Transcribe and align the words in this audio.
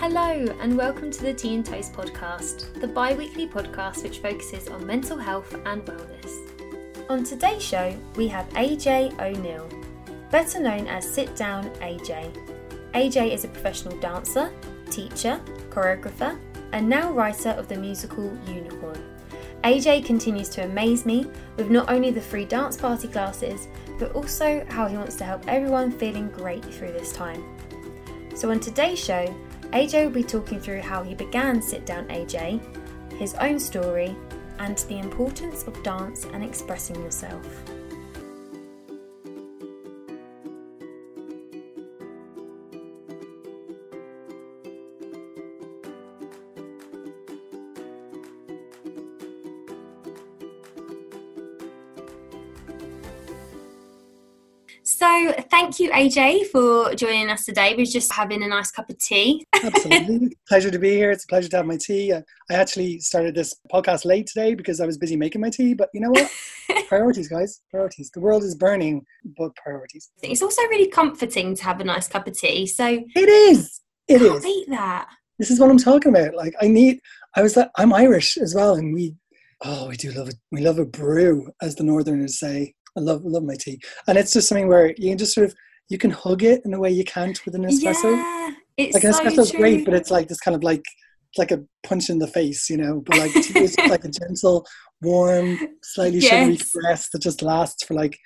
Hello, 0.00 0.46
and 0.60 0.78
welcome 0.78 1.10
to 1.10 1.22
the 1.22 1.34
Tea 1.34 1.56
and 1.56 1.66
Toast 1.66 1.92
podcast, 1.92 2.72
the 2.80 2.88
bi 2.88 3.12
weekly 3.12 3.46
podcast 3.46 4.02
which 4.02 4.20
focuses 4.20 4.66
on 4.66 4.86
mental 4.86 5.18
health 5.18 5.54
and 5.66 5.84
wellness. 5.84 7.10
On 7.10 7.22
today's 7.22 7.62
show, 7.62 7.94
we 8.16 8.26
have 8.26 8.48
AJ 8.54 9.20
O'Neill, 9.20 9.68
better 10.30 10.58
known 10.58 10.86
as 10.86 11.06
Sit 11.06 11.36
Down 11.36 11.68
AJ. 11.82 12.32
AJ 12.94 13.34
is 13.34 13.44
a 13.44 13.48
professional 13.48 13.94
dancer, 13.98 14.50
teacher, 14.90 15.38
choreographer, 15.68 16.40
and 16.72 16.88
now 16.88 17.12
writer 17.12 17.50
of 17.50 17.68
the 17.68 17.76
musical 17.76 18.34
Unicorn. 18.48 19.04
AJ 19.64 20.06
continues 20.06 20.48
to 20.48 20.64
amaze 20.64 21.04
me 21.04 21.26
with 21.58 21.68
not 21.68 21.90
only 21.90 22.10
the 22.10 22.22
free 22.22 22.46
dance 22.46 22.74
party 22.74 23.06
classes, 23.06 23.68
but 23.98 24.12
also 24.12 24.64
how 24.70 24.86
he 24.86 24.96
wants 24.96 25.16
to 25.16 25.24
help 25.24 25.46
everyone 25.46 25.92
feeling 25.92 26.30
great 26.30 26.64
through 26.64 26.92
this 26.92 27.12
time. 27.12 27.44
So, 28.34 28.50
on 28.50 28.60
today's 28.60 28.98
show, 28.98 29.26
AJ 29.72 30.04
will 30.04 30.10
be 30.10 30.24
talking 30.24 30.58
through 30.58 30.80
how 30.80 31.04
he 31.04 31.14
began 31.14 31.62
Sit 31.62 31.86
Down 31.86 32.04
AJ, 32.08 32.60
his 33.18 33.34
own 33.34 33.60
story, 33.60 34.16
and 34.58 34.76
the 34.76 34.98
importance 34.98 35.62
of 35.62 35.80
dance 35.84 36.24
and 36.32 36.42
expressing 36.42 36.96
yourself. 36.96 37.46
Thank 55.70 55.78
you, 55.78 55.90
AJ, 55.92 56.46
for 56.46 56.96
joining 56.96 57.30
us 57.30 57.44
today. 57.44 57.74
We're 57.76 57.86
just 57.86 58.12
having 58.12 58.42
a 58.42 58.48
nice 58.48 58.72
cup 58.72 58.90
of 58.90 58.98
tea. 58.98 59.46
Absolutely. 59.54 60.36
pleasure 60.48 60.70
to 60.70 60.78
be 60.80 60.90
here. 60.90 61.12
It's 61.12 61.22
a 61.22 61.28
pleasure 61.28 61.48
to 61.48 61.58
have 61.58 61.66
my 61.66 61.76
tea. 61.76 62.12
Uh, 62.12 62.22
I 62.50 62.54
actually 62.54 62.98
started 62.98 63.36
this 63.36 63.54
podcast 63.72 64.04
late 64.04 64.26
today 64.26 64.54
because 64.56 64.80
I 64.80 64.86
was 64.86 64.98
busy 64.98 65.16
making 65.16 65.40
my 65.40 65.50
tea, 65.50 65.74
but 65.74 65.88
you 65.94 66.00
know 66.00 66.10
what? 66.10 66.28
priorities, 66.88 67.28
guys. 67.28 67.60
Priorities. 67.70 68.10
The 68.10 68.20
world 68.20 68.42
is 68.42 68.56
burning, 68.56 69.04
but 69.38 69.54
priorities. 69.54 70.10
It's 70.22 70.42
also 70.42 70.60
really 70.62 70.88
comforting 70.88 71.54
to 71.54 71.62
have 71.62 71.78
a 71.80 71.84
nice 71.84 72.08
cup 72.08 72.26
of 72.26 72.36
tea. 72.36 72.66
So, 72.66 72.86
it 72.86 73.28
is. 73.28 73.80
It 74.08 74.18
can't 74.18 74.38
is. 74.38 74.42
beat 74.42 74.70
that. 74.70 75.08
This 75.38 75.52
is 75.52 75.60
what 75.60 75.70
I'm 75.70 75.78
talking 75.78 76.12
about. 76.12 76.34
Like, 76.34 76.54
I 76.60 76.66
need, 76.66 76.98
I 77.36 77.42
was 77.42 77.56
like, 77.56 77.70
I'm 77.76 77.92
Irish 77.92 78.36
as 78.38 78.56
well, 78.56 78.74
and 78.74 78.92
we, 78.92 79.14
oh, 79.64 79.86
we 79.88 79.96
do 79.96 80.10
love 80.10 80.30
it. 80.30 80.34
We 80.50 80.62
love 80.62 80.80
a 80.80 80.84
brew, 80.84 81.52
as 81.62 81.76
the 81.76 81.84
Northerners 81.84 82.40
say. 82.40 82.74
I 82.96 83.00
love 83.00 83.24
love 83.24 83.44
my 83.44 83.56
tea, 83.58 83.80
and 84.06 84.18
it's 84.18 84.32
just 84.32 84.48
something 84.48 84.68
where 84.68 84.88
you 84.96 85.10
can 85.10 85.18
just 85.18 85.34
sort 85.34 85.46
of 85.46 85.54
you 85.88 85.98
can 85.98 86.10
hug 86.10 86.42
it 86.42 86.62
in 86.64 86.74
a 86.74 86.78
way 86.80 86.90
you 86.90 87.04
can't 87.04 87.38
with 87.44 87.54
an 87.54 87.64
espresso. 87.64 88.16
Yeah, 88.16 88.50
it's 88.76 88.94
like 88.94 89.04
an 89.04 89.12
so 89.12 89.24
espresso's 89.24 89.50
true. 89.50 89.60
great, 89.60 89.84
but 89.84 89.94
it's 89.94 90.10
like 90.10 90.28
this 90.28 90.40
kind 90.40 90.54
of 90.54 90.62
like 90.62 90.84
it's 91.30 91.38
like 91.38 91.50
a 91.52 91.62
punch 91.84 92.10
in 92.10 92.18
the 92.18 92.26
face, 92.26 92.68
you 92.70 92.76
know. 92.76 93.00
But 93.04 93.18
like 93.18 93.32
tea 93.32 93.60
is 93.60 93.76
like 93.88 94.04
a 94.04 94.08
gentle, 94.26 94.66
warm, 95.02 95.58
slightly 95.82 96.20
sugary 96.20 96.54
Yes. 96.54 96.70
caress 96.72 97.08
that 97.10 97.22
just 97.22 97.42
lasts 97.42 97.84
for 97.84 97.94
like 97.94 98.18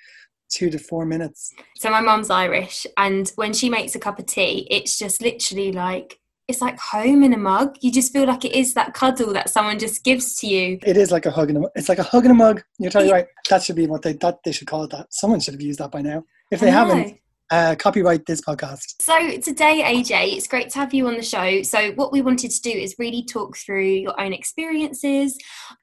two 0.49 0.69
to 0.69 0.77
four 0.79 1.05
minutes. 1.05 1.51
So 1.77 1.89
my 1.89 2.01
mum's 2.01 2.29
Irish, 2.29 2.85
and 2.97 3.31
when 3.35 3.53
she 3.53 3.69
makes 3.69 3.95
a 3.95 3.99
cup 3.99 4.19
of 4.19 4.25
tea, 4.25 4.67
it's 4.69 4.97
just 4.97 5.21
literally 5.21 5.71
like 5.71 6.19
it's 6.47 6.61
like 6.61 6.79
home 6.79 7.23
in 7.23 7.33
a 7.33 7.37
mug. 7.37 7.75
You 7.81 7.91
just 7.91 8.13
feel 8.13 8.25
like 8.25 8.45
it 8.45 8.53
is 8.53 8.73
that 8.75 8.93
cuddle 8.93 9.33
that 9.33 9.49
someone 9.49 9.79
just 9.79 10.03
gives 10.03 10.35
to 10.37 10.47
you. 10.47 10.79
It 10.85 10.97
is 10.97 11.11
like 11.11 11.25
a 11.25 11.31
hug 11.31 11.49
in 11.49 11.57
a 11.57 11.59
mug. 11.61 11.71
it's 11.75 11.89
like 11.89 11.99
a 11.99 12.03
hug 12.03 12.25
in 12.25 12.31
a 12.31 12.35
mug. 12.35 12.61
You're 12.77 12.91
totally 12.91 13.11
right. 13.11 13.27
That 13.49 13.63
should 13.63 13.75
be 13.75 13.87
what 13.87 14.03
they 14.03 14.13
that 14.13 14.39
they 14.43 14.51
should 14.51 14.67
call 14.67 14.83
it. 14.83 14.91
That 14.91 15.07
someone 15.13 15.39
should 15.39 15.55
have 15.55 15.61
used 15.61 15.79
that 15.79 15.91
by 15.91 16.01
now. 16.01 16.23
If 16.51 16.59
they 16.59 16.69
haven't, 16.69 17.19
uh, 17.51 17.75
copyright 17.77 18.25
this 18.25 18.41
podcast. 18.41 18.95
So 19.01 19.37
today, 19.37 19.83
AJ, 19.83 20.35
it's 20.35 20.47
great 20.47 20.69
to 20.69 20.79
have 20.79 20.93
you 20.93 21.07
on 21.07 21.15
the 21.15 21.23
show. 21.23 21.61
So 21.61 21.91
what 21.91 22.11
we 22.11 22.21
wanted 22.21 22.51
to 22.51 22.61
do 22.61 22.69
is 22.69 22.95
really 22.97 23.23
talk 23.23 23.57
through 23.57 23.85
your 23.85 24.19
own 24.19 24.33
experiences, 24.33 25.37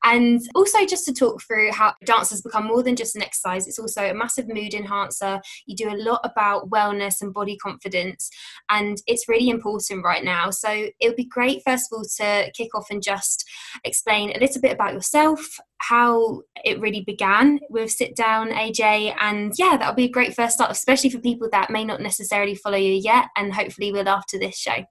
and 0.05 0.41
also 0.55 0.85
just 0.87 1.05
to 1.07 1.13
talk 1.13 1.43
through 1.43 1.73
how 1.73 1.95
dance 2.05 2.31
has 2.31 2.43
become 2.43 2.67
more 2.67 2.83
than 2.83 2.97
just 2.97 3.17
an 3.17 3.23
exercise. 3.23 3.69
It's 3.69 3.79
also 3.79 4.11
a 4.11 4.15
massive 4.15 4.49
mood 4.49 4.75
enhancer. 4.75 5.41
You 5.67 5.77
do 5.77 5.93
a 5.93 5.97
lot 5.97 6.21
about 6.25 6.71
wellness 6.71 7.21
and 7.21 7.33
body 7.33 7.57
confidence, 7.57 8.29
and 8.69 8.99
it's 9.07 9.29
really 9.29 9.49
important 9.49 10.05
right 10.05 10.25
now. 10.25 10.51
So 10.51 10.69
it 10.71 11.09
would 11.09 11.17
be 11.17 11.25
great, 11.25 11.63
first 11.65 11.93
of 11.93 11.99
all, 11.99 12.05
to 12.19 12.51
kick 12.57 12.75
off 12.75 12.87
and 12.91 13.03
just 13.03 13.45
explain 13.85 14.31
a 14.31 14.41
little 14.41 14.61
bit 14.61 14.73
about 14.73 14.95
yourself, 14.95 15.59
how 15.83 16.43
it 16.65 16.81
really 16.81 17.03
began 17.03 17.61
with 17.69 17.91
Sit 17.91 18.15
Down 18.15 18.51
AJ. 18.51 19.15
And 19.21 19.53
yeah, 19.59 19.77
that'll 19.77 19.95
be 19.95 20.05
a 20.05 20.11
great 20.11 20.35
first 20.35 20.55
start, 20.55 20.71
especially 20.71 21.11
for 21.11 21.19
people 21.19 21.49
that 21.53 21.71
may 21.71 21.85
not 21.85 22.01
necessarily 22.01 22.55
follow 22.55 22.79
you 22.79 22.93
yet 22.93 23.27
and 23.37 23.53
hopefully 23.53 23.93
will 23.93 24.09
after 24.09 24.39
this 24.39 24.57
show. 24.57 24.85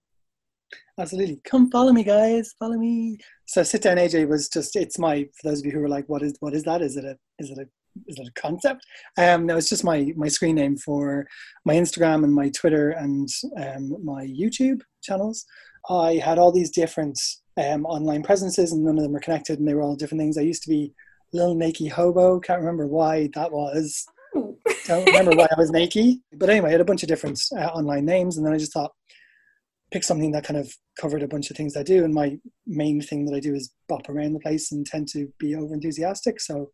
Absolutely. 1.00 1.40
Come 1.46 1.72
follow 1.72 1.94
me, 1.94 2.04
guys. 2.04 2.54
Follow 2.60 2.78
me. 2.78 3.18
So 3.46 3.64
sit 3.64 3.82
down 3.82 3.98
AJ 3.98 4.28
was 4.28 4.50
just 4.50 4.76
it's 4.76 5.00
my 5.00 5.24
for 5.36 5.50
those 5.50 5.60
of 5.60 5.66
you 5.66 5.72
who 5.72 5.84
are 5.84 5.90
like, 5.90 6.06
what 6.08 6.22
is 6.22 6.36
what 6.40 6.54
is 6.54 6.64
that? 6.64 6.82
Is 6.82 6.98
it 6.98 7.06
a 7.06 7.18
is 7.40 7.50
it 7.50 7.58
a 7.58 7.66
is 8.08 8.20
it 8.20 8.28
a 8.28 8.42
concept? 8.42 8.86
Um 9.18 9.46
no, 9.46 9.58
it's 9.58 9.70
just 9.70 9.84
my 9.84 10.12
my 10.16 10.28
screen 10.28 10.56
name 10.56 10.78
for 10.78 11.26
my 11.66 11.74
Instagram 11.76 12.24
and 12.24 12.34
my 12.34 12.50
Twitter 12.50 12.92
and 12.92 13.28
um 13.58 13.96
my 14.04 14.26
YouTube 14.26 14.82
channels. 15.02 15.46
I 15.90 16.16
had 16.24 16.38
all 16.38 16.52
these 16.52 16.70
different 16.70 17.20
um 17.58 17.86
online 17.86 18.24
presences 18.24 18.72
and 18.72 18.84
none 18.84 18.98
of 18.98 19.04
them 19.04 19.12
were 19.12 19.20
connected 19.20 19.60
and 19.60 19.68
they 19.68 19.74
were 19.74 19.82
all 19.82 19.96
different 19.96 20.22
things. 20.22 20.38
I 20.38 20.42
used 20.42 20.64
to 20.64 20.70
be 20.70 20.94
Lil 21.34 21.56
Nakey 21.56 21.90
Hobo, 21.90 22.40
can't 22.40 22.60
remember 22.60 22.88
why 22.88 23.30
that 23.36 23.52
was. 23.52 24.06
Don't 24.86 25.06
remember 25.06 25.32
why 25.32 25.48
I 25.52 25.60
was 25.60 25.72
Nakey. 25.72 26.22
But 26.34 26.50
anyway, 26.50 26.70
I 26.70 26.72
had 26.74 26.82
a 26.82 26.86
bunch 26.86 27.04
of 27.04 27.10
different 27.10 27.42
uh, 27.56 27.68
online 27.68 28.06
names 28.06 28.38
and 28.38 28.46
then 28.46 28.54
I 28.54 28.58
just 28.58 28.74
thought 28.74 28.92
pick 29.92 30.04
something 30.04 30.32
that 30.32 30.46
kind 30.46 30.60
of 30.60 30.74
covered 31.00 31.22
a 31.22 31.28
bunch 31.28 31.52
of 31.52 31.58
things 31.58 31.76
I 31.76 31.84
do. 31.84 32.04
And 32.04 32.14
my 32.14 32.38
main 32.66 33.02
thing 33.02 33.26
that 33.26 33.36
I 33.36 33.40
do 33.40 33.54
is 33.54 33.74
bop 33.88 34.10
around 34.10 34.34
the 34.34 34.40
place 34.40 34.72
and 34.72 34.86
tend 34.86 35.10
to 35.10 35.28
be 35.38 35.54
over 35.56 35.74
enthusiastic. 35.74 36.40
So 36.40 36.72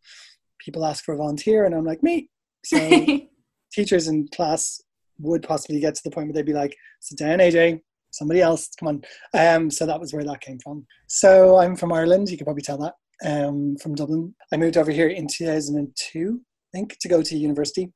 people 0.58 0.84
ask 0.84 1.04
for 1.04 1.14
a 1.14 1.18
volunteer, 1.18 1.64
and 1.64 1.74
I'm 1.74 1.84
like, 1.84 2.02
me. 2.02 2.30
So 2.64 2.78
teachers 3.72 4.08
in 4.08 4.28
class 4.34 4.80
would 5.18 5.42
possibly 5.42 5.80
get 5.80 5.96
to 5.96 6.00
the 6.04 6.10
point 6.10 6.28
where 6.28 6.34
they'd 6.34 6.46
be 6.46 6.52
like, 6.52 6.76
sit 7.00 7.18
down, 7.18 7.40
AJ, 7.40 7.80
somebody 8.18 8.40
else, 8.40 8.68
come 8.78 8.88
on. 8.88 9.02
Um, 9.34 9.70
so 9.70 9.86
that 9.86 10.00
was 10.00 10.12
where 10.12 10.24
that 10.24 10.40
came 10.40 10.58
from. 10.58 10.86
So 11.06 11.58
I'm 11.58 11.76
from 11.76 11.92
Ireland, 11.92 12.28
you 12.30 12.36
can 12.36 12.44
probably 12.44 12.62
tell 12.62 12.78
that, 12.78 12.94
um, 13.24 13.76
from 13.82 13.94
Dublin. 13.94 14.34
I 14.52 14.56
moved 14.56 14.76
over 14.76 14.90
here 14.90 15.08
in 15.08 15.26
2002, 15.26 16.40
I 16.40 16.76
think, 16.76 16.96
to 17.00 17.08
go 17.08 17.22
to 17.22 17.36
university 17.36 17.92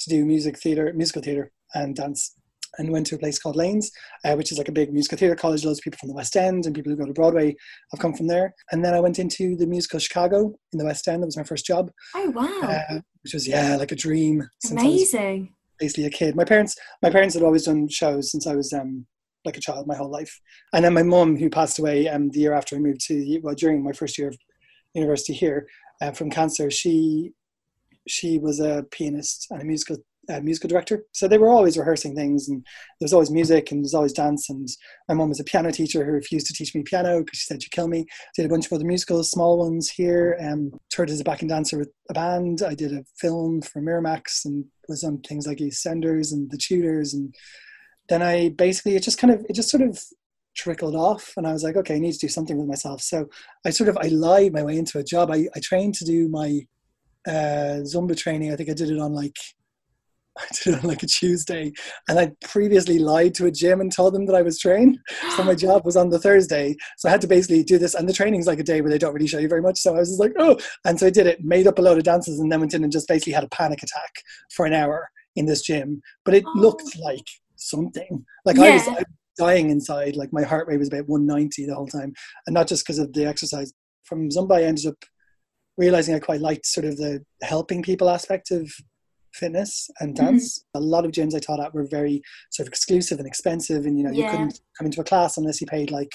to 0.00 0.10
do 0.10 0.24
music 0.24 0.58
theatre, 0.58 0.92
musical 0.94 1.22
theatre 1.22 1.50
and 1.74 1.94
dance 1.94 2.34
and 2.78 2.90
went 2.90 3.06
to 3.06 3.14
a 3.14 3.18
place 3.18 3.38
called 3.38 3.56
Laines, 3.56 3.90
uh, 4.24 4.34
which 4.34 4.52
is 4.52 4.58
like 4.58 4.68
a 4.68 4.72
big 4.72 4.92
musical 4.92 5.18
theatre 5.18 5.34
college. 5.34 5.64
Loads 5.64 5.78
of 5.78 5.84
people 5.84 5.98
from 5.98 6.08
the 6.08 6.14
West 6.14 6.36
End 6.36 6.66
and 6.66 6.74
people 6.74 6.90
who 6.90 6.96
go 6.96 7.06
to 7.06 7.12
Broadway 7.12 7.54
have 7.92 8.00
come 8.00 8.14
from 8.14 8.26
there. 8.26 8.54
And 8.70 8.84
then 8.84 8.94
I 8.94 9.00
went 9.00 9.18
into 9.18 9.56
the 9.56 9.66
musical 9.66 9.98
Chicago 9.98 10.54
in 10.72 10.78
the 10.78 10.84
West 10.84 11.06
End. 11.08 11.22
That 11.22 11.26
was 11.26 11.36
my 11.36 11.42
first 11.42 11.66
job, 11.66 11.90
oh, 12.14 12.30
wow. 12.30 12.60
uh, 12.62 13.00
which 13.22 13.34
was 13.34 13.46
yeah, 13.46 13.76
like 13.76 13.92
a 13.92 13.96
dream 13.96 14.42
since 14.64 14.80
I 14.80 14.84
was 14.84 14.92
Amazing. 14.94 15.54
basically 15.78 16.06
a 16.06 16.10
kid. 16.10 16.34
My 16.34 16.44
parents, 16.44 16.76
my 17.02 17.10
parents 17.10 17.34
had 17.34 17.42
always 17.42 17.64
done 17.64 17.88
shows 17.88 18.30
since 18.30 18.46
I 18.46 18.54
was 18.54 18.72
um, 18.72 19.06
like 19.44 19.56
a 19.56 19.60
child, 19.60 19.86
my 19.86 19.96
whole 19.96 20.10
life. 20.10 20.40
And 20.72 20.84
then 20.84 20.94
my 20.94 21.02
mum, 21.02 21.36
who 21.36 21.50
passed 21.50 21.78
away 21.78 22.08
um, 22.08 22.30
the 22.30 22.40
year 22.40 22.52
after 22.52 22.76
I 22.76 22.78
moved 22.78 23.00
to 23.06 23.40
well 23.42 23.54
during 23.54 23.82
my 23.82 23.92
first 23.92 24.18
year 24.18 24.28
of 24.28 24.36
university 24.94 25.32
here 25.32 25.66
uh, 26.00 26.12
from 26.12 26.30
cancer, 26.30 26.70
she 26.70 27.32
she 28.08 28.38
was 28.38 28.58
a 28.60 28.84
pianist 28.90 29.46
and 29.50 29.62
a 29.62 29.64
musical 29.64 29.96
musical 30.42 30.68
director. 30.68 31.04
So 31.12 31.26
they 31.26 31.38
were 31.38 31.48
always 31.48 31.76
rehearsing 31.76 32.14
things, 32.14 32.48
and 32.48 32.64
there 33.00 33.04
was 33.04 33.12
always 33.12 33.30
music 33.30 33.70
and 33.70 33.84
there's 33.84 33.94
always 33.94 34.12
dance. 34.12 34.48
And 34.50 34.68
my 35.08 35.14
mum 35.14 35.28
was 35.28 35.40
a 35.40 35.44
piano 35.44 35.72
teacher 35.72 36.04
who 36.04 36.12
refused 36.12 36.46
to 36.46 36.52
teach 36.52 36.74
me 36.74 36.82
piano 36.82 37.20
because 37.20 37.38
she 37.40 37.46
said 37.46 37.62
she'd 37.62 37.72
kill 37.72 37.88
me. 37.88 38.06
Did 38.36 38.46
a 38.46 38.48
bunch 38.48 38.66
of 38.66 38.72
other 38.72 38.84
musicals, 38.84 39.30
small 39.30 39.58
ones 39.58 39.90
here. 39.90 40.38
Um, 40.40 40.72
toured 40.90 41.10
as 41.10 41.20
a 41.20 41.24
backing 41.24 41.48
dancer 41.48 41.78
with 41.78 41.90
a 42.10 42.14
band. 42.14 42.62
I 42.62 42.74
did 42.74 42.92
a 42.92 43.04
film 43.18 43.62
for 43.62 43.80
Miramax 43.80 44.44
and 44.44 44.64
was 44.88 45.04
on 45.04 45.18
things 45.20 45.46
like 45.46 45.58
EastEnders 45.58 46.32
and 46.32 46.50
The 46.50 46.58
Tudors. 46.58 47.14
And 47.14 47.34
then 48.12 48.22
I 48.22 48.50
basically 48.50 48.94
it 48.94 49.02
just 49.02 49.16
kind 49.18 49.32
of 49.32 49.44
it 49.48 49.54
just 49.54 49.70
sort 49.70 49.82
of 49.82 49.98
trickled 50.54 50.94
off 50.94 51.32
and 51.38 51.46
I 51.46 51.52
was 51.52 51.64
like, 51.64 51.76
okay, 51.76 51.96
I 51.96 51.98
need 51.98 52.12
to 52.12 52.18
do 52.18 52.28
something 52.28 52.58
with 52.58 52.68
myself. 52.68 53.00
So 53.00 53.26
I 53.64 53.70
sort 53.70 53.88
of 53.88 53.96
I 53.96 54.08
lied 54.08 54.52
my 54.52 54.62
way 54.62 54.76
into 54.76 54.98
a 54.98 55.04
job. 55.04 55.30
I, 55.30 55.46
I 55.56 55.60
trained 55.60 55.94
to 55.94 56.04
do 56.04 56.28
my 56.28 56.60
uh, 57.26 57.80
Zumba 57.92 58.14
training. 58.14 58.52
I 58.52 58.56
think 58.56 58.68
I 58.68 58.74
did 58.74 58.90
it 58.90 58.98
on 58.98 59.14
like 59.14 59.36
I 60.38 60.44
did 60.52 60.74
it 60.74 60.82
on 60.82 60.88
like 60.88 61.02
a 61.02 61.06
Tuesday, 61.06 61.72
and 62.08 62.18
I 62.18 62.32
previously 62.42 62.98
lied 62.98 63.34
to 63.34 63.46
a 63.46 63.50
gym 63.50 63.80
and 63.82 63.92
told 63.92 64.14
them 64.14 64.24
that 64.26 64.34
I 64.34 64.40
was 64.42 64.58
trained. 64.58 64.98
So 65.36 65.44
my 65.44 65.54
job 65.64 65.84
was 65.84 65.96
on 65.96 66.08
the 66.08 66.18
Thursday, 66.18 66.74
so 66.98 67.08
I 67.08 67.12
had 67.12 67.20
to 67.22 67.26
basically 67.26 67.62
do 67.62 67.76
this. 67.76 67.94
And 67.94 68.08
the 68.08 68.14
training's 68.14 68.46
like 68.46 68.58
a 68.58 68.62
day 68.62 68.80
where 68.80 68.90
they 68.90 68.96
don't 68.96 69.12
really 69.12 69.26
show 69.26 69.38
you 69.38 69.48
very 69.48 69.60
much. 69.60 69.78
So 69.78 69.94
I 69.94 69.98
was 69.98 70.08
just 70.08 70.20
like, 70.20 70.32
oh, 70.38 70.56
and 70.86 70.98
so 70.98 71.06
I 71.06 71.10
did 71.10 71.26
it, 71.26 71.44
made 71.44 71.66
up 71.66 71.78
a 71.78 71.82
load 71.82 71.98
of 71.98 72.04
dances, 72.04 72.40
and 72.40 72.50
then 72.50 72.60
went 72.60 72.72
in 72.72 72.82
and 72.82 72.92
just 72.92 73.08
basically 73.08 73.34
had 73.34 73.44
a 73.44 73.48
panic 73.48 73.82
attack 73.82 74.12
for 74.56 74.64
an 74.64 74.72
hour 74.72 75.10
in 75.36 75.44
this 75.46 75.62
gym. 75.62 76.00
But 76.24 76.34
it 76.34 76.44
Oh. 76.46 76.58
looked 76.58 76.96
like 76.98 77.26
something. 77.68 78.24
Like 78.44 78.58
I 78.58 78.70
was. 78.72 78.88
I 78.88 78.92
was 78.92 79.04
dying 79.38 79.70
inside 79.70 80.14
like 80.14 80.30
my 80.30 80.42
heart 80.42 80.68
rate 80.68 80.78
was 80.78 80.88
about 80.88 81.08
190 81.08 81.64
the 81.64 81.74
whole 81.74 81.86
time 81.86 82.12
and 82.46 82.52
not 82.52 82.68
just 82.68 82.84
because 82.84 82.98
of 82.98 83.10
the 83.14 83.24
exercise 83.24 83.72
from 84.04 84.28
zumba 84.28 84.56
i 84.56 84.62
ended 84.62 84.84
up 84.84 85.06
realizing 85.78 86.14
i 86.14 86.18
quite 86.18 86.42
liked 86.42 86.66
sort 86.66 86.84
of 86.84 86.98
the 86.98 87.18
helping 87.42 87.82
people 87.82 88.10
aspect 88.10 88.50
of 88.50 88.70
fitness 89.34 89.90
and 90.00 90.14
mm-hmm. 90.14 90.26
dance. 90.26 90.58
Mm-hmm. 90.58 90.82
A 90.82 90.86
lot 90.86 91.04
of 91.04 91.12
gyms 91.12 91.34
I 91.34 91.38
taught 91.38 91.60
at 91.60 91.74
were 91.74 91.86
very 91.90 92.22
sort 92.50 92.66
of 92.66 92.72
exclusive 92.72 93.18
and 93.18 93.26
expensive, 93.26 93.86
and 93.86 93.98
you 93.98 94.04
know 94.04 94.10
yeah. 94.10 94.24
you 94.24 94.30
couldn't 94.30 94.60
come 94.78 94.86
into 94.86 95.00
a 95.00 95.04
class 95.04 95.36
unless 95.36 95.60
you 95.60 95.66
paid 95.66 95.90
like 95.90 96.10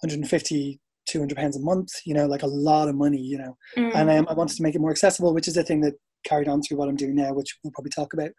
150 0.00 0.80
200 1.08 1.36
pounds 1.36 1.56
a 1.56 1.60
month 1.60 1.88
you 2.04 2.12
know 2.12 2.26
like 2.26 2.42
a 2.42 2.48
lot 2.48 2.88
of 2.88 2.96
money 2.96 3.20
you 3.20 3.38
know 3.38 3.56
mm. 3.76 3.94
and 3.94 4.10
um, 4.10 4.26
i 4.28 4.34
wanted 4.34 4.56
to 4.56 4.62
make 4.64 4.74
it 4.74 4.80
more 4.80 4.90
accessible 4.90 5.32
which 5.32 5.46
is 5.46 5.54
the 5.54 5.62
thing 5.62 5.80
that 5.80 5.94
carried 6.24 6.48
on 6.48 6.60
through 6.60 6.76
what 6.76 6.88
i'm 6.88 6.96
doing 6.96 7.14
now 7.14 7.32
which 7.32 7.56
we'll 7.62 7.70
probably 7.70 7.90
talk 7.90 8.12
about 8.12 8.30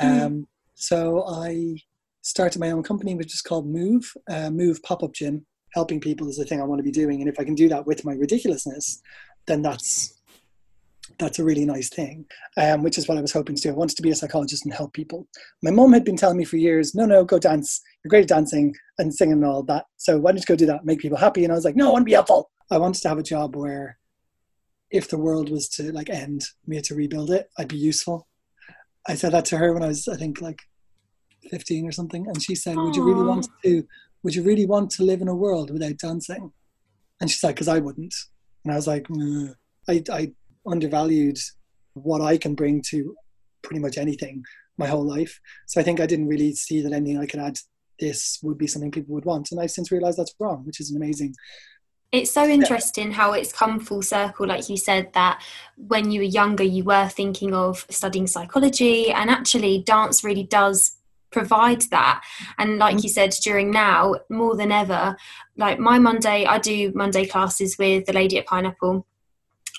mm. 0.00 0.44
So 0.82 1.24
i 1.28 1.76
started 2.22 2.58
my 2.58 2.70
own 2.70 2.82
company 2.82 3.14
which 3.14 3.34
is 3.34 3.42
called 3.42 3.66
move 3.66 4.12
uh, 4.30 4.50
move 4.50 4.82
pop-up 4.82 5.12
gym 5.12 5.44
helping 5.74 6.00
people 6.00 6.28
is 6.28 6.36
the 6.36 6.44
thing 6.44 6.60
i 6.60 6.64
want 6.64 6.78
to 6.78 6.84
be 6.84 6.90
doing 6.90 7.20
and 7.20 7.28
if 7.28 7.38
i 7.38 7.44
can 7.44 7.54
do 7.54 7.68
that 7.68 7.86
with 7.86 8.04
my 8.04 8.14
ridiculousness 8.14 9.00
then 9.46 9.62
that's 9.62 10.22
that's 11.18 11.38
a 11.38 11.44
really 11.44 11.64
nice 11.64 11.88
thing, 11.88 12.24
um, 12.56 12.82
which 12.82 12.96
is 12.96 13.08
what 13.08 13.18
I 13.18 13.20
was 13.20 13.32
hoping 13.32 13.56
to 13.56 13.62
do. 13.62 13.68
I 13.70 13.74
wanted 13.74 13.96
to 13.96 14.02
be 14.02 14.10
a 14.10 14.14
psychologist 14.14 14.64
and 14.64 14.74
help 14.74 14.92
people. 14.92 15.26
My 15.62 15.70
mom 15.70 15.92
had 15.92 16.04
been 16.04 16.16
telling 16.16 16.36
me 16.36 16.44
for 16.44 16.56
years, 16.56 16.94
no, 16.94 17.04
no, 17.04 17.24
go 17.24 17.38
dance. 17.38 17.80
You're 18.02 18.10
great 18.10 18.22
at 18.22 18.28
dancing 18.28 18.74
and 18.98 19.14
singing 19.14 19.34
and 19.34 19.44
all 19.44 19.62
that. 19.64 19.86
So 19.96 20.18
why 20.18 20.30
don't 20.30 20.38
you 20.38 20.44
go 20.46 20.56
do 20.56 20.66
that, 20.66 20.84
make 20.84 21.00
people 21.00 21.18
happy? 21.18 21.44
And 21.44 21.52
I 21.52 21.56
was 21.56 21.64
like, 21.64 21.76
no, 21.76 21.88
I 21.88 21.92
want 21.92 22.02
to 22.02 22.06
be 22.06 22.12
helpful. 22.12 22.50
I 22.70 22.78
wanted 22.78 23.02
to 23.02 23.08
have 23.08 23.18
a 23.18 23.22
job 23.22 23.56
where 23.56 23.98
if 24.90 25.08
the 25.08 25.18
world 25.18 25.50
was 25.50 25.68
to 25.70 25.92
like 25.92 26.10
end, 26.10 26.44
me 26.66 26.80
to 26.80 26.94
rebuild 26.94 27.30
it, 27.30 27.48
I'd 27.58 27.68
be 27.68 27.76
useful. 27.76 28.28
I 29.06 29.14
said 29.14 29.32
that 29.32 29.44
to 29.46 29.58
her 29.58 29.72
when 29.72 29.82
I 29.82 29.88
was, 29.88 30.06
I 30.06 30.16
think, 30.16 30.40
like 30.40 30.60
15 31.50 31.86
or 31.86 31.92
something. 31.92 32.26
And 32.26 32.42
she 32.42 32.54
said, 32.54 32.76
would 32.76 32.96
you 32.96 33.04
really 33.04 33.26
want 33.26 33.48
to, 33.64 33.86
would 34.22 34.34
you 34.34 34.42
really 34.42 34.66
want 34.66 34.90
to 34.92 35.04
live 35.04 35.20
in 35.20 35.28
a 35.28 35.34
world 35.34 35.70
without 35.70 35.98
dancing? 35.98 36.52
And 37.20 37.30
she's 37.30 37.42
like, 37.42 37.56
because 37.56 37.68
I 37.68 37.78
wouldn't. 37.78 38.14
And 38.64 38.72
I 38.72 38.76
was 38.76 38.86
like, 38.86 39.04
mm. 39.08 39.54
I, 39.88 40.02
I 40.10 40.32
undervalued 40.66 41.38
what 41.94 42.20
I 42.20 42.36
can 42.36 42.54
bring 42.54 42.82
to 42.88 43.14
pretty 43.62 43.80
much 43.80 43.98
anything 43.98 44.44
my 44.78 44.86
whole 44.86 45.06
life. 45.06 45.40
So 45.66 45.80
I 45.80 45.84
think 45.84 46.00
I 46.00 46.06
didn't 46.06 46.28
really 46.28 46.52
see 46.54 46.80
that 46.82 46.92
anything 46.92 47.18
I 47.18 47.26
could 47.26 47.40
add 47.40 47.58
this 47.98 48.38
would 48.42 48.58
be 48.58 48.66
something 48.66 48.90
people 48.90 49.14
would 49.14 49.24
want. 49.24 49.50
And 49.50 49.60
I've 49.60 49.70
since 49.70 49.92
realized 49.92 50.18
that's 50.18 50.34
wrong, 50.38 50.64
which 50.64 50.80
is 50.80 50.90
an 50.90 50.96
amazing. 50.96 51.34
It's 52.10 52.30
so 52.30 52.44
interesting 52.44 53.08
yeah. 53.08 53.16
how 53.16 53.32
it's 53.32 53.52
come 53.52 53.80
full 53.80 54.02
circle, 54.02 54.46
like 54.46 54.68
you 54.68 54.76
said, 54.76 55.12
that 55.14 55.42
when 55.76 56.10
you 56.10 56.20
were 56.20 56.24
younger, 56.24 56.64
you 56.64 56.84
were 56.84 57.08
thinking 57.08 57.54
of 57.54 57.86
studying 57.88 58.26
psychology, 58.26 59.10
and 59.10 59.30
actually, 59.30 59.82
dance 59.82 60.22
really 60.22 60.42
does 60.42 60.98
provide 61.32 61.82
that. 61.90 62.22
And 62.58 62.78
like 62.78 62.96
mm-hmm. 62.96 63.04
you 63.04 63.08
said, 63.08 63.34
during 63.42 63.70
now, 63.70 64.14
more 64.30 64.56
than 64.56 64.70
ever, 64.70 65.16
like 65.56 65.78
my 65.78 65.98
Monday, 65.98 66.44
I 66.44 66.58
do 66.58 66.92
Monday 66.94 67.26
classes 67.26 67.76
with 67.78 68.06
the 68.06 68.12
lady 68.12 68.38
at 68.38 68.46
Pineapple 68.46 69.06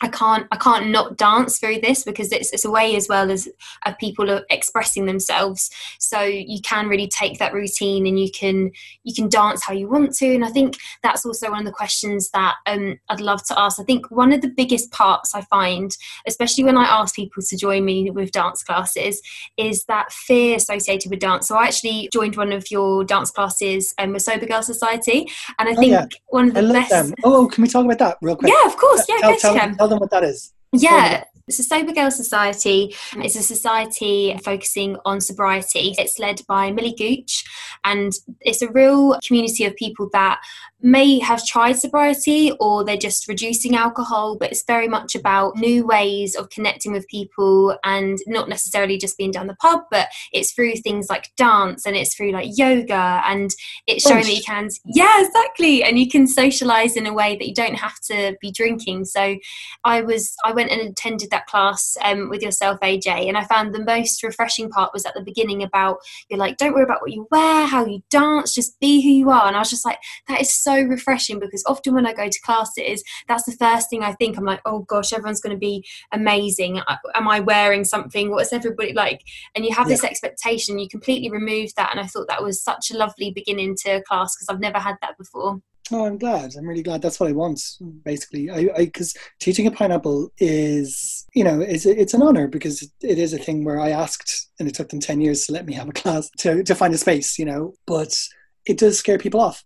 I 0.01 0.07
can't 0.07 0.47
I 0.51 0.57
can't 0.57 0.89
not 0.89 1.17
dance 1.17 1.59
through 1.59 1.79
this 1.81 2.03
because 2.03 2.31
it's 2.31 2.51
it's 2.51 2.65
a 2.65 2.71
way 2.71 2.95
as 2.95 3.07
well 3.07 3.31
as 3.31 3.47
of 3.85 3.97
people 3.97 4.29
are 4.29 4.45
expressing 4.49 5.05
themselves. 5.05 5.69
So 5.99 6.21
you 6.21 6.61
can 6.61 6.87
really 6.87 7.07
take 7.07 7.39
that 7.39 7.53
routine 7.53 8.07
and 8.07 8.19
you 8.19 8.29
can 8.31 8.71
you 9.03 9.13
can 9.13 9.29
dance 9.29 9.63
how 9.63 9.73
you 9.73 9.87
want 9.87 10.13
to. 10.15 10.33
And 10.33 10.43
I 10.43 10.49
think 10.49 10.77
that's 11.03 11.25
also 11.25 11.51
one 11.51 11.59
of 11.59 11.65
the 11.65 11.71
questions 11.71 12.31
that 12.31 12.55
um, 12.65 12.99
I'd 13.09 13.21
love 13.21 13.45
to 13.45 13.59
ask. 13.59 13.79
I 13.79 13.83
think 13.83 14.09
one 14.11 14.33
of 14.33 14.41
the 14.41 14.49
biggest 14.49 14.91
parts 14.91 15.35
I 15.35 15.41
find, 15.41 15.95
especially 16.27 16.63
when 16.63 16.77
I 16.77 16.85
ask 16.85 17.15
people 17.15 17.43
to 17.43 17.57
join 17.57 17.85
me 17.85 18.09
with 18.09 18.31
dance 18.31 18.63
classes, 18.63 19.21
is 19.57 19.85
that 19.85 20.11
fear 20.11 20.57
associated 20.57 21.11
with 21.11 21.19
dance. 21.19 21.47
So 21.47 21.55
I 21.55 21.65
actually 21.65 22.09
joined 22.11 22.35
one 22.35 22.51
of 22.51 22.69
your 22.71 23.03
dance 23.03 23.31
classes 23.31 23.93
um, 23.97 24.13
with 24.13 24.23
Sober 24.23 24.45
Girl 24.45 24.63
Society, 24.63 25.29
and 25.59 25.69
I 25.69 25.73
oh, 25.73 25.75
think 25.75 25.91
yeah. 25.91 26.05
one 26.29 26.49
of 26.49 26.53
the 26.53 26.73
best. 26.73 26.89
Them. 26.89 27.13
Oh, 27.23 27.47
can 27.47 27.61
we 27.61 27.67
talk 27.67 27.85
about 27.85 27.99
that 27.99 28.17
real 28.21 28.35
quick? 28.35 28.51
Yeah, 28.51 28.67
of 28.69 28.77
course. 28.77 29.05
Yeah, 29.07 29.17
tell, 29.37 29.55
tell, 29.55 29.82
tell 29.83 29.89
them 29.89 29.99
what 29.99 30.11
that 30.11 30.23
is. 30.23 30.53
Yeah. 30.71 31.23
It's 31.47 31.59
a 31.59 31.63
Sober 31.63 31.91
Girl 31.91 32.09
Society. 32.09 32.95
Mm. 33.11 33.25
It's 33.25 33.35
a 33.35 33.43
society 33.43 34.37
focusing 34.45 34.95
on 35.03 35.19
sobriety. 35.19 35.93
It's 35.97 36.17
led 36.17 36.39
by 36.47 36.71
Millie 36.71 36.95
Gooch, 36.97 37.43
and 37.83 38.13
it's 38.39 38.61
a 38.61 38.71
real 38.71 39.19
community 39.27 39.65
of 39.65 39.75
people 39.75 40.09
that 40.13 40.39
may 40.83 41.17
have 41.19 41.45
tried 41.45 41.79
sobriety 41.79 42.51
or 42.59 42.83
they're 42.83 42.97
just 42.97 43.27
reducing 43.29 43.75
alcohol, 43.75 44.37
but 44.37 44.51
it's 44.51 44.65
very 44.65 44.89
much 44.89 45.15
about 45.15 45.55
new 45.55 45.85
ways 45.85 46.35
of 46.35 46.49
connecting 46.49 46.91
with 46.91 47.07
people 47.07 47.77
and 47.85 48.19
not 48.27 48.49
necessarily 48.49 48.97
just 48.97 49.17
being 49.17 49.31
down 49.31 49.47
the 49.47 49.55
pub, 49.55 49.81
but 49.89 50.09
it's 50.33 50.51
through 50.51 50.75
things 50.75 51.07
like 51.09 51.31
dance 51.37 51.85
and 51.85 51.95
it's 51.95 52.13
through 52.13 52.31
like 52.31 52.49
yoga 52.53 53.21
and 53.25 53.51
it's 53.87 54.05
showing 54.05 54.23
that 54.23 54.35
you 54.35 54.43
can, 54.43 54.67
yeah, 54.85 55.23
exactly. 55.25 55.83
And 55.83 55.97
you 55.97 56.09
can 56.09 56.27
socialize 56.27 56.97
in 56.97 57.07
a 57.07 57.13
way 57.13 57.37
that 57.37 57.47
you 57.47 57.53
don't 57.53 57.75
have 57.75 57.99
to 58.11 58.35
be 58.41 58.51
drinking. 58.51 59.05
So 59.05 59.37
I 59.85 60.01
was, 60.01 60.35
I 60.43 60.51
went 60.51 60.71
and 60.71 60.81
attended 60.81 61.31
that 61.31 61.47
class 61.47 61.95
um, 62.03 62.29
with 62.29 62.41
yourself, 62.41 62.79
AJ, 62.81 63.29
and 63.29 63.37
I 63.37 63.45
found 63.45 63.73
the 63.73 63.83
most 63.83 64.21
refreshing 64.21 64.69
part 64.69 64.91
was 64.93 65.05
at 65.05 65.13
the 65.13 65.23
beginning 65.23 65.63
about 65.63 65.97
you're 66.29 66.39
like, 66.39 66.57
don't 66.57 66.73
worry 66.73 66.83
about 66.83 67.01
what 67.01 67.13
you 67.13 67.25
wear, 67.31 67.65
how 67.67 67.85
you 67.85 68.03
dance, 68.09 68.53
just 68.53 68.77
be 68.81 69.01
who 69.01 69.09
you 69.09 69.29
are. 69.29 69.47
And 69.47 69.55
I 69.55 69.59
was 69.59 69.69
just 69.69 69.85
like, 69.85 69.99
that 70.27 70.41
is 70.41 70.53
so 70.53 70.72
refreshing 70.81 71.39
because 71.39 71.63
often 71.67 71.93
when 71.93 72.05
I 72.05 72.13
go 72.13 72.27
to 72.27 72.41
classes, 72.41 73.03
that's 73.27 73.43
the 73.43 73.53
first 73.53 73.89
thing 73.89 74.03
I 74.03 74.13
think. 74.13 74.37
I'm 74.37 74.45
like, 74.45 74.61
oh 74.65 74.79
gosh, 74.79 75.13
everyone's 75.13 75.41
going 75.41 75.55
to 75.55 75.59
be 75.59 75.85
amazing. 76.11 76.81
Am 77.15 77.27
I 77.27 77.39
wearing 77.39 77.83
something? 77.83 78.31
What's 78.31 78.53
everybody 78.53 78.93
like? 78.93 79.21
And 79.55 79.65
you 79.65 79.73
have 79.73 79.87
yeah. 79.87 79.95
this 79.95 80.03
expectation. 80.03 80.79
You 80.79 80.89
completely 80.89 81.29
remove 81.29 81.71
that, 81.75 81.91
and 81.91 81.99
I 81.99 82.07
thought 82.07 82.27
that 82.27 82.43
was 82.43 82.61
such 82.61 82.91
a 82.91 82.97
lovely 82.97 83.31
beginning 83.31 83.75
to 83.85 83.97
a 83.97 84.01
class 84.01 84.35
because 84.35 84.49
I've 84.49 84.59
never 84.59 84.79
had 84.79 84.95
that 85.01 85.17
before. 85.17 85.61
Oh, 85.91 86.05
I'm 86.05 86.17
glad. 86.17 86.55
I'm 86.55 86.67
really 86.67 86.81
glad. 86.81 87.01
That's 87.01 87.19
what 87.19 87.29
I 87.29 87.33
want, 87.33 87.61
basically. 88.05 88.49
I 88.49 88.69
because 88.77 89.13
teaching 89.39 89.67
a 89.67 89.71
pineapple 89.71 90.31
is, 90.37 91.25
you 91.33 91.43
know, 91.43 91.59
it's 91.59 91.85
it's 91.85 92.13
an 92.13 92.21
honor 92.21 92.47
because 92.47 92.89
it 93.01 93.17
is 93.17 93.33
a 93.33 93.37
thing 93.37 93.65
where 93.65 93.79
I 93.79 93.89
asked, 93.89 94.49
and 94.59 94.67
it 94.67 94.75
took 94.75 94.89
them 94.89 95.01
ten 95.01 95.19
years 95.19 95.45
to 95.45 95.53
let 95.53 95.65
me 95.65 95.73
have 95.73 95.89
a 95.89 95.93
class 95.93 96.29
to 96.39 96.63
to 96.63 96.75
find 96.75 96.93
a 96.93 96.97
space, 96.97 97.37
you 97.37 97.45
know. 97.45 97.73
But 97.85 98.17
it 98.65 98.77
does 98.77 98.97
scare 98.97 99.17
people 99.17 99.41
off. 99.41 99.63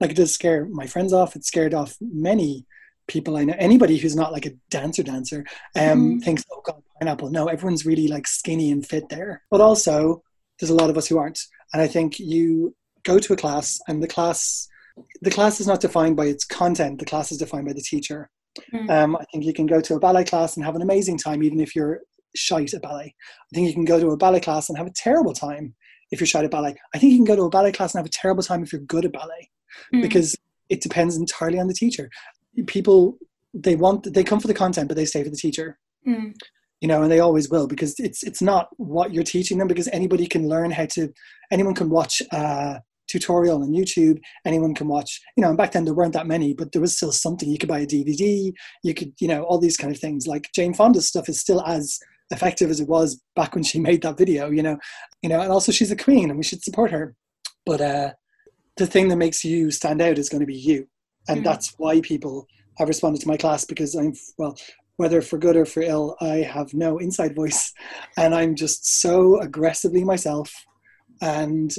Like 0.00 0.10
it 0.10 0.16
does 0.16 0.32
scare 0.32 0.64
my 0.66 0.86
friends 0.86 1.12
off. 1.12 1.36
It 1.36 1.44
scared 1.44 1.74
off 1.74 1.96
many 2.00 2.66
people 3.08 3.36
I 3.36 3.44
know. 3.44 3.54
Anybody 3.58 3.96
who's 3.96 4.14
not 4.14 4.32
like 4.32 4.46
a 4.46 4.52
dancer 4.70 5.02
dancer 5.02 5.44
um, 5.76 6.20
mm. 6.20 6.22
thinks, 6.22 6.44
oh 6.52 6.62
god, 6.64 6.82
pineapple. 7.00 7.30
No, 7.30 7.46
everyone's 7.46 7.86
really 7.86 8.08
like 8.08 8.26
skinny 8.26 8.70
and 8.70 8.86
fit 8.86 9.08
there. 9.08 9.42
But 9.50 9.60
also, 9.60 10.22
there's 10.58 10.70
a 10.70 10.74
lot 10.74 10.90
of 10.90 10.96
us 10.96 11.08
who 11.08 11.18
aren't. 11.18 11.40
And 11.72 11.82
I 11.82 11.88
think 11.88 12.18
you 12.18 12.74
go 13.04 13.18
to 13.18 13.32
a 13.32 13.36
class, 13.36 13.80
and 13.88 14.02
the 14.02 14.08
class 14.08 14.68
the 15.22 15.30
class 15.30 15.60
is 15.60 15.66
not 15.66 15.80
defined 15.80 16.16
by 16.16 16.26
its 16.26 16.44
content. 16.44 16.98
The 16.98 17.04
class 17.04 17.32
is 17.32 17.38
defined 17.38 17.66
by 17.66 17.72
the 17.72 17.82
teacher. 17.82 18.30
Mm. 18.72 18.90
Um, 18.90 19.16
I 19.16 19.24
think 19.30 19.44
you 19.44 19.52
can 19.52 19.66
go 19.66 19.80
to 19.80 19.94
a 19.94 20.00
ballet 20.00 20.24
class 20.24 20.56
and 20.56 20.64
have 20.64 20.74
an 20.74 20.82
amazing 20.82 21.18
time, 21.18 21.42
even 21.42 21.60
if 21.60 21.76
you're 21.76 22.00
shite 22.34 22.74
at 22.74 22.82
ballet. 22.82 23.14
I 23.14 23.54
think 23.54 23.68
you 23.68 23.74
can 23.74 23.84
go 23.84 24.00
to 24.00 24.10
a 24.10 24.16
ballet 24.16 24.40
class 24.40 24.68
and 24.68 24.78
have 24.78 24.86
a 24.86 24.92
terrible 24.92 25.32
time 25.32 25.74
if 26.10 26.20
you're 26.20 26.26
shite 26.26 26.44
at 26.44 26.50
ballet. 26.50 26.76
I 26.94 26.98
think 26.98 27.12
you 27.12 27.18
can 27.18 27.24
go 27.24 27.36
to 27.36 27.44
a 27.44 27.50
ballet 27.50 27.72
class 27.72 27.94
and 27.94 28.00
have 28.00 28.06
a 28.06 28.10
terrible 28.10 28.42
time 28.42 28.62
if 28.62 28.72
you're 28.72 28.80
good 28.82 29.04
at 29.04 29.12
ballet, 29.12 29.50
mm. 29.94 30.02
because 30.02 30.36
it 30.68 30.80
depends 30.80 31.16
entirely 31.16 31.58
on 31.58 31.68
the 31.68 31.74
teacher. 31.74 32.10
People 32.66 33.18
they 33.54 33.76
want 33.76 34.12
they 34.12 34.24
come 34.24 34.40
for 34.40 34.48
the 34.48 34.54
content, 34.54 34.88
but 34.88 34.96
they 34.96 35.04
stay 35.04 35.22
for 35.24 35.30
the 35.30 35.36
teacher. 35.36 35.78
Mm. 36.06 36.34
You 36.80 36.88
know, 36.88 37.02
and 37.02 37.10
they 37.10 37.20
always 37.20 37.48
will 37.48 37.66
because 37.66 37.98
it's 37.98 38.22
it's 38.22 38.42
not 38.42 38.68
what 38.76 39.12
you're 39.12 39.24
teaching 39.24 39.58
them 39.58 39.68
because 39.68 39.88
anybody 39.88 40.26
can 40.26 40.48
learn 40.48 40.70
how 40.70 40.86
to 40.86 41.12
anyone 41.50 41.74
can 41.74 41.90
watch 41.90 42.22
a 42.32 42.80
tutorial 43.08 43.62
on 43.62 43.70
YouTube. 43.70 44.20
Anyone 44.44 44.74
can 44.74 44.86
watch, 44.86 45.20
you 45.36 45.42
know, 45.42 45.48
and 45.48 45.56
back 45.56 45.72
then 45.72 45.84
there 45.84 45.94
weren't 45.94 46.12
that 46.12 46.26
many, 46.26 46.54
but 46.54 46.72
there 46.72 46.82
was 46.82 46.96
still 46.96 47.10
something. 47.10 47.48
You 47.48 47.58
could 47.58 47.68
buy 47.68 47.80
a 47.80 47.86
DVD, 47.86 48.52
you 48.84 48.94
could, 48.94 49.12
you 49.18 49.26
know, 49.26 49.42
all 49.44 49.58
these 49.58 49.76
kind 49.76 49.92
of 49.92 50.00
things. 50.00 50.26
Like 50.26 50.50
Jane 50.54 50.74
Fonda's 50.74 51.08
stuff 51.08 51.28
is 51.28 51.40
still 51.40 51.62
as 51.66 51.98
effective 52.30 52.70
as 52.70 52.80
it 52.80 52.88
was 52.88 53.20
back 53.34 53.54
when 53.54 53.64
she 53.64 53.80
made 53.88 54.02
that 54.02 54.18
video, 54.18 54.50
you 54.50 54.62
know, 54.62 54.78
you 55.22 55.28
know, 55.28 55.40
and 55.40 55.50
also 55.50 55.72
she's 55.72 55.90
a 55.90 55.96
queen 55.96 56.28
and 56.28 56.38
we 56.38 56.44
should 56.44 56.62
support 56.62 56.90
her. 56.90 57.14
But 57.66 57.80
uh, 57.80 58.12
the 58.78 58.86
thing 58.86 59.08
that 59.08 59.16
makes 59.16 59.44
you 59.44 59.70
stand 59.70 60.00
out 60.00 60.18
is 60.18 60.28
going 60.28 60.40
to 60.40 60.46
be 60.46 60.56
you. 60.56 60.86
And 61.28 61.38
mm-hmm. 61.38 61.44
that's 61.44 61.74
why 61.76 62.00
people 62.00 62.46
have 62.78 62.88
responded 62.88 63.20
to 63.20 63.28
my 63.28 63.36
class 63.36 63.64
because 63.64 63.94
I'm, 63.94 64.14
well, 64.38 64.56
whether 64.96 65.20
for 65.20 65.38
good 65.38 65.56
or 65.56 65.66
for 65.66 65.82
ill, 65.82 66.16
I 66.20 66.36
have 66.36 66.72
no 66.74 66.98
inside 66.98 67.34
voice 67.34 67.72
and 68.16 68.34
I'm 68.34 68.54
just 68.54 69.00
so 69.00 69.40
aggressively 69.40 70.04
myself 70.04 70.52
and 71.20 71.74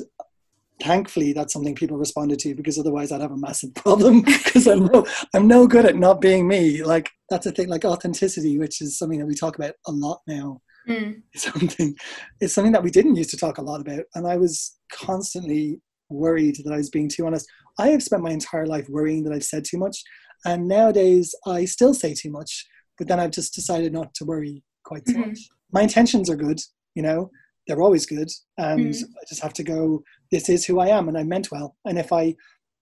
thankfully 0.82 1.34
that's 1.34 1.52
something 1.54 1.76
people 1.76 1.98
responded 1.98 2.40
to 2.40 2.56
because 2.56 2.80
otherwise 2.80 3.12
I'd 3.12 3.22
have 3.22 3.32
a 3.32 3.38
massive 3.38 3.74
problem 3.76 4.22
because 4.22 4.68
I'm 4.68 4.86
no, 4.86 5.06
I'm 5.34 5.48
no 5.48 5.68
good 5.68 5.86
at 5.86 5.96
not 5.96 6.22
being 6.22 6.48
me. 6.48 6.84
Like 6.84 7.10
that's 7.30 7.46
a 7.46 7.52
thing 7.52 7.68
like 7.68 7.86
authenticity, 7.86 8.58
which 8.58 8.82
is 8.82 8.98
something 8.98 9.20
that 9.20 9.26
we 9.26 9.36
talk 9.36 9.58
about 9.58 9.74
a 9.88 9.92
lot 9.92 10.22
now. 10.28 10.62
Mm. 10.88 11.22
Something 11.36 11.96
it's 12.40 12.54
something 12.54 12.72
that 12.72 12.84
we 12.84 12.90
didn't 12.90 13.16
used 13.16 13.30
to 13.32 13.38
talk 13.38 13.58
a 13.58 13.62
lot 13.62 13.82
about. 13.82 14.06
And 14.16 14.26
I 14.26 14.38
was 14.38 14.78
constantly 14.92 15.82
worried 16.10 16.58
that 16.64 16.74
I 16.74 16.78
was 16.78 16.90
being 16.90 17.10
too 17.10 17.26
honest. 17.26 17.48
I 17.78 17.90
have 17.90 18.04
spent 18.04 18.24
my 18.24 18.32
entire 18.32 18.66
life 18.66 18.88
worrying 18.90 19.24
that 19.24 19.34
I've 19.34 19.44
said 19.44 19.66
too 19.66 19.78
much. 19.78 20.02
And 20.46 20.68
nowadays 20.68 21.36
I 21.46 21.66
still 21.66 21.94
say 21.94 22.14
too 22.14 22.32
much, 22.32 22.66
but 22.98 23.08
then 23.08 23.20
I've 23.20 23.32
just 23.32 23.54
decided 23.54 23.94
not 23.94 24.14
to 24.16 24.26
worry 24.26 24.64
quite 24.84 25.08
so 25.08 25.14
mm-hmm. 25.14 25.30
much. 25.30 25.40
My 25.72 25.82
intentions 25.82 26.30
are 26.30 26.36
good, 26.36 26.60
you 26.96 27.04
know, 27.04 27.30
they're 27.68 27.82
always 27.82 28.06
good. 28.06 28.30
And 28.58 28.94
mm. 28.94 29.04
I 29.04 29.26
just 29.28 29.42
have 29.42 29.54
to 29.54 29.64
go, 29.64 30.04
this 30.32 30.50
is 30.50 30.66
who 30.66 30.80
I 30.80 30.88
am 30.88 31.08
and 31.08 31.18
I 31.18 31.24
meant 31.24 31.52
well. 31.52 31.76
And 31.86 32.00
if 32.00 32.12
I 32.12 32.36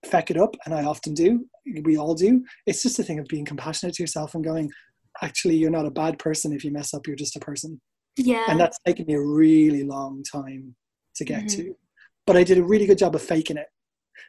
feck 0.05 0.31
it 0.31 0.37
up, 0.37 0.55
and 0.65 0.73
I 0.73 0.83
often 0.83 1.13
do, 1.13 1.45
we 1.83 1.97
all 1.97 2.13
do, 2.13 2.43
it's 2.65 2.83
just 2.83 2.99
a 2.99 3.03
thing 3.03 3.19
of 3.19 3.27
being 3.27 3.45
compassionate 3.45 3.95
to 3.95 4.03
yourself 4.03 4.35
and 4.35 4.43
going, 4.43 4.71
actually, 5.21 5.55
you're 5.55 5.71
not 5.71 5.85
a 5.85 5.91
bad 5.91 6.19
person 6.19 6.53
if 6.53 6.63
you 6.63 6.71
mess 6.71 6.93
up, 6.93 7.07
you're 7.07 7.15
just 7.15 7.35
a 7.35 7.39
person. 7.39 7.81
Yeah. 8.15 8.45
And 8.47 8.59
that's 8.59 8.79
taken 8.85 9.05
me 9.07 9.15
a 9.15 9.21
really 9.21 9.83
long 9.83 10.23
time 10.23 10.75
to 11.15 11.25
get 11.25 11.43
Mhm. 11.43 11.55
to. 11.55 11.75
But 12.27 12.37
I 12.37 12.43
did 12.43 12.59
a 12.59 12.63
really 12.63 12.85
good 12.85 12.97
job 12.99 13.15
of 13.15 13.21
faking 13.23 13.57
it. 13.57 13.67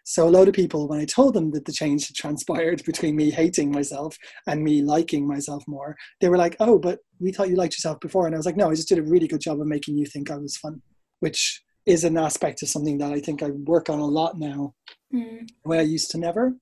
So 0.04 0.26
a 0.26 0.30
lot 0.30 0.48
of 0.48 0.54
people, 0.54 0.88
when 0.88 1.00
I 1.00 1.04
told 1.04 1.34
them 1.34 1.50
that 1.50 1.66
the 1.66 1.72
change 1.72 2.06
had 2.06 2.16
transpired 2.16 2.82
between 2.86 3.16
me 3.16 3.30
hating 3.30 3.70
myself 3.70 4.16
and 4.46 4.62
me 4.62 4.80
liking 4.80 5.26
myself 5.28 5.64
more, 5.66 5.96
they 6.20 6.28
were 6.30 6.38
like, 6.38 6.56
"Oh, 6.60 6.78
but 6.78 7.00
we 7.20 7.32
thought 7.32 7.50
you 7.50 7.56
liked 7.56 7.74
yourself 7.74 8.00
before." 8.00 8.24
And 8.26 8.34
I 8.34 8.38
was 8.38 8.46
like, 8.46 8.56
"No, 8.56 8.70
I 8.70 8.74
just 8.74 8.88
did 8.88 8.98
a 8.98 9.02
really 9.02 9.28
good 9.28 9.40
job 9.42 9.60
of 9.60 9.66
making 9.66 9.98
you 9.98 10.06
think 10.06 10.30
I 10.30 10.36
was 10.38 10.56
fun," 10.56 10.80
which 11.20 11.62
is 11.84 12.04
an 12.04 12.16
aspect 12.16 12.62
of 12.62 12.68
something 12.68 12.98
that 12.98 13.12
I 13.12 13.20
think 13.20 13.42
I 13.42 13.50
work 13.50 13.90
on 13.90 13.98
a 13.98 14.06
lot 14.06 14.38
now, 14.38 14.74
Mm. 15.12 15.48
the 15.62 15.68
way 15.68 15.78
I 15.78 15.82
used 15.82 16.10
to 16.12 16.18
never. 16.18 16.54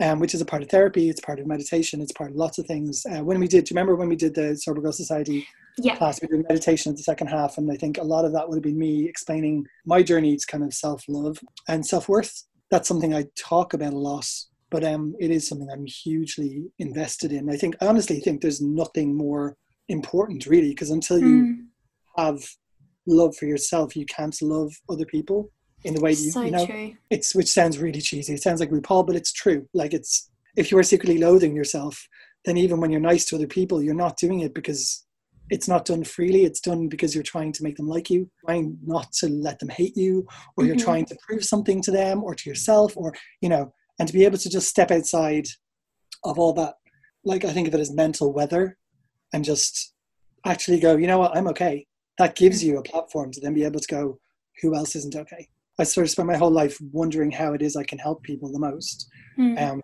Um, 0.00 0.20
which 0.20 0.32
is 0.32 0.40
a 0.40 0.44
part 0.44 0.62
of 0.62 0.68
therapy. 0.68 1.08
It's 1.10 1.20
part 1.20 1.40
of 1.40 1.46
meditation. 1.48 2.00
It's 2.00 2.12
part 2.12 2.30
of 2.30 2.36
lots 2.36 2.58
of 2.58 2.66
things. 2.66 3.04
Uh, 3.04 3.24
when 3.24 3.40
we 3.40 3.48
did, 3.48 3.64
do 3.64 3.70
you 3.70 3.74
remember 3.74 3.96
when 3.96 4.08
we 4.08 4.14
did 4.14 4.32
the 4.32 4.54
Sober 4.56 4.80
Girl 4.80 4.92
Society 4.92 5.44
Yeah. 5.76 5.96
class. 5.96 6.20
We 6.22 6.28
did 6.28 6.46
meditation 6.48 6.90
at 6.90 6.96
the 6.96 7.02
second 7.02 7.26
half, 7.28 7.58
and 7.58 7.70
I 7.70 7.76
think 7.76 7.98
a 7.98 8.04
lot 8.04 8.24
of 8.24 8.32
that 8.32 8.48
would 8.48 8.56
have 8.56 8.62
been 8.62 8.78
me 8.78 9.08
explaining 9.08 9.66
my 9.86 10.02
journey 10.04 10.36
to 10.36 10.46
kind 10.46 10.62
of 10.62 10.72
self 10.72 11.02
love 11.08 11.38
and 11.66 11.84
self 11.84 12.08
worth. 12.08 12.44
That's 12.70 12.86
something 12.86 13.12
I 13.12 13.24
talk 13.36 13.74
about 13.74 13.92
a 13.92 13.98
lot, 13.98 14.26
but 14.70 14.84
um, 14.84 15.14
it 15.18 15.30
is 15.32 15.48
something 15.48 15.68
I'm 15.70 15.86
hugely 15.86 16.70
invested 16.78 17.32
in. 17.32 17.50
I 17.50 17.56
think, 17.56 17.74
I 17.80 17.86
honestly 17.86 18.20
think 18.20 18.40
there's 18.40 18.60
nothing 18.60 19.16
more 19.16 19.56
important, 19.88 20.46
really, 20.46 20.68
because 20.70 20.90
until 20.90 21.18
you 21.18 21.36
Mm. 21.42 21.66
have 22.16 22.40
love 23.06 23.34
for 23.36 23.46
yourself, 23.46 23.96
you 23.96 24.06
can't 24.06 24.36
love 24.42 24.70
other 24.88 25.06
people 25.06 25.50
in 25.84 25.94
the 25.94 26.00
way 26.00 26.10
you, 26.10 26.30
so 26.30 26.42
you 26.42 26.50
know. 26.50 26.66
true. 26.66 26.96
It's 27.10 27.34
which 27.34 27.48
sounds 27.48 27.78
really 27.78 28.00
cheesy. 28.00 28.34
It 28.34 28.42
sounds 28.42 28.60
like 28.60 28.70
RuPaul, 28.70 29.06
but 29.06 29.16
it's 29.16 29.32
true. 29.32 29.66
Like 29.72 29.94
it's 29.94 30.30
if 30.56 30.70
you 30.70 30.78
are 30.78 30.82
secretly 30.82 31.18
loathing 31.18 31.54
yourself, 31.56 32.06
then 32.44 32.56
even 32.56 32.80
when 32.80 32.90
you're 32.90 33.00
nice 33.00 33.24
to 33.26 33.36
other 33.36 33.46
people, 33.46 33.82
you're 33.82 33.94
not 33.94 34.18
doing 34.18 34.40
it 34.40 34.54
because 34.54 35.06
it's 35.50 35.68
not 35.68 35.86
done 35.86 36.04
freely. 36.04 36.44
It's 36.44 36.60
done 36.60 36.88
because 36.88 37.14
you're 37.14 37.24
trying 37.24 37.52
to 37.52 37.62
make 37.62 37.76
them 37.76 37.88
like 37.88 38.10
you, 38.10 38.30
trying 38.44 38.76
not 38.84 39.10
to 39.12 39.28
let 39.28 39.58
them 39.58 39.70
hate 39.70 39.96
you, 39.96 40.26
or 40.56 40.66
you're 40.66 40.76
Mhm. 40.76 40.84
trying 40.84 41.06
to 41.06 41.16
prove 41.26 41.44
something 41.44 41.80
to 41.82 41.90
them 41.90 42.22
or 42.22 42.34
to 42.34 42.50
yourself, 42.50 42.96
or 42.96 43.14
you 43.40 43.48
know, 43.48 43.72
and 43.98 44.06
to 44.06 44.12
be 44.14 44.24
able 44.26 44.38
to 44.38 44.50
just 44.50 44.68
step 44.68 44.90
outside 44.90 45.48
of 46.24 46.38
all 46.38 46.52
that. 46.54 46.74
Like 47.24 47.44
I 47.44 47.52
think 47.52 47.68
of 47.68 47.74
it 47.74 47.80
as 47.80 47.90
mental 47.90 48.32
weather, 48.32 48.76
and 49.32 49.44
just 49.44 49.94
actually 50.44 50.80
go, 50.80 50.96
you 50.96 51.06
know 51.06 51.18
what, 51.18 51.36
I'm 51.36 51.48
okay. 51.48 51.86
That 52.18 52.36
gives 52.36 52.62
you 52.62 52.78
a 52.78 52.82
platform 52.82 53.30
to 53.32 53.40
then 53.40 53.54
be 53.54 53.64
able 53.64 53.80
to 53.80 53.88
go, 53.88 54.20
who 54.60 54.74
else 54.74 54.94
isn't 54.96 55.14
okay? 55.16 55.48
I 55.78 55.84
sort 55.84 56.06
of 56.06 56.10
spent 56.10 56.28
my 56.28 56.36
whole 56.36 56.50
life 56.50 56.78
wondering 56.92 57.30
how 57.30 57.52
it 57.52 57.62
is 57.62 57.76
I 57.76 57.84
can 57.84 57.98
help 57.98 58.22
people 58.22 58.52
the 58.52 58.58
most. 58.58 59.08
Mm. 59.38 59.60
Um, 59.60 59.82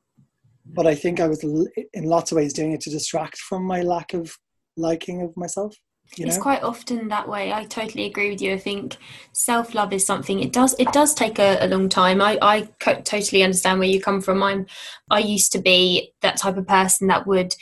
but 0.67 0.87
I 0.87 0.95
think 0.95 1.21
I 1.21 1.29
was 1.29 1.45
l- 1.45 1.69
in 1.93 2.05
lots 2.05 2.33
of 2.33 2.37
ways 2.37 2.53
doing 2.53 2.73
it 2.73 2.81
to 2.83 2.91
distract 2.91 3.39
from 3.39 3.65
my 3.65 3.83
lack 3.83 4.15
of 4.15 4.37
liking 4.77 5.23
of 5.23 5.37
myself. 5.37 5.75
You 6.17 6.27
it's 6.27 6.37
know, 6.37 6.43
quite 6.43 6.63
often 6.63 7.09
that 7.09 7.29
way 7.29 7.51
i 7.51 7.65
totally 7.65 8.05
agree 8.05 8.31
with 8.31 8.43
you 8.43 8.53
i 8.53 8.59
think 8.59 8.99
self-love 9.33 9.91
is 9.93 10.05
something 10.05 10.39
it 10.39 10.53
does 10.53 10.77
it 10.79 10.93
does 10.93 11.15
take 11.15 11.39
a, 11.39 11.57
a 11.65 11.67
long 11.67 11.89
time 11.89 12.21
i 12.21 12.39
i 12.43 12.69
co- 12.79 13.01
totally 13.01 13.43
understand 13.43 13.79
where 13.79 13.89
you 13.89 14.03
come 14.03 14.21
from 14.21 14.43
i'm 14.43 14.67
i 15.11 15.19
used 15.19 15.51
to 15.53 15.59
be 15.59 16.13
that 16.21 16.37
type 16.37 16.59
of 16.59 16.69
person 16.69 17.09
that 17.09 17.27
would 17.27 17.55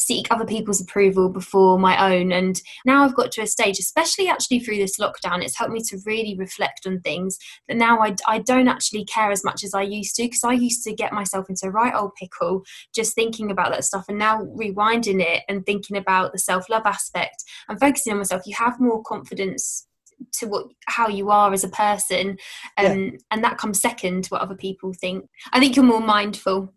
seek 0.00 0.26
other 0.30 0.46
people's 0.46 0.80
approval 0.80 1.28
before 1.28 1.78
my 1.78 2.14
own. 2.14 2.32
And 2.32 2.60
now 2.84 3.04
i've 3.04 3.14
got 3.14 3.30
to 3.32 3.42
a 3.42 3.46
stage 3.46 3.78
especially 3.78 4.28
actually 4.28 4.60
through 4.60 4.76
this 4.76 4.98
lockdown 4.98 5.42
it's 5.42 5.56
helped 5.56 5.72
me 5.72 5.82
to 5.82 5.98
really 6.06 6.36
reflect 6.36 6.86
on 6.86 7.00
things 7.00 7.38
that 7.68 7.76
now 7.76 8.00
i, 8.00 8.14
I 8.26 8.38
don't 8.38 8.68
actually 8.68 9.04
care 9.04 9.30
as 9.30 9.44
much 9.44 9.64
as 9.64 9.74
i 9.74 9.82
used 9.82 10.16
to 10.16 10.24
because 10.24 10.44
i 10.44 10.52
used 10.52 10.82
to 10.84 10.94
get 10.94 11.12
myself 11.12 11.48
into 11.48 11.66
a 11.66 11.70
right 11.70 11.94
old 11.94 12.14
pickle 12.14 12.62
just 12.94 13.14
thinking 13.14 13.50
about 13.50 13.70
that 13.72 13.84
stuff 13.84 14.06
and 14.08 14.18
now 14.18 14.44
rewinding 14.44 15.20
it 15.20 15.42
and 15.48 15.64
thinking 15.64 15.96
about 15.96 16.32
the 16.32 16.38
self-love 16.38 16.86
aspect 16.86 17.44
and 17.68 17.80
focusing 17.80 18.12
on 18.12 18.18
myself 18.18 18.42
you 18.46 18.54
have 18.56 18.80
more 18.80 19.02
confidence 19.02 19.86
to 20.32 20.46
what 20.46 20.66
how 20.86 21.08
you 21.08 21.30
are 21.30 21.52
as 21.52 21.64
a 21.64 21.68
person 21.68 22.36
um, 22.76 23.16
and 23.30 23.42
that 23.42 23.56
comes 23.56 23.80
second 23.80 24.24
to 24.24 24.28
what 24.28 24.42
other 24.42 24.54
people 24.54 24.92
think. 24.92 25.26
I 25.54 25.60
think 25.60 25.76
you're 25.76 25.84
more 25.84 26.02
mindful 26.02 26.74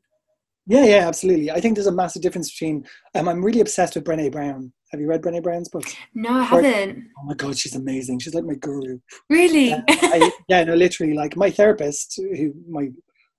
yeah, 0.65 0.86
yeah, 0.86 1.08
absolutely. 1.08 1.51
I 1.51 1.60
think 1.60 1.75
there's 1.75 1.88
a 1.88 1.91
massive 1.91 2.22
difference 2.22 2.51
between. 2.51 2.86
Um, 3.15 3.27
I'm 3.27 3.43
really 3.43 3.60
obsessed 3.60 3.96
with 3.96 4.05
Brené 4.05 4.32
Brown. 4.32 4.72
Have 4.91 5.01
you 5.01 5.08
read 5.08 5.22
Brené 5.22 5.41
Brown's 5.41 5.70
books? 5.70 5.96
no 6.13 6.32
i 6.32 6.43
haven't 6.43 7.08
Oh 7.17 7.25
my 7.25 7.34
god, 7.34 7.58
she's 7.58 7.75
amazing. 7.75 8.20
She's 8.20 8.36
like 8.36 8.46
my 8.46 8.55
guru. 8.55 9.00
really 9.29 9.74
Uh, 9.74 9.82
I, 9.88 10.32
yeah, 10.48 10.63
no, 10.63 10.75
literally, 10.75 11.13
like 11.13 11.36
my 11.36 11.50
therapist, 11.50 12.15
who 12.17 12.53
my 12.70 12.89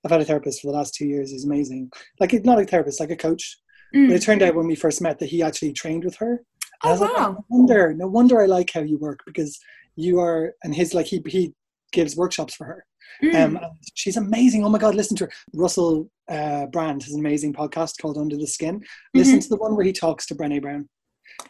I've 0.05 0.11
had 0.11 0.21
a 0.21 0.25
therapist 0.25 0.61
for 0.61 0.67
the 0.67 0.77
last 0.77 0.95
two 0.95 1.07
years. 1.07 1.31
He's 1.31 1.45
amazing. 1.45 1.91
Like 2.21 2.33
not 2.45 2.61
a 2.61 2.65
therapist, 2.67 3.01
like 3.01 3.11
a 3.11 3.17
coach. 3.17 3.59
Mm. 3.95 4.09
But 4.09 4.17
it 4.17 4.23
turned 4.23 4.43
out 4.43 4.55
when 4.55 4.67
we 4.67 4.75
first 4.75 5.01
met 5.01 5.19
that 5.21 5.31
he 5.31 5.43
actually 5.43 5.73
trained 5.73 6.05
with 6.05 6.17
her. 6.17 6.33
And 6.33 6.39
I 6.83 6.89
oh 6.89 6.91
was 6.91 7.01
like, 7.01 7.17
wow 7.17 7.33
no 7.33 7.45
wonder, 7.49 7.95
no 7.95 8.07
wonder 8.09 8.43
I 8.43 8.47
like 8.47 8.71
how 8.73 8.81
you 8.81 8.99
work 8.99 9.21
because 9.25 9.59
you 9.97 10.21
are, 10.21 10.53
and 10.63 10.75
his 10.75 10.93
like 10.93 11.07
he 11.07 11.23
he 11.27 11.55
gives 11.93 12.17
workshops 12.17 12.55
for 12.55 12.67
her. 12.67 12.85
Mm. 13.23 13.35
Um, 13.35 13.57
and 13.57 13.67
she's 13.95 14.17
amazing. 14.17 14.65
Oh 14.65 14.69
my 14.69 14.79
god, 14.79 14.95
listen 14.95 15.17
to 15.19 15.25
her. 15.25 15.31
Russell 15.53 16.11
uh, 16.29 16.67
Brand 16.67 17.03
has 17.03 17.13
an 17.13 17.21
amazing 17.21 17.53
podcast 17.53 18.01
called 18.01 18.19
Under 18.19 18.37
the 18.37 18.47
Skin. 18.47 18.83
Listen 19.15 19.41
to 19.41 19.49
the 19.49 19.57
one 19.57 19.77
where 19.77 19.85
he 19.85 19.93
talks 19.93 20.27
to 20.27 20.35
Brené 20.35 20.61
Brown. 20.61 20.89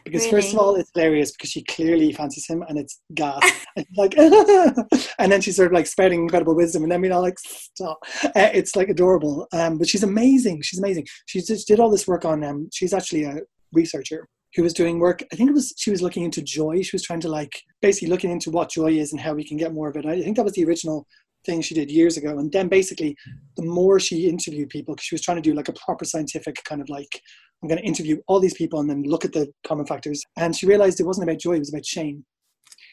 Because 0.03 0.25
first 0.27 0.49
of 0.49 0.55
Mm-hmm. 0.55 0.59
All, 0.59 0.75
it's 0.75 0.91
hilarious 0.93 1.31
because 1.31 1.51
she 1.51 1.63
clearly 1.63 2.11
fancies 2.11 2.47
him, 2.47 2.63
and 2.67 2.77
it's 2.77 3.01
gas. 3.13 3.41
and 3.75 3.85
like, 3.97 4.17
and 5.19 5.31
then 5.31 5.41
she's 5.41 5.55
sort 5.55 5.67
of 5.67 5.73
like 5.73 5.87
spreading 5.87 6.21
incredible 6.21 6.55
wisdom, 6.55 6.83
and 6.83 6.91
then 6.91 7.01
we're 7.01 7.13
all 7.13 7.21
like, 7.21 7.37
stop. 7.39 7.97
Uh, 8.23 8.49
it's 8.53 8.75
like 8.75 8.89
adorable. 8.89 9.47
Um, 9.53 9.77
but 9.77 9.87
she's 9.87 10.03
amazing. 10.03 10.61
She's 10.61 10.79
amazing. 10.79 11.05
She 11.25 11.41
just 11.41 11.67
did 11.67 11.79
all 11.79 11.89
this 11.89 12.07
work 12.07 12.25
on. 12.25 12.43
Um, 12.43 12.69
she's 12.73 12.93
actually 12.93 13.23
a 13.25 13.39
researcher 13.73 14.27
who 14.55 14.63
was 14.63 14.73
doing 14.73 14.99
work. 14.99 15.21
I 15.31 15.35
think 15.35 15.49
it 15.49 15.53
was 15.53 15.73
she 15.77 15.91
was 15.91 16.01
looking 16.01 16.23
into 16.23 16.41
joy. 16.41 16.81
She 16.81 16.95
was 16.95 17.03
trying 17.03 17.19
to 17.21 17.29
like 17.29 17.61
basically 17.81 18.09
looking 18.09 18.31
into 18.31 18.51
what 18.51 18.69
joy 18.69 18.91
is 18.91 19.11
and 19.11 19.19
how 19.19 19.33
we 19.33 19.47
can 19.47 19.57
get 19.57 19.73
more 19.73 19.89
of 19.89 19.97
it. 19.97 20.05
I 20.05 20.21
think 20.21 20.37
that 20.37 20.45
was 20.45 20.53
the 20.53 20.65
original 20.65 21.05
thing 21.45 21.61
she 21.61 21.73
did 21.75 21.89
years 21.91 22.17
ago. 22.17 22.37
And 22.37 22.51
then 22.51 22.67
basically, 22.67 23.15
the 23.57 23.63
more 23.63 23.99
she 23.99 24.27
interviewed 24.27 24.69
people, 24.69 24.95
because 24.95 25.05
she 25.05 25.15
was 25.15 25.21
trying 25.21 25.37
to 25.37 25.41
do 25.49 25.53
like 25.53 25.69
a 25.69 25.73
proper 25.73 26.05
scientific 26.05 26.63
kind 26.63 26.81
of 26.81 26.89
like, 26.89 27.21
I'm 27.61 27.69
going 27.69 27.79
to 27.81 27.87
interview 27.87 28.17
all 28.27 28.39
these 28.39 28.53
people 28.53 28.79
and 28.79 28.89
then 28.89 29.03
look 29.03 29.25
at 29.25 29.33
the 29.33 29.51
common 29.65 29.85
factors. 29.85 30.21
And 30.37 30.55
she 30.55 30.65
realized 30.67 30.99
it 30.99 31.05
wasn't 31.05 31.27
about 31.29 31.39
joy; 31.39 31.53
it 31.55 31.59
was 31.59 31.73
about 31.73 31.85
shame. 31.85 32.25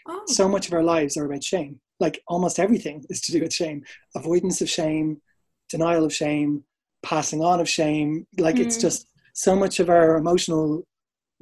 oh. 0.09 0.23
So 0.29 0.49
much 0.49 0.67
of 0.69 0.73
our 0.73 0.83
lives 0.83 1.17
are 1.17 1.25
about 1.27 1.45
shame. 1.45 1.81
Like 2.01 2.21
almost 2.29 2.59
everything 2.59 3.05
is 3.11 3.21
to 3.23 3.33
do 3.33 3.41
with 3.41 3.53
shame, 3.55 3.83
avoidance 4.17 4.61
of 4.61 4.69
shame, 4.71 5.21
denial 5.69 6.05
of 6.05 6.13
shame, 6.15 6.65
passing 7.03 7.43
on 7.43 7.61
of 7.61 7.69
shame. 7.69 8.27
Like 8.39 8.59
it's 8.61 8.77
Mm. 8.79 8.83
just 8.83 9.07
so 9.35 9.55
much 9.57 9.81
of 9.81 9.89
our 9.89 10.17
emotional 10.17 10.85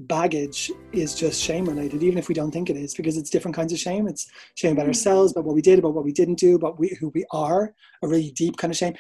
baggage 0.01 0.71
is 0.93 1.15
just 1.15 1.41
shame 1.41 1.65
related, 1.67 2.03
even 2.03 2.19
if 2.19 2.29
we 2.29 2.35
don't 2.35 2.51
think 2.51 2.71
it 2.71 2.77
is, 2.77 2.95
because 2.95 3.17
it's 3.17 3.31
different 3.31 3.55
kinds 3.55 3.73
of 3.73 3.79
shame. 3.79 4.07
It's 4.09 4.29
shame 4.55 4.73
about 4.73 4.87
Mm. 4.87 4.89
ourselves, 4.89 5.33
about 5.33 5.45
what 5.45 5.55
we 5.55 5.63
did, 5.63 5.79
about 5.79 5.95
what 5.95 6.05
we 6.05 6.13
didn't 6.13 6.39
do, 6.39 6.57
about 6.57 6.79
we, 6.79 6.97
who 7.01 7.09
we 7.15 7.25
are, 7.33 7.75
a 8.03 8.09
really 8.09 8.31
deep 8.33 8.57
kind 8.57 8.73
of 8.73 8.77
shame. 8.77 8.95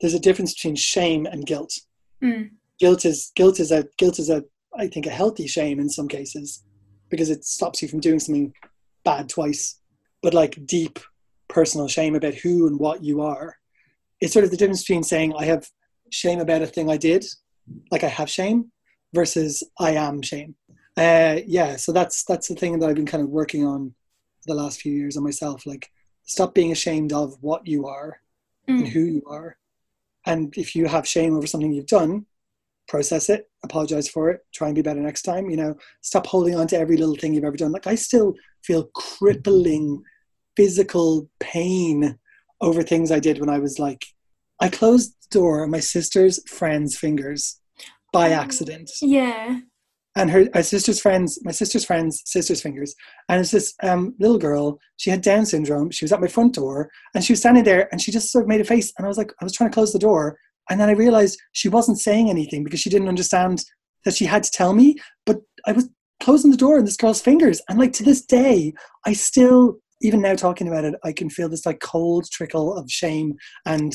There's 0.00 0.14
a 0.14 0.20
difference 0.20 0.54
between 0.54 0.76
shame 0.76 1.26
and 1.26 1.46
guilt. 1.46 1.78
Mm. 2.22 2.50
Guilt 2.78 3.04
is 3.04 3.32
guilt 3.36 3.60
is 3.60 3.70
a 3.70 3.86
guilt 3.98 4.18
is 4.18 4.30
a 4.30 4.44
I 4.76 4.86
think 4.88 5.06
a 5.06 5.10
healthy 5.10 5.46
shame 5.46 5.80
in 5.80 5.90
some 5.90 6.08
cases 6.08 6.62
because 7.10 7.28
it 7.28 7.44
stops 7.44 7.82
you 7.82 7.88
from 7.88 8.00
doing 8.00 8.20
something 8.20 8.54
bad 9.04 9.28
twice. 9.28 9.80
But 10.22 10.32
like 10.32 10.64
deep 10.64 10.98
personal 11.48 11.88
shame 11.88 12.14
about 12.14 12.34
who 12.34 12.66
and 12.68 12.78
what 12.78 13.02
you 13.02 13.20
are. 13.20 13.56
It's 14.20 14.32
sort 14.32 14.44
of 14.44 14.50
the 14.50 14.56
difference 14.56 14.82
between 14.82 15.02
saying 15.02 15.34
I 15.36 15.44
have 15.46 15.68
shame 16.10 16.40
about 16.40 16.62
a 16.62 16.66
thing 16.66 16.88
I 16.88 16.96
did, 16.96 17.24
like 17.90 18.04
I 18.04 18.08
have 18.08 18.30
shame, 18.30 18.70
versus 19.14 19.62
I 19.78 19.92
am 19.92 20.22
shame. 20.22 20.54
Uh, 20.96 21.40
yeah, 21.46 21.76
so 21.76 21.92
that's 21.92 22.24
that's 22.24 22.48
the 22.48 22.54
thing 22.54 22.78
that 22.78 22.88
I've 22.88 22.96
been 22.96 23.06
kind 23.06 23.22
of 23.22 23.30
working 23.30 23.64
on 23.64 23.94
the 24.46 24.54
last 24.54 24.80
few 24.80 24.92
years 24.92 25.16
on 25.16 25.22
myself. 25.22 25.66
Like, 25.66 25.90
stop 26.24 26.54
being 26.54 26.72
ashamed 26.72 27.12
of 27.12 27.36
what 27.40 27.66
you 27.66 27.86
are 27.86 28.20
and 28.68 28.84
Mm. 28.84 28.88
who 28.88 29.00
you 29.00 29.22
are. 29.26 29.56
And 30.26 30.54
if 30.56 30.76
you 30.76 30.86
have 30.86 31.06
shame 31.08 31.34
over 31.34 31.46
something 31.46 31.72
you've 31.72 31.86
done, 31.86 32.26
process 32.88 33.30
it, 33.30 33.48
apologize 33.64 34.08
for 34.08 34.30
it, 34.30 34.40
try 34.52 34.68
and 34.68 34.74
be 34.74 34.82
better 34.82 35.00
next 35.00 35.22
time. 35.22 35.48
You 35.48 35.56
know, 35.56 35.76
stop 36.02 36.26
holding 36.26 36.56
on 36.56 36.66
to 36.68 36.78
every 36.78 36.96
little 36.96 37.16
thing 37.16 37.34
you've 37.34 37.44
ever 37.44 37.56
done. 37.56 37.72
Like, 37.72 37.86
I 37.86 37.94
still 37.94 38.34
feel 38.62 38.84
crippling 38.94 40.02
physical 40.56 41.28
pain 41.38 42.18
over 42.60 42.82
things 42.82 43.10
I 43.10 43.20
did 43.20 43.40
when 43.40 43.48
I 43.48 43.58
was 43.58 43.78
like, 43.78 44.04
I 44.60 44.68
closed 44.68 45.14
the 45.22 45.38
door 45.38 45.62
on 45.62 45.70
my 45.70 45.80
sister's 45.80 46.46
friend's 46.48 46.98
fingers 46.98 47.59
by 48.12 48.30
Oh. 48.30 48.34
accident 48.34 48.90
yeah 49.02 49.60
and 50.16 50.30
her, 50.30 50.48
her 50.54 50.62
sister's 50.62 51.00
friends, 51.00 51.38
my 51.44 51.52
sister's 51.52 51.84
friends' 51.84 52.22
sister's 52.26 52.60
fingers. 52.60 52.94
And 53.28 53.40
it's 53.40 53.52
this 53.52 53.74
um, 53.82 54.14
little 54.18 54.38
girl. 54.38 54.78
She 54.96 55.10
had 55.10 55.20
Down 55.22 55.46
syndrome. 55.46 55.90
She 55.90 56.04
was 56.04 56.12
at 56.12 56.20
my 56.20 56.26
front 56.26 56.54
door, 56.54 56.90
and 57.14 57.22
she 57.22 57.32
was 57.32 57.40
standing 57.40 57.64
there, 57.64 57.88
and 57.92 58.00
she 58.00 58.10
just 58.10 58.32
sort 58.32 58.44
of 58.44 58.48
made 58.48 58.60
a 58.60 58.64
face. 58.64 58.92
And 58.98 59.04
I 59.04 59.08
was 59.08 59.18
like, 59.18 59.32
I 59.40 59.44
was 59.44 59.52
trying 59.52 59.70
to 59.70 59.74
close 59.74 59.92
the 59.92 59.98
door, 59.98 60.36
and 60.68 60.80
then 60.80 60.88
I 60.88 60.92
realized 60.92 61.40
she 61.52 61.68
wasn't 61.68 62.00
saying 62.00 62.28
anything 62.28 62.64
because 62.64 62.80
she 62.80 62.90
didn't 62.90 63.08
understand 63.08 63.64
that 64.04 64.14
she 64.14 64.24
had 64.24 64.42
to 64.42 64.50
tell 64.50 64.72
me. 64.72 64.96
But 65.26 65.38
I 65.66 65.72
was 65.72 65.88
closing 66.20 66.50
the 66.50 66.56
door 66.56 66.78
in 66.78 66.84
this 66.84 66.96
girl's 66.96 67.20
fingers, 67.20 67.62
and 67.68 67.78
like 67.78 67.92
to 67.94 68.02
this 68.02 68.24
day, 68.24 68.74
I 69.06 69.12
still, 69.12 69.76
even 70.02 70.20
now 70.20 70.34
talking 70.34 70.66
about 70.66 70.84
it, 70.84 70.94
I 71.04 71.12
can 71.12 71.30
feel 71.30 71.48
this 71.48 71.66
like 71.66 71.80
cold 71.80 72.28
trickle 72.32 72.76
of 72.76 72.90
shame 72.90 73.34
and 73.64 73.92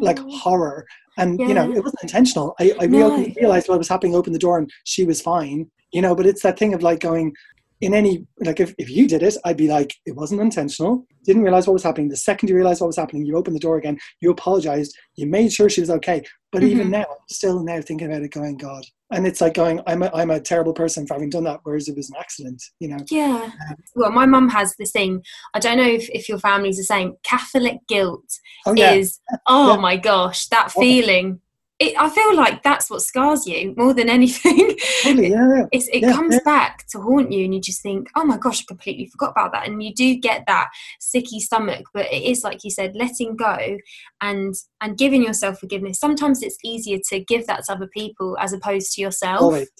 like 0.00 0.18
Oh. 0.20 0.36
horror. 0.38 0.86
And 1.16 1.38
you 1.38 1.54
know, 1.54 1.70
it 1.70 1.82
wasn't 1.82 2.02
intentional. 2.02 2.54
I, 2.58 2.72
I 2.80 2.86
No. 2.86 2.98
reopened, 2.98 3.36
realized 3.40 3.68
what 3.68 3.78
was 3.78 3.88
happening, 3.88 4.14
opened 4.14 4.34
the 4.34 4.40
door, 4.40 4.58
and 4.58 4.70
she 4.84 5.04
was 5.04 5.20
fine. 5.20 5.70
You 5.92 6.02
know, 6.02 6.14
but 6.14 6.26
it's 6.26 6.42
that 6.42 6.58
thing 6.58 6.74
of 6.74 6.82
like 6.82 6.98
going, 6.98 7.34
in 7.80 7.94
any 7.94 8.26
like 8.40 8.60
if, 8.60 8.74
if 8.78 8.88
you 8.88 9.06
did 9.06 9.22
it 9.22 9.36
i'd 9.44 9.56
be 9.56 9.68
like 9.68 9.94
it 10.06 10.14
wasn't 10.14 10.40
intentional 10.40 11.06
didn't 11.24 11.42
realize 11.42 11.66
what 11.66 11.72
was 11.72 11.82
happening 11.82 12.08
the 12.08 12.16
second 12.16 12.48
you 12.48 12.54
realized 12.54 12.80
what 12.80 12.86
was 12.86 12.96
happening 12.96 13.24
you 13.26 13.36
opened 13.36 13.54
the 13.54 13.60
door 13.60 13.76
again 13.76 13.98
you 14.20 14.30
apologized 14.30 14.96
you 15.16 15.26
made 15.26 15.52
sure 15.52 15.68
she 15.68 15.80
was 15.80 15.90
okay 15.90 16.22
but 16.52 16.62
mm-hmm. 16.62 16.70
even 16.70 16.90
now 16.90 17.04
still 17.28 17.62
now 17.62 17.80
thinking 17.80 18.06
about 18.06 18.22
it 18.22 18.30
going 18.30 18.56
god 18.56 18.84
and 19.14 19.26
it's 19.26 19.40
like 19.40 19.54
going 19.54 19.80
i'm 19.86 20.02
a, 20.02 20.10
I'm 20.12 20.30
a 20.30 20.40
terrible 20.40 20.72
person 20.72 21.06
for 21.06 21.14
having 21.14 21.30
done 21.30 21.44
that 21.44 21.60
whereas 21.62 21.88
it 21.88 21.96
was 21.96 22.10
an 22.10 22.16
accident 22.18 22.62
you 22.80 22.88
know 22.88 22.98
yeah 23.10 23.50
well 23.94 24.10
my 24.10 24.26
mum 24.26 24.48
has 24.50 24.74
this 24.78 24.92
thing 24.92 25.22
i 25.54 25.58
don't 25.58 25.78
know 25.78 25.88
if, 25.88 26.08
if 26.10 26.28
your 26.28 26.38
family's 26.38 26.76
the 26.76 26.84
same 26.84 27.14
catholic 27.22 27.78
guilt 27.88 28.26
oh, 28.66 28.74
yeah. 28.76 28.92
is 28.92 29.20
oh 29.46 29.74
yeah. 29.74 29.80
my 29.80 29.96
gosh 29.96 30.46
that 30.48 30.72
feeling 30.72 31.40
it, 31.84 32.00
I 32.00 32.08
feel 32.08 32.34
like 32.36 32.62
that's 32.62 32.90
what 32.90 33.02
scars 33.02 33.46
you 33.46 33.74
more 33.76 33.94
than 33.94 34.08
anything. 34.08 34.76
Really, 35.04 35.30
yeah, 35.30 35.66
it 35.72 36.02
yeah, 36.02 36.12
comes 36.12 36.34
yeah. 36.34 36.40
back 36.44 36.86
to 36.88 37.00
haunt 37.00 37.32
you, 37.32 37.44
and 37.44 37.54
you 37.54 37.60
just 37.60 37.82
think, 37.82 38.08
"Oh 38.16 38.24
my 38.24 38.38
gosh, 38.38 38.62
I 38.62 38.64
completely 38.66 39.06
forgot 39.06 39.32
about 39.32 39.52
that." 39.52 39.66
And 39.66 39.82
you 39.82 39.94
do 39.94 40.16
get 40.16 40.44
that 40.46 40.70
sicky 41.00 41.40
stomach, 41.40 41.86
but 41.92 42.06
it 42.12 42.22
is 42.22 42.42
like 42.44 42.64
you 42.64 42.70
said, 42.70 42.94
letting 42.94 43.36
go 43.36 43.78
and 44.20 44.54
and 44.80 44.98
giving 44.98 45.22
yourself 45.22 45.58
forgiveness. 45.60 45.98
Sometimes 45.98 46.42
it's 46.42 46.58
easier 46.64 46.98
to 47.10 47.20
give 47.20 47.46
that 47.46 47.64
to 47.64 47.72
other 47.72 47.88
people 47.88 48.36
as 48.40 48.52
opposed 48.52 48.92
to 48.94 49.00
yourself. 49.00 49.42
Always. 49.42 49.70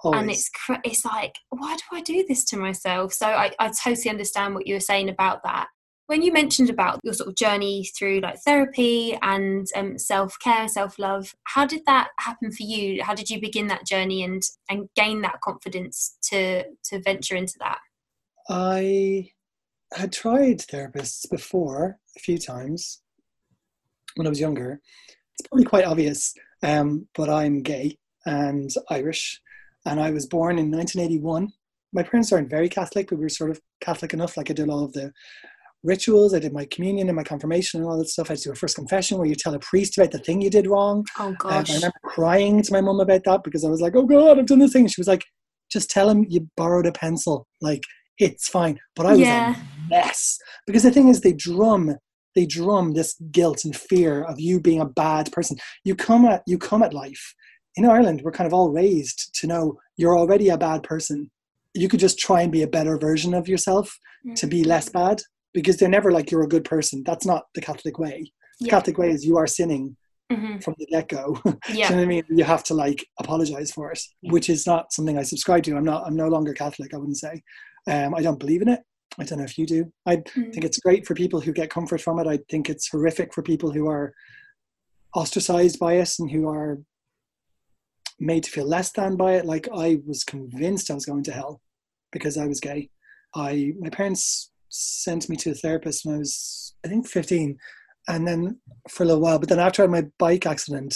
Always. 0.00 0.20
And 0.20 0.30
it's 0.30 0.50
it's 0.84 1.04
like, 1.04 1.36
why 1.50 1.76
do 1.76 1.96
I 1.96 2.02
do 2.02 2.24
this 2.28 2.44
to 2.46 2.56
myself? 2.56 3.12
So 3.12 3.26
I, 3.26 3.50
I 3.58 3.70
totally 3.70 4.10
understand 4.10 4.54
what 4.54 4.66
you 4.66 4.74
were 4.74 4.80
saying 4.80 5.08
about 5.08 5.42
that. 5.44 5.68
When 6.06 6.22
you 6.22 6.32
mentioned 6.32 6.70
about 6.70 7.00
your 7.02 7.14
sort 7.14 7.28
of 7.28 7.34
journey 7.34 7.84
through 7.84 8.20
like 8.20 8.38
therapy 8.38 9.18
and 9.22 9.66
um, 9.74 9.98
self 9.98 10.38
care, 10.38 10.68
self 10.68 10.98
love, 10.98 11.34
how 11.44 11.66
did 11.66 11.82
that 11.86 12.10
happen 12.18 12.52
for 12.52 12.62
you? 12.62 13.02
How 13.02 13.14
did 13.14 13.28
you 13.28 13.40
begin 13.40 13.66
that 13.68 13.86
journey 13.86 14.22
and 14.22 14.42
and 14.70 14.88
gain 14.94 15.22
that 15.22 15.40
confidence 15.40 16.16
to 16.30 16.64
to 16.84 17.00
venture 17.02 17.34
into 17.34 17.54
that? 17.58 17.78
I 18.48 19.30
had 19.94 20.12
tried 20.12 20.58
therapists 20.58 21.28
before 21.28 21.98
a 22.16 22.20
few 22.20 22.38
times 22.38 23.02
when 24.14 24.26
I 24.26 24.30
was 24.30 24.40
younger. 24.40 24.80
It's 25.38 25.48
probably 25.48 25.64
quite 25.64 25.84
obvious, 25.84 26.34
um, 26.62 27.06
but 27.14 27.28
I'm 27.28 27.62
gay 27.62 27.98
and 28.24 28.70
Irish, 28.90 29.40
and 29.84 30.00
I 30.00 30.10
was 30.10 30.26
born 30.26 30.58
in 30.58 30.70
1981. 30.70 31.52
My 31.92 32.02
parents 32.02 32.32
aren't 32.32 32.50
very 32.50 32.68
Catholic, 32.68 33.08
but 33.08 33.18
we 33.18 33.24
were 33.24 33.28
sort 33.28 33.50
of 33.50 33.60
Catholic 33.80 34.12
enough. 34.12 34.36
Like 34.36 34.50
I 34.50 34.54
did 34.54 34.68
all 34.68 34.84
of 34.84 34.92
the 34.92 35.12
rituals. 35.86 36.34
I 36.34 36.38
did 36.38 36.52
my 36.52 36.66
communion 36.66 37.08
and 37.08 37.16
my 37.16 37.22
confirmation 37.22 37.80
and 37.80 37.88
all 37.88 37.98
that 37.98 38.08
stuff. 38.08 38.28
I 38.28 38.32
had 38.32 38.38
to 38.38 38.44
do 38.48 38.52
a 38.52 38.56
first 38.56 38.76
confession 38.76 39.16
where 39.16 39.26
you 39.26 39.34
tell 39.34 39.54
a 39.54 39.58
priest 39.58 39.96
about 39.96 40.10
the 40.10 40.18
thing 40.18 40.42
you 40.42 40.50
did 40.50 40.66
wrong. 40.66 41.06
Oh 41.18 41.34
gosh. 41.38 41.70
Um, 41.70 41.74
I 41.74 41.76
remember 41.76 42.00
crying 42.04 42.62
to 42.62 42.72
my 42.72 42.80
mum 42.80 43.00
about 43.00 43.24
that 43.24 43.44
because 43.44 43.64
I 43.64 43.68
was 43.68 43.80
like, 43.80 43.94
oh 43.94 44.04
God, 44.04 44.38
I've 44.38 44.46
done 44.46 44.58
this 44.58 44.72
thing. 44.72 44.86
She 44.88 45.00
was 45.00 45.08
like, 45.08 45.24
just 45.70 45.90
tell 45.90 46.10
him 46.10 46.26
you 46.28 46.48
borrowed 46.56 46.86
a 46.86 46.92
pencil. 46.92 47.46
Like, 47.60 47.82
it's 48.18 48.48
fine. 48.48 48.78
But 48.94 49.06
I 49.06 49.10
was 49.12 49.20
yeah. 49.20 49.54
a 49.54 49.88
mess. 49.88 50.38
Because 50.66 50.82
the 50.82 50.90
thing 50.90 51.08
is, 51.08 51.20
they 51.20 51.32
drum, 51.32 51.96
they 52.34 52.46
drum 52.46 52.92
this 52.92 53.14
guilt 53.30 53.64
and 53.64 53.76
fear 53.76 54.22
of 54.22 54.40
you 54.40 54.60
being 54.60 54.80
a 54.80 54.86
bad 54.86 55.32
person. 55.32 55.56
You 55.84 55.94
come 55.94 56.24
at 56.24 56.42
you 56.46 56.58
come 56.58 56.82
at 56.82 56.94
life. 56.94 57.34
In 57.76 57.84
Ireland, 57.84 58.22
we're 58.24 58.32
kind 58.32 58.46
of 58.46 58.54
all 58.54 58.70
raised 58.70 59.34
to 59.40 59.46
know 59.46 59.78
you're 59.98 60.16
already 60.16 60.48
a 60.48 60.56
bad 60.56 60.82
person. 60.82 61.30
You 61.74 61.88
could 61.88 62.00
just 62.00 62.18
try 62.18 62.40
and 62.40 62.50
be 62.50 62.62
a 62.62 62.66
better 62.66 62.96
version 62.96 63.34
of 63.34 63.48
yourself 63.48 63.98
mm-hmm. 64.24 64.34
to 64.34 64.46
be 64.46 64.64
less 64.64 64.88
bad 64.88 65.20
because 65.56 65.78
they're 65.78 65.88
never 65.88 66.12
like 66.12 66.30
you're 66.30 66.42
a 66.42 66.48
good 66.48 66.66
person. 66.66 67.02
That's 67.06 67.24
not 67.24 67.44
the 67.54 67.62
Catholic 67.62 67.98
way. 67.98 68.30
The 68.60 68.66
yeah. 68.66 68.70
Catholic 68.70 68.98
way 68.98 69.08
is 69.08 69.24
you 69.24 69.38
are 69.38 69.46
sinning 69.46 69.96
mm-hmm. 70.30 70.58
from 70.58 70.74
the 70.78 70.84
get 70.84 71.08
go. 71.08 71.40
Yeah. 71.70 71.88
you 71.88 71.96
know 71.96 72.02
I 72.02 72.04
mean? 72.04 72.24
You 72.28 72.44
have 72.44 72.62
to 72.64 72.74
like 72.74 73.06
apologize 73.18 73.72
for 73.72 73.90
it, 73.90 74.00
which 74.24 74.50
is 74.50 74.66
not 74.66 74.92
something 74.92 75.16
I 75.16 75.22
subscribe 75.22 75.62
to. 75.62 75.74
I'm 75.74 75.84
not. 75.84 76.06
I'm 76.06 76.14
no 76.14 76.28
longer 76.28 76.52
Catholic. 76.52 76.92
I 76.92 76.98
wouldn't 76.98 77.16
say. 77.16 77.42
Um, 77.90 78.14
I 78.14 78.20
don't 78.20 78.38
believe 78.38 78.60
in 78.60 78.68
it. 78.68 78.80
I 79.18 79.24
don't 79.24 79.38
know 79.38 79.46
if 79.46 79.56
you 79.56 79.64
do. 79.64 79.90
I 80.04 80.16
mm-hmm. 80.16 80.50
think 80.50 80.64
it's 80.66 80.78
great 80.78 81.06
for 81.06 81.14
people 81.14 81.40
who 81.40 81.52
get 81.52 81.70
comfort 81.70 82.02
from 82.02 82.18
it. 82.18 82.26
I 82.26 82.38
think 82.50 82.68
it's 82.68 82.90
horrific 82.90 83.32
for 83.32 83.42
people 83.42 83.72
who 83.72 83.88
are 83.88 84.12
ostracized 85.14 85.78
by 85.78 85.94
it 85.94 86.12
and 86.18 86.30
who 86.30 86.50
are 86.50 86.80
made 88.20 88.42
to 88.44 88.50
feel 88.50 88.68
less 88.68 88.92
than 88.92 89.16
by 89.16 89.36
it. 89.36 89.46
Like 89.46 89.70
I 89.74 90.00
was 90.06 90.22
convinced 90.22 90.90
I 90.90 90.94
was 90.94 91.06
going 91.06 91.22
to 91.22 91.32
hell 91.32 91.62
because 92.12 92.36
I 92.36 92.46
was 92.46 92.60
gay. 92.60 92.90
I 93.34 93.72
my 93.80 93.88
parents 93.88 94.50
sent 94.68 95.28
me 95.28 95.36
to 95.36 95.50
a 95.50 95.54
therapist 95.54 96.04
when 96.04 96.16
I 96.16 96.18
was, 96.18 96.74
I 96.84 96.88
think, 96.88 97.06
15. 97.06 97.56
And 98.08 98.26
then 98.26 98.60
for 98.88 99.02
a 99.02 99.06
little 99.06 99.22
while, 99.22 99.38
but 99.38 99.48
then 99.48 99.58
after 99.58 99.86
my 99.88 100.04
bike 100.18 100.46
accident, 100.46 100.94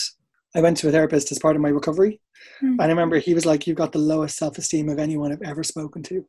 I 0.54 0.60
went 0.60 0.76
to 0.78 0.88
a 0.88 0.92
therapist 0.92 1.32
as 1.32 1.38
part 1.38 1.56
of 1.56 1.62
my 1.62 1.68
recovery. 1.68 2.20
Mm. 2.62 2.72
And 2.72 2.82
I 2.82 2.86
remember 2.86 3.18
he 3.18 3.34
was 3.34 3.46
like, 3.46 3.66
You've 3.66 3.76
got 3.76 3.92
the 3.92 3.98
lowest 3.98 4.36
self 4.36 4.58
esteem 4.58 4.88
of 4.88 4.98
anyone 4.98 5.32
I've 5.32 5.42
ever 5.42 5.62
spoken 5.62 6.02
to, 6.04 6.24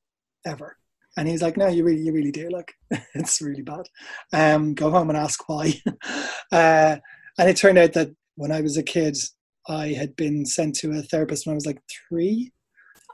ever. 0.46 0.78
And 1.18 1.28
he's 1.28 1.42
like, 1.42 1.58
No, 1.58 1.68
you 1.68 1.84
really, 1.84 2.02
you 2.02 2.14
really 2.14 2.32
do. 2.32 2.50
Like, 2.50 2.72
it's 3.16 3.42
really 3.42 3.62
bad. 3.62 3.88
Um, 4.34 4.74
go 4.74 4.90
home 4.92 5.10
and 5.10 5.18
ask 5.18 5.48
why. 5.48 5.74
uh, 6.52 6.98
and 7.38 7.50
it 7.50 7.58
turned 7.58 7.78
out 7.78 7.94
that 7.94 8.10
when 8.36 8.52
I 8.52 8.62
was 8.62 8.78
a 8.78 8.84
kid, 8.84 9.18
I 9.68 9.90
had 9.90 10.16
been 10.16 10.46
sent 10.46 10.76
to 10.78 10.92
a 10.92 11.02
therapist 11.02 11.46
when 11.46 11.54
I 11.54 11.56
was 11.56 11.66
like 11.66 11.82
three 12.10 12.52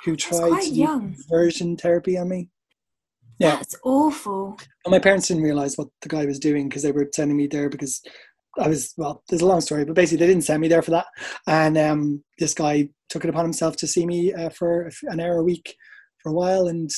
who 0.05 0.15
tried 0.15 0.71
version 1.29 1.75
therapy 1.75 2.17
on 2.17 2.29
me. 2.29 2.49
Yeah. 3.39 3.57
That's 3.57 3.75
awful. 3.83 4.57
Well, 4.85 4.91
my 4.91 4.99
parents 4.99 5.27
didn't 5.27 5.43
realize 5.43 5.77
what 5.77 5.89
the 6.01 6.09
guy 6.09 6.25
was 6.25 6.39
doing 6.39 6.67
because 6.67 6.83
they 6.83 6.91
were 6.91 7.07
sending 7.13 7.37
me 7.37 7.47
there 7.47 7.69
because 7.69 8.01
I 8.59 8.67
was, 8.67 8.93
well, 8.97 9.23
there's 9.29 9.41
a 9.41 9.45
long 9.45 9.61
story, 9.61 9.85
but 9.85 9.95
basically 9.95 10.25
they 10.25 10.31
didn't 10.31 10.45
send 10.45 10.61
me 10.61 10.67
there 10.67 10.81
for 10.81 10.91
that. 10.91 11.05
And 11.45 11.77
um, 11.77 12.23
this 12.39 12.53
guy 12.53 12.89
took 13.09 13.23
it 13.23 13.29
upon 13.29 13.45
himself 13.45 13.77
to 13.77 13.87
see 13.87 14.05
me 14.05 14.33
uh, 14.33 14.49
for 14.49 14.89
an 15.03 15.19
hour 15.19 15.37
a 15.37 15.43
week 15.43 15.75
for 16.21 16.31
a 16.31 16.33
while. 16.33 16.67
And 16.67 16.89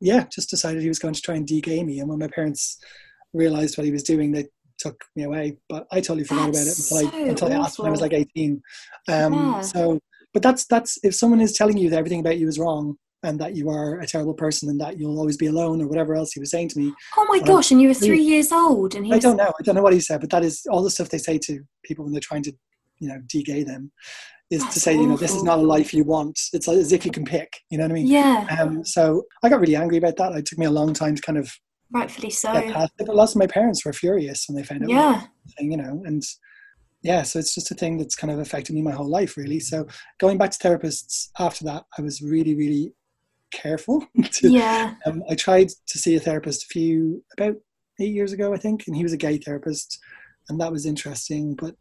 yeah, 0.00 0.26
just 0.32 0.50
decided 0.50 0.82
he 0.82 0.88
was 0.88 0.98
going 0.98 1.14
to 1.14 1.22
try 1.22 1.36
and 1.36 1.46
de-gay 1.46 1.84
me. 1.84 2.00
And 2.00 2.08
when 2.08 2.18
my 2.18 2.28
parents 2.28 2.78
realized 3.32 3.78
what 3.78 3.84
he 3.84 3.92
was 3.92 4.02
doing, 4.02 4.32
they 4.32 4.46
took 4.78 5.00
me 5.14 5.22
away. 5.22 5.58
But 5.68 5.86
I 5.92 6.00
totally 6.00 6.24
forgot 6.24 6.52
that's 6.52 6.90
about 6.90 7.04
it 7.04 7.06
until, 7.06 7.12
so 7.12 7.18
I, 7.18 7.28
until 7.28 7.52
I 7.52 7.64
asked 7.64 7.78
when 7.78 7.88
I 7.88 7.92
was 7.92 8.00
like 8.00 8.12
18. 8.12 8.60
Um, 9.08 9.32
yeah. 9.32 9.60
So, 9.60 10.00
but 10.34 10.42
that's, 10.42 10.66
that's, 10.66 10.98
if 11.04 11.14
someone 11.14 11.40
is 11.40 11.52
telling 11.52 11.78
you 11.78 11.90
that 11.90 11.98
everything 11.98 12.20
about 12.20 12.38
you 12.38 12.48
is 12.48 12.58
wrong, 12.58 12.96
and 13.22 13.38
that 13.40 13.56
you 13.56 13.70
are 13.70 14.00
a 14.00 14.06
terrible 14.06 14.34
person 14.34 14.68
and 14.68 14.80
that 14.80 14.98
you'll 14.98 15.18
always 15.18 15.36
be 15.36 15.46
alone 15.46 15.80
or 15.80 15.86
whatever 15.86 16.14
else 16.14 16.32
he 16.32 16.40
was 16.40 16.50
saying 16.50 16.68
to 16.68 16.78
me. 16.78 16.92
Oh 17.16 17.26
my 17.28 17.40
gosh! 17.40 17.70
and 17.70 17.80
you 17.80 17.88
were 17.88 17.94
three 17.94 18.22
years 18.22 18.52
old, 18.52 18.94
and 18.94 19.06
he 19.06 19.12
I 19.12 19.18
don't 19.18 19.36
know. 19.36 19.52
I 19.58 19.62
don't 19.62 19.74
know 19.74 19.82
what 19.82 19.92
he 19.92 20.00
said, 20.00 20.20
but 20.20 20.30
that 20.30 20.44
is 20.44 20.66
all 20.70 20.82
the 20.82 20.90
stuff 20.90 21.08
they 21.08 21.18
say 21.18 21.38
to 21.38 21.60
people 21.84 22.04
when 22.04 22.12
they're 22.12 22.20
trying 22.20 22.42
to, 22.44 22.52
you 22.98 23.08
know, 23.08 23.20
de-gay 23.26 23.62
them, 23.62 23.92
is 24.50 24.62
That's 24.62 24.74
to 24.74 24.80
say, 24.80 24.92
awful. 24.92 25.02
you 25.02 25.08
know, 25.08 25.16
this 25.16 25.34
is 25.34 25.42
not 25.42 25.58
a 25.58 25.62
life 25.62 25.94
you 25.94 26.04
want. 26.04 26.38
It's 26.52 26.68
as 26.68 26.92
if 26.92 27.04
you 27.04 27.10
can 27.10 27.24
pick. 27.24 27.52
You 27.70 27.78
know 27.78 27.84
what 27.84 27.92
I 27.92 27.94
mean? 27.94 28.06
Yeah. 28.06 28.46
Um. 28.60 28.84
So 28.84 29.24
I 29.42 29.48
got 29.48 29.60
really 29.60 29.76
angry 29.76 29.98
about 29.98 30.16
that. 30.16 30.34
It 30.34 30.46
took 30.46 30.58
me 30.58 30.66
a 30.66 30.70
long 30.70 30.92
time 30.92 31.14
to 31.14 31.22
kind 31.22 31.38
of. 31.38 31.52
Rightfully 31.90 32.30
so. 32.30 32.52
Past 32.52 32.92
it, 32.98 33.06
but 33.06 33.14
lots 33.14 33.34
of 33.34 33.38
my 33.38 33.46
parents 33.46 33.84
were 33.84 33.92
furious 33.92 34.46
when 34.48 34.56
they 34.56 34.62
found 34.62 34.82
out. 34.84 34.88
Yeah. 34.88 35.22
Thing, 35.58 35.72
you 35.72 35.76
know, 35.76 36.02
and 36.06 36.22
yeah, 37.02 37.22
so 37.22 37.38
it's 37.38 37.54
just 37.54 37.70
a 37.70 37.74
thing 37.74 37.98
that's 37.98 38.14
kind 38.14 38.30
of 38.30 38.38
affected 38.38 38.74
me 38.74 38.82
my 38.82 38.92
whole 38.92 39.08
life, 39.08 39.36
really. 39.36 39.60
So 39.60 39.86
going 40.20 40.38
back 40.38 40.52
to 40.52 40.58
therapists 40.58 41.28
after 41.38 41.64
that, 41.64 41.84
I 41.98 42.02
was 42.02 42.22
really, 42.22 42.54
really 42.54 42.94
careful. 43.52 44.04
to, 44.32 44.50
yeah. 44.50 44.94
Um, 45.06 45.22
I 45.30 45.34
tried 45.34 45.68
to 45.68 45.98
see 45.98 46.16
a 46.16 46.20
therapist 46.20 46.64
a 46.64 46.66
few 46.66 47.22
about 47.36 47.56
eight 48.00 48.12
years 48.12 48.32
ago, 48.32 48.52
I 48.52 48.58
think, 48.58 48.84
and 48.86 48.96
he 48.96 49.02
was 49.02 49.12
a 49.12 49.18
gay 49.18 49.38
therapist, 49.38 49.98
and 50.48 50.60
that 50.60 50.72
was 50.72 50.86
interesting. 50.86 51.54
But 51.54 51.76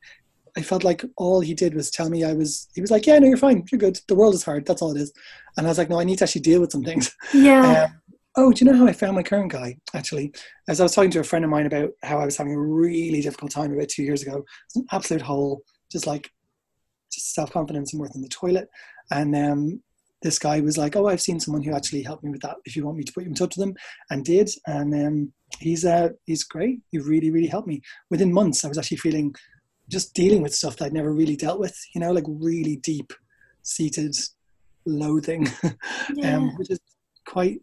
I 0.57 0.61
felt 0.61 0.83
like 0.83 1.03
all 1.17 1.39
he 1.39 1.53
did 1.53 1.73
was 1.73 1.89
tell 1.89 2.09
me 2.09 2.23
I 2.23 2.33
was. 2.33 2.67
He 2.75 2.81
was 2.81 2.91
like, 2.91 3.07
"Yeah, 3.07 3.19
no, 3.19 3.27
you're 3.27 3.37
fine. 3.37 3.65
You're 3.71 3.79
good. 3.79 3.99
The 4.07 4.15
world 4.15 4.35
is 4.35 4.43
hard. 4.43 4.65
That's 4.65 4.81
all 4.81 4.95
it 4.95 5.01
is." 5.01 5.13
And 5.57 5.65
I 5.65 5.69
was 5.69 5.77
like, 5.77 5.89
"No, 5.89 5.99
I 5.99 6.03
need 6.03 6.17
to 6.19 6.25
actually 6.25 6.41
deal 6.41 6.61
with 6.61 6.71
some 6.71 6.83
things." 6.83 7.15
Yeah. 7.33 7.85
Um, 7.85 8.01
oh, 8.37 8.51
do 8.51 8.63
you 8.63 8.71
know 8.71 8.77
how 8.77 8.87
I 8.87 8.93
found 8.93 9.15
my 9.15 9.23
current 9.23 9.51
guy? 9.51 9.77
Actually, 9.93 10.33
as 10.67 10.79
I 10.79 10.83
was 10.83 10.93
talking 10.93 11.11
to 11.11 11.19
a 11.19 11.23
friend 11.23 11.45
of 11.45 11.51
mine 11.51 11.65
about 11.65 11.91
how 12.03 12.19
I 12.19 12.25
was 12.25 12.37
having 12.37 12.53
a 12.53 12.61
really 12.61 13.21
difficult 13.21 13.51
time 13.51 13.73
about 13.73 13.89
two 13.89 14.03
years 14.03 14.21
ago, 14.21 14.43
it's 14.67 14.75
an 14.75 14.85
absolute 14.91 15.21
hole, 15.21 15.63
just 15.91 16.07
like 16.07 16.29
just 17.11 17.33
self 17.33 17.51
confidence 17.51 17.93
and 17.93 17.99
worth 17.99 18.15
in 18.15 18.21
the 18.21 18.29
toilet. 18.29 18.69
And 19.11 19.35
um, 19.35 19.81
this 20.21 20.39
guy 20.39 20.59
was 20.59 20.77
like, 20.77 20.95
"Oh, 20.95 21.07
I've 21.07 21.21
seen 21.21 21.39
someone 21.39 21.63
who 21.63 21.73
actually 21.73 22.03
helped 22.03 22.23
me 22.23 22.31
with 22.31 22.41
that. 22.41 22.57
If 22.65 22.75
you 22.75 22.85
want 22.85 22.97
me 22.97 23.03
to 23.03 23.13
put 23.13 23.23
you 23.23 23.29
in 23.29 23.35
touch 23.35 23.55
with 23.55 23.65
them," 23.65 23.75
and 24.09 24.23
did, 24.23 24.49
and 24.67 24.93
um, 24.93 25.33
he's 25.59 25.85
uh, 25.85 26.09
he's 26.25 26.43
great. 26.43 26.79
He 26.91 26.99
really, 26.99 27.31
really 27.31 27.47
helped 27.47 27.67
me. 27.67 27.81
Within 28.09 28.33
months, 28.33 28.63
I 28.63 28.67
was 28.67 28.77
actually 28.77 28.97
feeling 28.97 29.33
just 29.89 30.13
dealing 30.13 30.41
with 30.41 30.55
stuff 30.55 30.77
that 30.77 30.85
I'd 30.85 30.93
never 30.93 31.11
really 31.11 31.35
dealt 31.35 31.59
with. 31.59 31.77
You 31.93 32.01
know, 32.01 32.11
like 32.11 32.25
really 32.27 32.77
deep 32.77 33.13
seated 33.63 34.15
loathing, 34.85 35.47
um, 35.63 35.75
yeah. 36.15 36.37
um, 36.37 36.55
which 36.57 36.69
is 36.69 36.79
quite. 37.27 37.61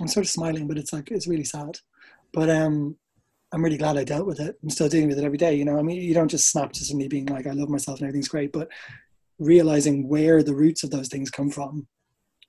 I'm 0.00 0.08
sort 0.08 0.26
of 0.26 0.30
smiling, 0.30 0.66
but 0.66 0.78
it's 0.78 0.92
like 0.92 1.10
it's 1.10 1.28
really 1.28 1.44
sad. 1.44 1.78
But 2.32 2.50
um, 2.50 2.96
I'm 3.52 3.62
really 3.62 3.78
glad 3.78 3.96
I 3.96 4.02
dealt 4.02 4.26
with 4.26 4.40
it. 4.40 4.56
I'm 4.62 4.70
still 4.70 4.88
dealing 4.88 5.08
with 5.08 5.18
it 5.18 5.24
every 5.24 5.38
day. 5.38 5.54
You 5.54 5.64
know, 5.64 5.78
I 5.78 5.82
mean, 5.82 6.00
you 6.00 6.12
don't 6.12 6.30
just 6.30 6.50
snap 6.50 6.72
to 6.72 6.84
somebody 6.84 7.08
being 7.08 7.26
like, 7.26 7.46
"I 7.46 7.52
love 7.52 7.68
myself 7.68 8.00
and 8.00 8.08
everything's 8.08 8.28
great," 8.28 8.52
but 8.52 8.68
realizing 9.38 10.08
where 10.08 10.42
the 10.42 10.54
roots 10.54 10.84
of 10.84 10.90
those 10.90 11.08
things 11.08 11.30
come 11.30 11.50
from 11.50 11.86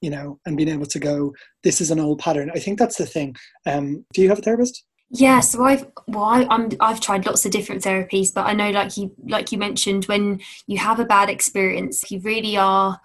you 0.02 0.10
know 0.10 0.40
and 0.46 0.58
being 0.58 0.70
able 0.70 0.86
to 0.86 1.00
go 1.00 1.34
this 1.64 1.82
is 1.82 1.92
an 1.92 2.00
old 2.00 2.20
pattern 2.20 2.52
i 2.54 2.60
think 2.60 2.78
that's 2.78 2.98
the 2.98 3.06
thing 3.06 3.36
um, 3.66 4.06
do 4.14 4.22
you 4.22 4.30
have 4.30 4.40
a 4.40 4.42
therapist 4.42 4.84
Yeah, 5.12 5.40
so 5.40 5.64
I've 5.64 5.86
well, 6.08 6.24
I, 6.24 6.48
I'm 6.50 6.70
I've 6.80 7.00
tried 7.00 7.26
lots 7.26 7.46
of 7.46 7.52
different 7.52 7.84
therapies, 7.84 8.34
but 8.34 8.48
I 8.48 8.54
know, 8.54 8.72
like 8.72 8.98
you 8.98 9.14
like 9.28 9.52
you 9.52 9.58
mentioned, 9.58 10.06
when 10.06 10.42
you 10.66 10.80
have 10.80 11.00
a 11.00 11.06
bad 11.06 11.30
experience, 11.30 12.10
you 12.10 12.20
really 12.22 12.58
are. 12.58 13.00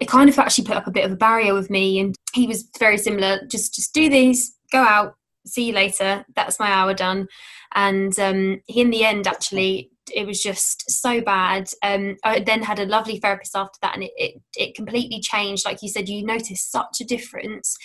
It 0.00 0.08
kind 0.08 0.28
of 0.28 0.38
actually 0.38 0.66
put 0.66 0.76
up 0.76 0.86
a 0.86 0.92
bit 0.92 1.06
of 1.06 1.12
a 1.12 1.16
barrier 1.16 1.54
with 1.54 1.70
me, 1.70 1.98
and 1.98 2.14
he 2.34 2.46
was 2.46 2.68
very 2.78 2.98
similar. 2.98 3.40
Just 3.46 3.74
just 3.74 3.94
do 3.94 4.10
these, 4.10 4.54
go 4.70 4.82
out, 4.82 5.14
see 5.46 5.68
you 5.68 5.72
later. 5.72 6.24
That's 6.36 6.60
my 6.60 6.68
hour 6.68 6.94
done. 6.94 7.28
And 7.74 8.16
um, 8.20 8.60
he, 8.66 8.82
in 8.82 8.90
the 8.90 9.04
end, 9.04 9.26
actually, 9.26 9.90
it 10.12 10.26
was 10.26 10.42
just 10.42 10.90
so 10.90 11.20
bad. 11.20 11.68
Um, 11.82 12.16
I 12.24 12.40
then 12.40 12.62
had 12.62 12.78
a 12.78 12.86
lovely 12.86 13.18
therapist 13.18 13.56
after 13.56 13.78
that, 13.82 13.94
and 13.94 14.04
it, 14.04 14.12
it, 14.16 14.42
it 14.56 14.74
completely 14.74 15.20
changed. 15.20 15.64
Like 15.64 15.82
you 15.82 15.88
said, 15.88 16.08
you 16.08 16.24
notice 16.24 16.62
such 16.62 17.00
a 17.00 17.04
difference 17.04 17.76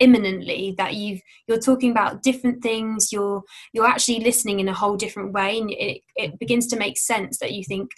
imminently 0.00 0.74
that 0.76 0.94
you 0.94 1.20
you're 1.46 1.60
talking 1.60 1.90
about 1.90 2.22
different 2.22 2.60
things 2.62 3.12
you're 3.12 3.42
you're 3.72 3.86
actually 3.86 4.18
listening 4.18 4.58
in 4.58 4.68
a 4.68 4.74
whole 4.74 4.96
different 4.96 5.32
way 5.32 5.58
and 5.58 5.70
it, 5.70 6.00
it 6.16 6.38
begins 6.40 6.66
to 6.66 6.76
make 6.76 6.98
sense 6.98 7.38
that 7.38 7.52
you 7.52 7.62
think 7.62 7.88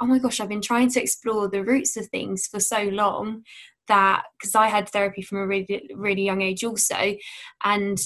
oh 0.00 0.06
my 0.06 0.18
gosh 0.18 0.40
i've 0.40 0.48
been 0.48 0.62
trying 0.62 0.88
to 0.88 1.02
explore 1.02 1.48
the 1.48 1.64
roots 1.64 1.96
of 1.96 2.06
things 2.06 2.46
for 2.46 2.60
so 2.60 2.84
long 2.84 3.42
that 3.88 4.22
because 4.38 4.54
i 4.54 4.68
had 4.68 4.88
therapy 4.88 5.22
from 5.22 5.38
a 5.38 5.46
really 5.46 5.90
really 5.96 6.22
young 6.22 6.40
age 6.40 6.62
also 6.62 7.16
and 7.64 7.98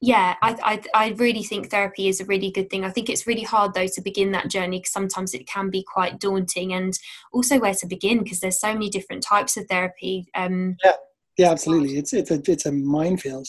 yeah 0.00 0.34
I, 0.42 0.56
I, 0.94 1.06
I 1.06 1.08
really 1.12 1.42
think 1.42 1.70
therapy 1.70 2.08
is 2.08 2.20
a 2.20 2.24
really 2.24 2.50
good 2.50 2.70
thing. 2.70 2.84
I 2.84 2.90
think 2.90 3.08
it's 3.08 3.26
really 3.26 3.42
hard 3.42 3.74
though 3.74 3.86
to 3.86 4.00
begin 4.00 4.32
that 4.32 4.50
journey 4.50 4.78
because 4.78 4.92
sometimes 4.92 5.34
it 5.34 5.46
can 5.46 5.70
be 5.70 5.82
quite 5.82 6.20
daunting 6.20 6.72
and 6.72 6.98
also 7.32 7.58
where 7.58 7.74
to 7.74 7.86
begin 7.86 8.22
because 8.22 8.40
there's 8.40 8.60
so 8.60 8.72
many 8.72 8.88
different 8.88 9.22
types 9.22 9.56
of 9.56 9.66
therapy 9.68 10.26
um 10.34 10.76
yeah. 10.84 10.92
Yeah 11.38 11.50
absolutely. 11.50 11.98
It's 11.98 12.12
it's 12.12 12.30
a 12.30 12.40
it's 12.50 12.66
a 12.66 12.72
minefield. 12.72 13.48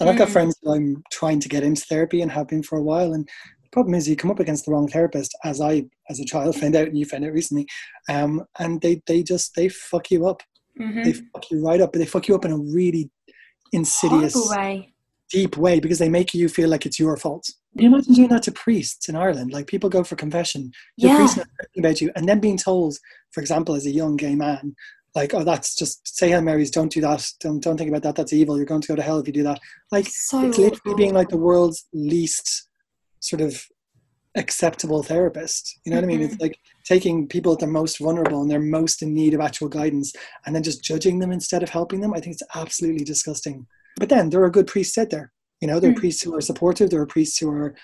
And 0.00 0.08
i've 0.08 0.18
got 0.18 0.28
mm. 0.28 0.32
friends 0.32 0.56
i'm 0.66 1.02
trying 1.12 1.40
to 1.40 1.48
get 1.48 1.62
into 1.62 1.82
therapy 1.82 2.22
and 2.22 2.30
have 2.30 2.48
been 2.48 2.62
for 2.62 2.78
a 2.78 2.82
while 2.82 3.12
and 3.12 3.28
the 3.62 3.68
problem 3.72 3.94
is 3.94 4.08
you 4.08 4.16
come 4.16 4.30
up 4.30 4.40
against 4.40 4.66
the 4.66 4.72
wrong 4.72 4.88
therapist 4.88 5.36
as 5.44 5.60
i 5.60 5.84
as 6.10 6.20
a 6.20 6.24
child 6.24 6.54
found 6.60 6.76
out 6.76 6.88
and 6.88 6.98
you 6.98 7.04
found 7.04 7.24
out 7.24 7.32
recently 7.32 7.66
um 8.08 8.44
and 8.58 8.80
they 8.80 9.02
they 9.06 9.22
just 9.22 9.54
they 9.54 9.68
fuck 9.68 10.10
you 10.10 10.26
up. 10.26 10.42
Mm-hmm. 10.80 11.04
they 11.04 11.12
fuck 11.12 11.50
you 11.52 11.64
right 11.64 11.80
up 11.80 11.92
but 11.92 12.00
they 12.00 12.06
fuck 12.06 12.26
you 12.26 12.34
up 12.34 12.44
in 12.44 12.50
a 12.50 12.58
really 12.58 13.08
insidious 13.72 14.34
way 14.50 14.93
deep 15.34 15.56
way 15.56 15.80
because 15.80 15.98
they 15.98 16.08
make 16.08 16.32
you 16.32 16.48
feel 16.48 16.68
like 16.68 16.86
it's 16.86 17.00
your 17.00 17.16
fault. 17.16 17.44
Can 17.76 17.84
you 17.86 17.92
imagine 17.92 18.14
doing 18.14 18.28
that 18.28 18.44
to 18.44 18.52
priests 18.52 19.08
in 19.08 19.16
Ireland? 19.16 19.52
Like 19.52 19.66
people 19.66 19.90
go 19.90 20.04
for 20.04 20.14
confession, 20.14 20.70
the 20.96 21.08
yeah. 21.08 21.16
priest 21.16 21.38
about 21.76 22.00
you, 22.00 22.12
and 22.14 22.28
then 22.28 22.38
being 22.38 22.56
told, 22.56 22.96
for 23.32 23.40
example, 23.40 23.74
as 23.74 23.84
a 23.84 23.90
young 23.90 24.16
gay 24.16 24.36
man, 24.36 24.76
like, 25.16 25.34
oh, 25.34 25.42
that's 25.42 25.74
just 25.74 26.16
say 26.16 26.28
Hail 26.28 26.40
Marys, 26.40 26.70
don't 26.70 26.92
do 26.92 27.00
that, 27.00 27.28
don't 27.40 27.60
don't 27.60 27.76
think 27.76 27.90
about 27.90 28.04
that, 28.04 28.14
that's 28.14 28.32
evil. 28.32 28.56
You're 28.56 28.66
going 28.66 28.80
to 28.80 28.88
go 28.88 28.94
to 28.94 29.02
hell 29.02 29.18
if 29.18 29.26
you 29.26 29.32
do 29.32 29.42
that. 29.42 29.58
Like 29.90 30.06
so 30.08 30.46
it's 30.46 30.58
literally 30.58 30.96
being 30.96 31.14
like 31.14 31.30
the 31.30 31.36
world's 31.36 31.86
least 31.92 32.68
sort 33.18 33.42
of 33.42 33.60
acceptable 34.36 35.02
therapist. 35.02 35.80
You 35.84 35.90
know 35.90 35.96
what 35.98 36.04
mm-hmm. 36.04 36.10
I 36.10 36.16
mean? 36.16 36.24
It's 36.24 36.34
mm-hmm. 36.34 36.42
like 36.44 36.58
taking 36.84 37.26
people 37.26 37.52
at 37.52 37.58
their 37.58 37.68
most 37.68 37.98
vulnerable 37.98 38.42
and 38.42 38.50
they're 38.50 38.60
most 38.60 39.02
in 39.02 39.14
need 39.14 39.34
of 39.34 39.40
actual 39.40 39.68
guidance 39.68 40.12
and 40.46 40.54
then 40.54 40.62
just 40.62 40.84
judging 40.84 41.18
them 41.18 41.32
instead 41.32 41.62
of 41.62 41.70
helping 41.70 42.00
them. 42.00 42.14
I 42.14 42.20
think 42.20 42.34
it's 42.34 42.48
absolutely 42.54 43.04
disgusting. 43.04 43.66
But 43.96 44.08
then 44.08 44.30
there 44.30 44.42
are 44.42 44.50
good 44.50 44.66
priests 44.66 44.98
out 44.98 45.10
there. 45.10 45.32
You 45.60 45.68
know, 45.68 45.80
there 45.80 45.90
are 45.90 45.94
mm. 45.94 45.98
priests 45.98 46.22
who 46.22 46.34
are 46.34 46.40
supportive. 46.40 46.90
There 46.90 47.00
are 47.00 47.06
priests 47.06 47.38
who 47.38 47.50
are 47.50 47.74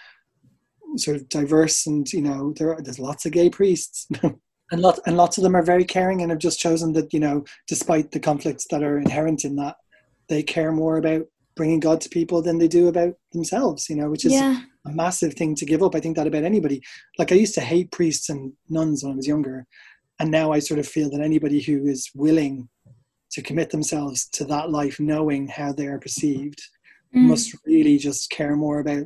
sort 0.96 1.16
of 1.16 1.28
diverse, 1.28 1.86
and 1.86 2.10
you 2.12 2.20
know, 2.20 2.52
there 2.56 2.74
are, 2.74 2.82
there's 2.82 2.98
lots 2.98 3.26
of 3.26 3.32
gay 3.32 3.48
priests, 3.48 4.06
and 4.22 4.82
lots 4.82 5.00
and 5.06 5.16
lots 5.16 5.38
of 5.38 5.44
them 5.44 5.56
are 5.56 5.62
very 5.62 5.84
caring 5.84 6.20
and 6.20 6.30
have 6.30 6.40
just 6.40 6.60
chosen 6.60 6.92
that 6.94 7.12
you 7.12 7.20
know, 7.20 7.44
despite 7.68 8.10
the 8.10 8.20
conflicts 8.20 8.66
that 8.70 8.82
are 8.82 8.98
inherent 8.98 9.44
in 9.44 9.56
that, 9.56 9.76
they 10.28 10.42
care 10.42 10.72
more 10.72 10.96
about 10.96 11.22
bringing 11.56 11.80
God 11.80 12.00
to 12.00 12.08
people 12.08 12.42
than 12.42 12.58
they 12.58 12.68
do 12.68 12.88
about 12.88 13.14
themselves. 13.32 13.88
You 13.88 13.96
know, 13.96 14.10
which 14.10 14.24
is 14.24 14.32
yeah. 14.32 14.60
a 14.86 14.92
massive 14.92 15.34
thing 15.34 15.54
to 15.56 15.66
give 15.66 15.82
up. 15.82 15.94
I 15.94 16.00
think 16.00 16.16
that 16.16 16.26
about 16.26 16.44
anybody. 16.44 16.82
Like 17.18 17.32
I 17.32 17.36
used 17.36 17.54
to 17.54 17.60
hate 17.60 17.92
priests 17.92 18.28
and 18.28 18.52
nuns 18.68 19.04
when 19.04 19.12
I 19.12 19.16
was 19.16 19.28
younger, 19.28 19.66
and 20.18 20.30
now 20.30 20.52
I 20.52 20.58
sort 20.58 20.80
of 20.80 20.88
feel 20.88 21.10
that 21.10 21.22
anybody 21.22 21.60
who 21.60 21.86
is 21.86 22.10
willing 22.14 22.68
to 23.30 23.42
commit 23.42 23.70
themselves 23.70 24.26
to 24.28 24.44
that 24.44 24.70
life 24.70 24.98
knowing 25.00 25.46
how 25.46 25.72
they 25.72 25.86
are 25.86 25.98
perceived 25.98 26.60
mm. 27.14 27.22
must 27.22 27.54
really 27.66 27.98
just 27.98 28.30
care 28.30 28.56
more 28.56 28.80
about 28.80 29.04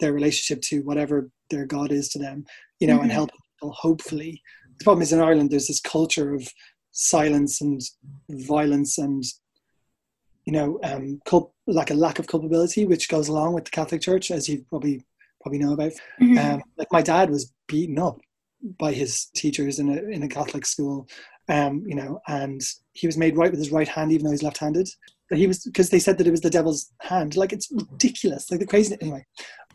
their 0.00 0.12
relationship 0.12 0.62
to 0.62 0.82
whatever 0.82 1.30
their 1.50 1.66
god 1.66 1.92
is 1.92 2.08
to 2.08 2.18
them 2.18 2.44
you 2.80 2.86
know 2.86 2.94
mm-hmm. 2.94 3.04
and 3.04 3.12
help 3.12 3.30
people 3.30 3.72
hopefully 3.72 4.42
the 4.78 4.84
problem 4.84 5.02
is 5.02 5.12
in 5.12 5.20
ireland 5.20 5.50
there's 5.50 5.68
this 5.68 5.80
culture 5.80 6.34
of 6.34 6.48
silence 6.92 7.60
and 7.60 7.80
violence 8.30 8.98
and 8.98 9.24
you 10.44 10.52
know 10.52 10.80
um, 10.82 11.20
culp- 11.26 11.54
like 11.66 11.90
a 11.90 11.94
lack 11.94 12.18
of 12.18 12.26
culpability 12.26 12.86
which 12.86 13.08
goes 13.08 13.28
along 13.28 13.52
with 13.52 13.64
the 13.64 13.70
catholic 13.70 14.00
church 14.00 14.30
as 14.30 14.48
you 14.48 14.64
probably 14.68 15.04
probably 15.40 15.58
know 15.58 15.74
about 15.74 15.92
mm-hmm. 16.20 16.38
um, 16.38 16.62
like 16.76 16.88
my 16.90 17.02
dad 17.02 17.30
was 17.30 17.52
beaten 17.66 17.98
up 17.98 18.18
by 18.78 18.92
his 18.92 19.26
teachers 19.36 19.78
in 19.78 19.88
a 19.90 20.02
in 20.10 20.22
a 20.22 20.28
catholic 20.28 20.64
school 20.64 21.06
um, 21.48 21.82
you 21.86 21.94
know, 21.94 22.20
and 22.28 22.60
he 22.92 23.06
was 23.06 23.16
made 23.16 23.36
right 23.36 23.50
with 23.50 23.60
his 23.60 23.72
right 23.72 23.88
hand, 23.88 24.12
even 24.12 24.24
though 24.24 24.32
he's 24.32 24.42
left-handed. 24.42 24.88
But 25.30 25.38
he 25.38 25.46
was 25.46 25.62
because 25.64 25.90
they 25.90 25.98
said 25.98 26.18
that 26.18 26.26
it 26.26 26.30
was 26.30 26.40
the 26.40 26.50
devil's 26.50 26.90
hand. 27.02 27.36
Like 27.36 27.52
it's 27.52 27.70
ridiculous. 27.70 28.50
Like 28.50 28.60
the 28.60 28.66
crazy. 28.66 28.96
Anyway, 29.00 29.26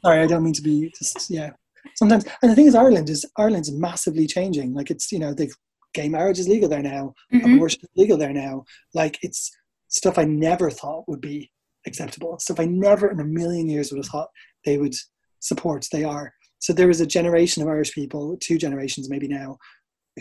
sorry, 0.03 0.19
I 0.19 0.27
don't 0.27 0.43
mean 0.43 0.53
to 0.53 0.61
be 0.61 0.91
just 0.97 1.29
yeah. 1.29 1.51
Sometimes, 1.95 2.25
and 2.41 2.49
the 2.49 2.55
thing 2.55 2.65
is, 2.65 2.75
Ireland 2.75 3.09
is 3.09 3.25
Ireland's 3.37 3.71
massively 3.71 4.25
changing. 4.25 4.73
Like 4.73 4.89
it's 4.89 5.11
you 5.11 5.19
know, 5.19 5.33
the 5.33 5.51
gay 5.93 6.09
marriage 6.09 6.39
is 6.39 6.47
legal 6.47 6.69
there 6.69 6.81
now, 6.81 7.13
mm-hmm. 7.33 7.53
abortion 7.53 7.81
is 7.83 7.89
legal 7.95 8.17
there 8.17 8.33
now. 8.33 8.63
Like 8.93 9.19
it's 9.21 9.51
stuff 9.87 10.17
I 10.17 10.25
never 10.25 10.69
thought 10.69 11.07
would 11.07 11.21
be 11.21 11.51
acceptable. 11.85 12.37
Stuff 12.39 12.59
I 12.59 12.65
never 12.65 13.09
in 13.09 13.19
a 13.19 13.25
million 13.25 13.69
years 13.69 13.91
would 13.91 13.99
have 13.99 14.07
thought 14.07 14.29
they 14.65 14.77
would 14.77 14.95
support. 15.39 15.87
They 15.91 16.03
are. 16.03 16.33
So 16.59 16.73
there 16.73 16.89
is 16.89 17.01
a 17.01 17.05
generation 17.05 17.61
of 17.61 17.69
Irish 17.69 17.93
people, 17.93 18.37
two 18.39 18.57
generations 18.57 19.09
maybe 19.09 19.27
now, 19.27 19.57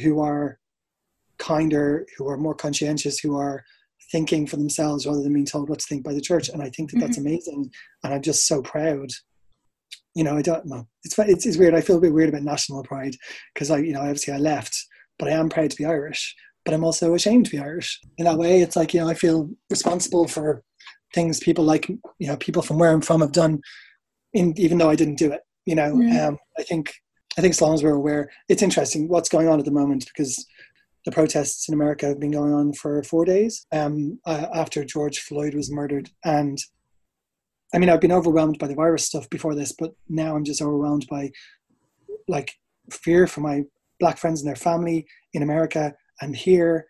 who 0.03 0.21
are 0.21 0.59
kinder, 1.43 2.07
who 2.17 2.29
are 2.29 2.37
more 2.37 2.55
conscientious, 2.55 3.19
who 3.19 3.37
are 3.37 3.65
thinking 4.13 4.47
for 4.47 4.57
themselves 4.57 5.07
rather 5.07 5.23
than 5.23 5.33
being 5.33 5.47
told 5.47 5.69
what 5.69 5.81
to 5.81 5.87
think 5.87 6.05
by 6.05 6.13
the 6.13 6.21
church. 6.21 6.49
And 6.49 6.63
I 6.63 6.71
think 6.71 6.91
that 6.91 7.01
that's 7.01 7.19
mm-hmm. 7.19 7.27
amazing. 7.27 7.71
And 8.05 8.15
I'm 8.15 8.23
just 8.23 8.47
so 8.47 8.63
proud. 8.63 9.09
You 10.15 10.25
know, 10.25 10.37
I 10.37 10.43
don't 10.43 10.67
know. 10.67 10.87
It's, 11.05 11.19
it's, 11.19 11.47
it's 11.47 11.57
weird. 11.57 11.75
I 11.75 11.81
feel 11.81 11.97
a 11.97 12.01
bit 12.01 12.13
weird 12.13 12.29
about 12.29 12.43
national 12.43 12.85
pride 12.85 13.17
because 13.55 13.71
I, 13.71 13.79
you 13.79 13.93
know, 13.93 14.01
obviously 14.01 14.35
I 14.35 14.39
left, 14.39 14.77
but 15.19 15.29
I 15.29 15.33
am 15.33 15.49
proud 15.49 15.71
to 15.71 15.77
be 15.77 15.87
Irish, 15.87 16.35
but 16.65 16.75
I'm 16.75 16.85
also 16.85 17.15
ashamed 17.15 17.47
to 17.47 17.53
be 17.53 17.59
Irish. 17.59 17.99
In 18.19 18.27
that 18.27 18.39
way, 18.39 18.61
it's 18.61 18.77
like, 18.77 18.93
you 18.93 19.01
know, 19.01 19.09
I 19.09 19.15
feel 19.15 19.51
responsible 19.71 20.29
for 20.29 20.63
things 21.15 21.41
people 21.41 21.65
like, 21.65 21.89
you 21.89 22.29
know, 22.29 22.37
people 22.37 22.63
from 22.63 22.79
where 22.79 22.91
I'm 22.91 23.01
from 23.01 23.21
have 23.21 23.33
done 23.33 23.61
in, 24.35 24.55
even 24.59 24.79
though 24.79 24.91
I 24.91 24.97
didn't 24.97 25.19
do 25.19 25.33
it, 25.33 25.41
you 25.65 25.75
know, 25.75 25.95
mm. 25.95 26.29
um, 26.29 26.39
I 26.59 26.63
think, 26.63 26.93
I 27.39 27.41
think 27.41 27.53
as 27.53 27.63
long 27.63 27.75
as 27.75 27.83
we're 27.83 27.95
aware, 27.95 28.31
it's 28.51 28.63
interesting 28.63 29.09
what's 29.09 29.31
going 29.31 29.49
on 29.49 29.59
at 29.59 29.65
the 29.65 29.71
moment 29.71 30.05
because 30.07 30.47
the 31.05 31.13
protests 31.13 31.69
in 31.69 31.75
America 31.75 32.07
have 32.07 32.21
been 32.21 32.31
going 32.31 32.53
on 32.53 32.73
for 32.73 33.03
four 33.03 33.25
days 33.25 33.67
um, 33.73 34.19
uh, 34.27 34.47
after 34.55 34.85
George 34.85 35.19
Floyd 35.19 35.55
was 35.55 35.71
murdered. 35.71 36.11
And 36.25 36.59
I 37.75 37.79
mean, 37.79 37.89
I've 37.89 38.01
been 38.01 38.13
overwhelmed 38.13 38.59
by 38.59 38.69
the 38.69 38.75
virus 38.75 39.07
stuff 39.07 39.29
before 39.31 39.55
this, 39.55 39.73
but 39.73 39.93
now 40.09 40.37
I'm 40.37 40.45
just 40.45 40.63
overwhelmed 40.63 41.07
by 41.09 41.31
like 42.29 42.53
fear 42.91 43.27
for 43.27 43.41
my 43.41 43.63
black 43.99 44.19
friends 44.19 44.41
and 44.41 44.49
their 44.49 44.57
family 44.57 45.07
in 45.33 45.43
America 45.43 45.95
and 46.21 46.37
here 46.37 46.87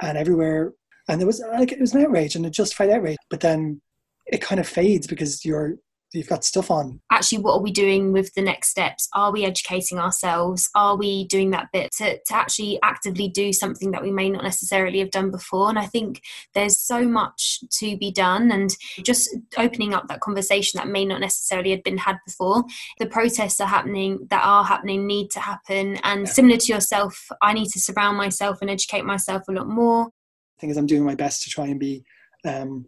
and 0.00 0.16
everywhere. 0.18 0.72
And 1.08 1.20
there 1.20 1.26
was 1.26 1.42
like 1.52 1.72
it 1.72 1.80
was 1.80 1.94
an 1.94 2.04
outrage 2.04 2.34
and 2.34 2.46
a 2.46 2.50
justified 2.50 2.90
outrage, 2.90 3.18
but 3.30 3.40
then 3.40 3.80
it 4.26 4.40
kind 4.40 4.60
of 4.60 4.68
fades 4.68 5.06
because 5.06 5.44
you're 5.44 5.76
you've 6.12 6.28
got 6.28 6.44
stuff 6.44 6.70
on. 6.70 7.00
Actually, 7.10 7.38
what 7.38 7.54
are 7.54 7.62
we 7.62 7.70
doing 7.70 8.12
with 8.12 8.32
the 8.34 8.42
next 8.42 8.68
steps? 8.68 9.08
Are 9.14 9.32
we 9.32 9.44
educating 9.44 9.98
ourselves? 9.98 10.68
Are 10.74 10.96
we 10.96 11.26
doing 11.26 11.50
that 11.50 11.68
bit 11.72 11.90
to, 11.98 12.18
to 12.18 12.34
actually 12.34 12.78
actively 12.82 13.28
do 13.28 13.52
something 13.52 13.90
that 13.92 14.02
we 14.02 14.10
may 14.10 14.28
not 14.28 14.44
necessarily 14.44 14.98
have 14.98 15.10
done 15.10 15.30
before? 15.30 15.68
And 15.68 15.78
I 15.78 15.86
think 15.86 16.22
there's 16.54 16.78
so 16.78 17.06
much 17.06 17.60
to 17.78 17.96
be 17.96 18.10
done 18.12 18.50
and 18.50 18.70
just 19.02 19.34
opening 19.56 19.94
up 19.94 20.08
that 20.08 20.20
conversation 20.20 20.78
that 20.78 20.88
may 20.88 21.04
not 21.04 21.20
necessarily 21.20 21.70
have 21.70 21.82
been 21.82 21.98
had 21.98 22.18
before. 22.26 22.64
The 22.98 23.06
protests 23.06 23.60
are 23.60 23.68
happening 23.68 24.26
that 24.30 24.44
are 24.44 24.64
happening 24.64 25.06
need 25.06 25.30
to 25.32 25.40
happen. 25.40 25.96
And 26.04 26.26
yeah. 26.26 26.32
similar 26.32 26.56
to 26.58 26.72
yourself, 26.72 27.28
I 27.40 27.52
need 27.52 27.68
to 27.70 27.80
surround 27.80 28.16
myself 28.16 28.58
and 28.60 28.70
educate 28.70 29.04
myself 29.04 29.42
a 29.48 29.52
lot 29.52 29.68
more. 29.68 30.06
I 30.06 30.60
think 30.60 30.70
is 30.70 30.76
I'm 30.76 30.86
doing 30.86 31.04
my 31.04 31.14
best 31.14 31.42
to 31.42 31.50
try 31.50 31.66
and 31.66 31.80
be 31.80 32.04
um, 32.44 32.86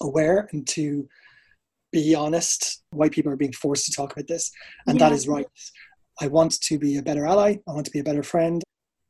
aware 0.00 0.48
and 0.52 0.66
to 0.68 1.08
be 1.92 2.14
honest. 2.14 2.82
White 2.90 3.12
people 3.12 3.32
are 3.32 3.36
being 3.36 3.52
forced 3.52 3.86
to 3.86 3.92
talk 3.92 4.12
about 4.12 4.26
this, 4.26 4.50
and 4.86 4.98
yeah. 4.98 5.08
that 5.08 5.14
is 5.14 5.28
right. 5.28 5.46
I 6.20 6.28
want 6.28 6.52
to 6.60 6.78
be 6.78 6.96
a 6.96 7.02
better 7.02 7.26
ally. 7.26 7.56
I 7.68 7.72
want 7.72 7.86
to 7.86 7.92
be 7.92 8.00
a 8.00 8.04
better 8.04 8.22
friend. 8.22 8.62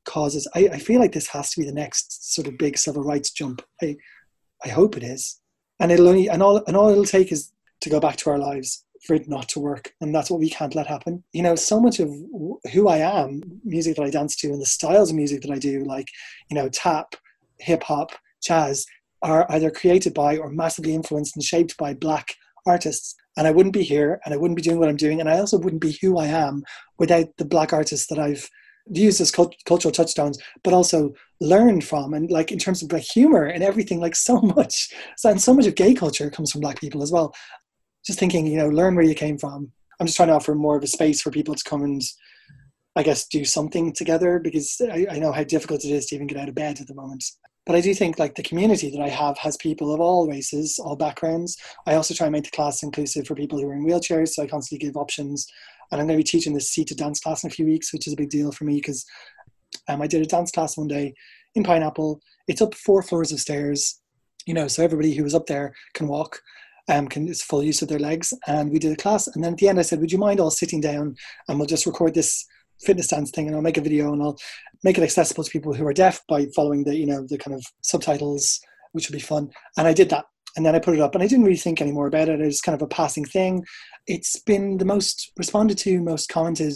Causes. 0.04 0.48
I, 0.54 0.68
I 0.72 0.78
feel 0.78 1.00
like 1.00 1.12
this 1.12 1.28
has 1.28 1.52
to 1.52 1.60
be 1.60 1.66
the 1.66 1.72
next 1.72 2.34
sort 2.34 2.48
of 2.48 2.58
big 2.58 2.76
civil 2.76 3.04
rights 3.04 3.30
jump. 3.30 3.62
I, 3.80 3.96
I 4.64 4.68
hope 4.68 4.96
it 4.96 5.04
is, 5.04 5.40
and 5.78 5.92
it'll 5.92 6.08
only 6.08 6.28
and 6.28 6.42
all 6.42 6.62
and 6.66 6.76
all 6.76 6.88
it'll 6.88 7.04
take 7.04 7.30
is 7.30 7.52
to 7.82 7.90
go 7.90 8.00
back 8.00 8.16
to 8.16 8.30
our 8.30 8.38
lives 8.38 8.84
for 9.06 9.14
it 9.14 9.28
not 9.28 9.48
to 9.50 9.60
work, 9.60 9.92
and 10.00 10.14
that's 10.14 10.30
what 10.30 10.40
we 10.40 10.50
can't 10.50 10.74
let 10.74 10.86
happen. 10.88 11.22
You 11.32 11.42
know, 11.42 11.54
so 11.54 11.80
much 11.80 12.00
of 12.00 12.08
who 12.72 12.88
I 12.88 12.98
am, 12.98 13.42
music 13.64 13.96
that 13.96 14.04
I 14.04 14.10
dance 14.10 14.36
to, 14.36 14.48
and 14.48 14.60
the 14.60 14.66
styles 14.66 15.10
of 15.10 15.16
music 15.16 15.42
that 15.42 15.52
I 15.52 15.58
do, 15.58 15.84
like 15.84 16.08
you 16.50 16.56
know, 16.56 16.68
tap, 16.68 17.14
hip 17.60 17.84
hop, 17.84 18.10
jazz, 18.42 18.84
are 19.22 19.46
either 19.50 19.70
created 19.70 20.14
by 20.14 20.36
or 20.36 20.50
massively 20.50 20.94
influenced 20.94 21.36
and 21.36 21.44
shaped 21.44 21.76
by 21.76 21.94
black 21.94 22.34
artists. 22.66 23.14
and 23.36 23.46
I 23.46 23.50
wouldn't 23.50 23.72
be 23.72 23.82
here, 23.82 24.20
and 24.24 24.34
I 24.34 24.36
wouldn't 24.36 24.56
be 24.56 24.62
doing 24.62 24.78
what 24.78 24.88
I'm 24.88 24.96
doing, 24.96 25.18
and 25.20 25.28
I 25.28 25.38
also 25.38 25.58
wouldn't 25.58 25.80
be 25.80 25.98
who 26.02 26.18
I 26.18 26.26
am 26.26 26.62
without 26.98 27.26
the 27.38 27.46
black 27.46 27.72
artists 27.72 28.06
that 28.08 28.18
I've 28.18 28.48
used 28.90 29.20
as 29.20 29.30
cult- 29.30 29.56
cultural 29.64 29.92
touchstones, 29.92 30.38
but 30.62 30.74
also 30.74 31.14
learned 31.40 31.84
from, 31.84 32.12
and 32.14 32.30
like 32.30 32.52
in 32.52 32.58
terms 32.58 32.82
of 32.82 32.92
like 32.92 33.04
humor 33.04 33.44
and 33.44 33.62
everything, 33.62 34.00
like 34.00 34.16
so 34.16 34.40
much, 34.56 34.92
and 35.24 35.40
so 35.40 35.54
much 35.54 35.66
of 35.66 35.74
gay 35.74 35.94
culture 35.94 36.30
comes 36.30 36.52
from 36.52 36.60
black 36.60 36.80
people 36.80 37.02
as 37.02 37.12
well. 37.12 37.34
Just 38.04 38.18
thinking, 38.18 38.46
you 38.46 38.58
know, 38.58 38.68
learn 38.68 38.94
where 38.94 39.04
you 39.04 39.14
came 39.14 39.38
from. 39.38 39.72
I'm 40.00 40.06
just 40.06 40.16
trying 40.16 40.28
to 40.28 40.34
offer 40.34 40.54
more 40.54 40.76
of 40.76 40.82
a 40.82 40.88
space 40.88 41.22
for 41.22 41.30
people 41.30 41.54
to 41.54 41.64
come 41.64 41.82
and, 41.84 42.02
I 42.96 43.02
guess, 43.02 43.26
do 43.28 43.44
something 43.44 43.92
together 43.92 44.40
because 44.40 44.80
I, 44.80 45.06
I 45.10 45.18
know 45.18 45.32
how 45.32 45.44
difficult 45.44 45.84
it 45.84 45.90
is 45.90 46.06
to 46.06 46.16
even 46.16 46.26
get 46.26 46.38
out 46.38 46.48
of 46.48 46.54
bed 46.54 46.80
at 46.80 46.88
the 46.88 46.94
moment 46.94 47.24
but 47.64 47.76
I 47.76 47.80
do 47.80 47.94
think 47.94 48.18
like 48.18 48.34
the 48.34 48.42
community 48.42 48.90
that 48.90 49.00
I 49.00 49.08
have 49.08 49.38
has 49.38 49.56
people 49.56 49.94
of 49.94 50.00
all 50.00 50.28
races, 50.28 50.78
all 50.78 50.96
backgrounds. 50.96 51.56
I 51.86 51.94
also 51.94 52.14
try 52.14 52.26
and 52.26 52.32
make 52.32 52.44
the 52.44 52.50
class 52.50 52.82
inclusive 52.82 53.26
for 53.26 53.34
people 53.34 53.58
who 53.58 53.68
are 53.68 53.74
in 53.74 53.86
wheelchairs, 53.86 54.30
so 54.30 54.42
I 54.42 54.48
constantly 54.48 54.84
give 54.84 54.96
options. 54.96 55.46
And 55.90 56.00
I'm 56.00 56.06
going 56.06 56.18
to 56.18 56.24
be 56.24 56.28
teaching 56.28 56.54
this 56.54 56.70
seated 56.70 56.98
dance 56.98 57.20
class 57.20 57.44
in 57.44 57.48
a 57.48 57.52
few 57.52 57.66
weeks, 57.66 57.92
which 57.92 58.06
is 58.06 58.14
a 58.14 58.16
big 58.16 58.30
deal 58.30 58.50
for 58.50 58.64
me 58.64 58.76
because 58.76 59.04
um, 59.88 60.02
I 60.02 60.06
did 60.06 60.22
a 60.22 60.26
dance 60.26 60.50
class 60.50 60.76
one 60.76 60.88
day 60.88 61.14
in 61.54 61.62
Pineapple. 61.62 62.20
It's 62.48 62.62
up 62.62 62.74
four 62.74 63.02
floors 63.02 63.30
of 63.30 63.40
stairs, 63.40 64.00
you 64.46 64.54
know, 64.54 64.66
so 64.68 64.82
everybody 64.82 65.14
who 65.14 65.22
was 65.22 65.34
up 65.34 65.46
there 65.46 65.74
can 65.94 66.08
walk. 66.08 66.40
Um, 66.88 67.06
can 67.06 67.28
it's 67.28 67.42
full 67.42 67.62
use 67.62 67.80
of 67.80 67.88
their 67.88 68.00
legs, 68.00 68.34
and 68.48 68.72
we 68.72 68.80
did 68.80 68.92
a 68.92 68.96
class. 68.96 69.28
And 69.28 69.44
then 69.44 69.52
at 69.52 69.58
the 69.58 69.68
end, 69.68 69.78
I 69.78 69.82
said, 69.82 70.00
"Would 70.00 70.10
you 70.10 70.18
mind 70.18 70.40
all 70.40 70.50
sitting 70.50 70.80
down, 70.80 71.14
and 71.46 71.56
we'll 71.56 71.68
just 71.68 71.86
record 71.86 72.12
this 72.12 72.44
fitness 72.84 73.08
dance 73.08 73.30
thing 73.30 73.46
and 73.46 73.56
I'll 73.56 73.62
make 73.62 73.76
a 73.76 73.82
video 73.82 74.12
and 74.12 74.22
I'll 74.22 74.38
make 74.84 74.98
it 74.98 75.04
accessible 75.04 75.44
to 75.44 75.50
people 75.50 75.74
who 75.74 75.86
are 75.86 75.92
deaf 75.92 76.20
by 76.28 76.46
following 76.54 76.84
the, 76.84 76.96
you 76.96 77.06
know, 77.06 77.26
the 77.28 77.38
kind 77.38 77.54
of 77.54 77.64
subtitles, 77.82 78.60
which 78.92 79.08
would 79.08 79.16
be 79.16 79.20
fun. 79.20 79.50
And 79.76 79.86
I 79.86 79.92
did 79.92 80.10
that. 80.10 80.26
And 80.56 80.66
then 80.66 80.74
I 80.74 80.80
put 80.80 80.94
it 80.94 81.00
up 81.00 81.14
and 81.14 81.22
I 81.22 81.26
didn't 81.26 81.44
really 81.44 81.56
think 81.56 81.80
anymore 81.80 82.06
about 82.06 82.28
it. 82.28 82.40
It 82.40 82.44
was 82.44 82.60
kind 82.60 82.74
of 82.74 82.82
a 82.82 82.88
passing 82.88 83.24
thing. 83.24 83.64
It's 84.06 84.38
been 84.40 84.78
the 84.78 84.84
most 84.84 85.32
responded 85.38 85.78
to, 85.78 86.00
most 86.00 86.28
commented, 86.28 86.74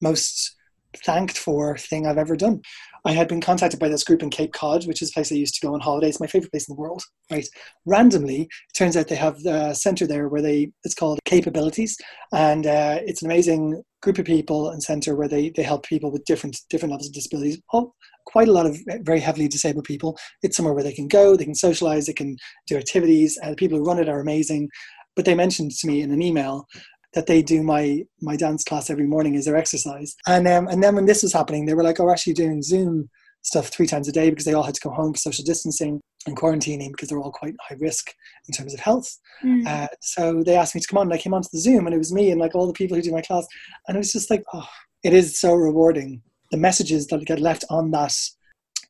most 0.00 0.56
thanked 1.04 1.38
for 1.38 1.76
thing 1.76 2.06
I've 2.06 2.18
ever 2.18 2.36
done. 2.36 2.62
I 3.04 3.12
had 3.12 3.28
been 3.28 3.40
contacted 3.40 3.80
by 3.80 3.88
this 3.88 4.04
group 4.04 4.22
in 4.22 4.30
Cape 4.30 4.52
Cod, 4.52 4.86
which 4.86 5.02
is 5.02 5.10
a 5.10 5.12
place 5.12 5.32
I 5.32 5.36
used 5.36 5.54
to 5.54 5.66
go 5.66 5.74
on 5.74 5.80
holidays, 5.80 6.20
my 6.20 6.26
favorite 6.26 6.50
place 6.50 6.68
in 6.68 6.74
the 6.74 6.80
world. 6.80 7.02
Right, 7.30 7.46
randomly, 7.86 8.42
it 8.42 8.76
turns 8.76 8.96
out 8.96 9.08
they 9.08 9.14
have 9.14 9.38
a 9.46 9.74
center 9.74 10.06
there 10.06 10.28
where 10.28 10.42
they 10.42 10.72
it's 10.84 10.94
called 10.94 11.20
Cape 11.24 11.46
Abilities, 11.46 11.96
and 12.32 12.66
uh, 12.66 12.98
it's 13.02 13.22
an 13.22 13.28
amazing 13.28 13.82
group 14.02 14.18
of 14.18 14.26
people 14.26 14.70
and 14.70 14.82
center 14.82 15.16
where 15.16 15.28
they 15.28 15.50
they 15.50 15.62
help 15.62 15.84
people 15.84 16.10
with 16.10 16.24
different 16.24 16.60
different 16.70 16.90
levels 16.92 17.08
of 17.08 17.14
disabilities. 17.14 17.60
Oh, 17.72 17.92
quite 18.28 18.48
a 18.48 18.52
lot 18.52 18.66
of 18.66 18.78
very 19.00 19.20
heavily 19.20 19.48
disabled 19.48 19.84
people. 19.84 20.18
It's 20.42 20.56
somewhere 20.56 20.74
where 20.74 20.84
they 20.84 20.92
can 20.92 21.08
go, 21.08 21.34
they 21.34 21.46
can 21.46 21.54
socialize, 21.54 22.06
they 22.06 22.12
can 22.12 22.36
do 22.66 22.76
activities. 22.76 23.38
And 23.42 23.52
the 23.52 23.56
people 23.56 23.78
who 23.78 23.84
run 23.84 23.98
it 23.98 24.08
are 24.08 24.20
amazing. 24.20 24.68
But 25.16 25.24
they 25.24 25.34
mentioned 25.34 25.72
to 25.72 25.86
me 25.86 26.02
in 26.02 26.12
an 26.12 26.22
email 26.22 26.66
that 27.14 27.26
they 27.26 27.42
do 27.42 27.62
my 27.62 28.04
my 28.20 28.36
dance 28.36 28.64
class 28.64 28.90
every 28.90 29.06
morning 29.06 29.36
as 29.36 29.44
their 29.44 29.56
exercise. 29.56 30.14
And 30.26 30.46
um, 30.46 30.68
and 30.68 30.82
then 30.82 30.94
when 30.94 31.06
this 31.06 31.22
was 31.22 31.32
happening, 31.32 31.66
they 31.66 31.74
were 31.74 31.82
like, 31.82 32.00
"Oh, 32.00 32.04
we're 32.04 32.12
actually 32.12 32.34
doing 32.34 32.62
Zoom 32.62 33.08
stuff 33.42 33.68
three 33.68 33.86
times 33.86 34.08
a 34.08 34.12
day 34.12 34.30
because 34.30 34.44
they 34.44 34.52
all 34.52 34.62
had 34.62 34.74
to 34.74 34.80
come 34.80 34.92
home 34.92 35.12
for 35.12 35.18
social 35.18 35.44
distancing 35.44 36.00
and 36.26 36.36
quarantining 36.36 36.90
because 36.90 37.08
they're 37.08 37.20
all 37.20 37.32
quite 37.32 37.54
high 37.60 37.76
risk 37.78 38.12
in 38.48 38.52
terms 38.52 38.74
of 38.74 38.80
health. 38.80 39.08
Mm. 39.42 39.66
Uh, 39.66 39.88
so 40.00 40.42
they 40.44 40.56
asked 40.56 40.74
me 40.74 40.80
to 40.80 40.86
come 40.86 40.98
on, 40.98 41.06
and 41.06 41.14
I 41.14 41.18
came 41.18 41.34
onto 41.34 41.48
the 41.52 41.60
Zoom, 41.60 41.86
and 41.86 41.94
it 41.94 41.98
was 41.98 42.12
me 42.12 42.30
and 42.30 42.40
like 42.40 42.54
all 42.54 42.66
the 42.66 42.72
people 42.72 42.96
who 42.96 43.02
do 43.02 43.12
my 43.12 43.22
class, 43.22 43.46
and 43.86 43.96
it 43.96 43.98
was 43.98 44.12
just 44.12 44.30
like, 44.30 44.44
oh, 44.52 44.68
it 45.04 45.12
is 45.12 45.40
so 45.40 45.54
rewarding. 45.54 46.22
The 46.50 46.56
messages 46.58 47.06
that 47.08 47.24
get 47.26 47.40
left 47.40 47.64
on 47.70 47.90
that 47.90 48.14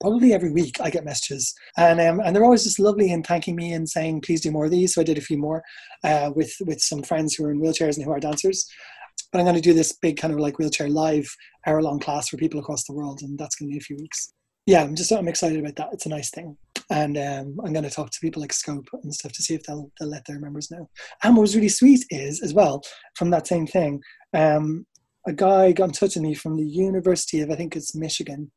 probably 0.00 0.32
every 0.32 0.52
week 0.52 0.76
I 0.80 0.90
get 0.90 1.04
messages, 1.04 1.54
and 1.76 2.00
um, 2.00 2.20
and 2.20 2.34
they're 2.34 2.44
always 2.44 2.64
just 2.64 2.78
lovely 2.78 3.12
and 3.12 3.26
thanking 3.26 3.56
me 3.56 3.72
and 3.72 3.88
saying 3.88 4.22
please 4.22 4.40
do 4.40 4.50
more 4.50 4.66
of 4.66 4.70
these. 4.70 4.94
So 4.94 5.00
I 5.00 5.04
did 5.04 5.18
a 5.18 5.22
few 5.22 5.38
more 5.38 5.62
uh, 6.04 6.30
with 6.34 6.54
with 6.66 6.80
some 6.80 7.02
friends 7.02 7.34
who 7.34 7.44
are 7.44 7.50
in 7.50 7.60
wheelchairs 7.60 7.96
and 7.96 8.04
who 8.04 8.12
are 8.12 8.20
dancers. 8.20 8.68
But 9.32 9.38
I'm 9.38 9.44
going 9.44 9.56
to 9.56 9.62
do 9.62 9.74
this 9.74 9.92
big 9.92 10.16
kind 10.16 10.32
of 10.32 10.40
like 10.40 10.58
wheelchair 10.58 10.88
live 10.88 11.28
hour 11.66 11.82
long 11.82 11.98
class 11.98 12.28
for 12.28 12.36
people 12.36 12.60
across 12.60 12.84
the 12.84 12.94
world, 12.94 13.20
and 13.22 13.38
that's 13.38 13.56
going 13.56 13.68
to 13.68 13.72
be 13.72 13.78
a 13.78 13.82
few 13.82 13.96
weeks. 13.96 14.32
Yeah, 14.66 14.82
I'm 14.82 14.94
just 14.94 15.12
I'm 15.12 15.28
excited 15.28 15.58
about 15.58 15.76
that. 15.76 15.88
It's 15.92 16.06
a 16.06 16.10
nice 16.10 16.30
thing, 16.30 16.56
and 16.90 17.16
um, 17.16 17.58
I'm 17.64 17.72
going 17.72 17.84
to 17.84 17.90
talk 17.90 18.10
to 18.10 18.20
people 18.20 18.42
like 18.42 18.52
Scope 18.52 18.88
and 19.02 19.14
stuff 19.14 19.32
to 19.32 19.42
see 19.42 19.54
if 19.54 19.62
they'll 19.64 19.90
they'll 19.98 20.10
let 20.10 20.24
their 20.26 20.38
members 20.38 20.70
know. 20.70 20.88
And 21.22 21.36
what 21.36 21.42
was 21.42 21.56
really 21.56 21.68
sweet 21.68 22.04
is 22.10 22.42
as 22.42 22.54
well 22.54 22.82
from 23.16 23.30
that 23.30 23.46
same 23.46 23.66
thing. 23.66 24.00
Um, 24.34 24.86
a 25.26 25.32
guy 25.32 25.72
got 25.72 25.84
in 25.84 25.92
touch 25.92 26.14
with 26.14 26.22
me 26.22 26.34
from 26.34 26.56
the 26.56 26.66
University 26.66 27.40
of 27.40 27.50
I 27.50 27.54
think 27.54 27.76
it's 27.76 27.94
Michigan, 27.94 28.50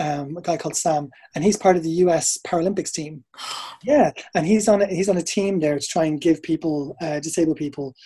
um, 0.00 0.36
a 0.36 0.42
guy 0.42 0.56
called 0.56 0.76
Sam, 0.76 1.10
and 1.34 1.44
he's 1.44 1.56
part 1.56 1.76
of 1.76 1.82
the 1.82 1.90
U.S. 1.90 2.38
Paralympics 2.46 2.92
team. 2.92 3.24
Yeah, 3.84 4.12
and 4.36 4.46
he's 4.46 4.68
on 4.68 4.80
a, 4.80 4.86
he's 4.86 5.08
on 5.08 5.16
a 5.16 5.22
team 5.22 5.58
there 5.58 5.76
to 5.76 5.84
try 5.84 6.04
and 6.04 6.20
give 6.20 6.40
people, 6.40 6.94
uh, 7.02 7.18
disabled 7.18 7.56
people, 7.56 7.96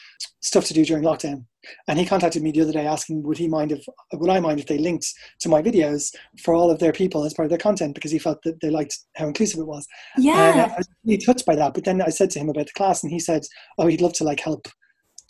stuff 0.41 0.65
to 0.65 0.73
do 0.73 0.87
during 0.87 1.05
lockdown. 1.05 1.45
And 1.87 1.99
he 1.99 2.07
contacted 2.07 2.43
me 2.43 2.51
the 2.51 2.63
other 2.63 2.73
day 2.73 2.87
asking, 2.87 3.23
would 3.25 3.37
he 3.37 3.47
mind 3.47 3.73
if 3.73 3.85
would 4.15 4.31
I 4.31 4.41
mind 4.41 4.59
if 4.59 4.69
they 4.69 4.79
linked 4.79 5.13
to 5.41 5.51
my 5.51 5.61
videos 5.61 6.15
for 6.43 6.55
all 6.55 6.71
of 6.71 6.79
their 6.79 6.93
people 6.93 7.25
as 7.25 7.35
part 7.35 7.45
of 7.45 7.51
their 7.51 7.59
content 7.59 7.95
because 7.95 8.11
he 8.11 8.19
felt 8.19 8.39
that 8.45 8.59
they 8.61 8.71
liked 8.71 8.99
how 9.17 9.27
inclusive 9.27 9.61
it 9.61 9.67
was. 9.67 9.87
Yeah, 10.17 10.53
and 10.53 10.61
I 10.73 10.77
was 10.79 10.89
really 11.05 11.19
touched 11.19 11.45
by 11.45 11.57
that. 11.57 11.75
But 11.75 11.85
then 11.85 12.01
I 12.01 12.09
said 12.09 12.31
to 12.31 12.39
him 12.39 12.49
about 12.49 12.67
the 12.69 12.73
class, 12.73 13.03
and 13.03 13.13
he 13.13 13.21
said, 13.21 13.43
oh, 13.77 13.87
he'd 13.87 14.01
love 14.01 14.15
to 14.15 14.25
like 14.25 14.41
help 14.41 14.67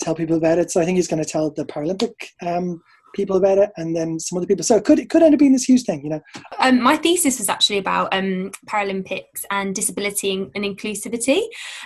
tell 0.00 0.14
people 0.14 0.36
about 0.36 0.58
it. 0.58 0.70
So 0.70 0.80
I 0.80 0.84
think 0.84 0.96
he's 0.96 1.08
going 1.08 1.22
to 1.22 1.28
tell 1.28 1.50
the 1.50 1.64
Paralympic 1.64 2.12
um, 2.42 2.80
people 3.16 3.36
about 3.36 3.58
it 3.58 3.70
and 3.76 3.96
then 3.96 4.18
some 4.18 4.36
other 4.38 4.46
people. 4.46 4.64
So 4.64 4.76
it 4.76 4.84
could 4.84 4.98
it 4.98 5.10
could 5.10 5.22
end 5.22 5.34
up 5.34 5.38
being 5.38 5.52
this 5.52 5.64
huge 5.64 5.84
thing 5.84 6.02
you 6.04 6.10
know? 6.10 6.20
Um, 6.58 6.80
my 6.80 6.96
thesis 6.96 7.38
was 7.38 7.48
actually 7.48 7.78
about 7.78 8.12
um, 8.12 8.50
paralympics 8.66 9.44
and 9.50 9.74
disability 9.74 10.32
and, 10.32 10.50
and 10.54 10.64
inclusivity. 10.64 11.42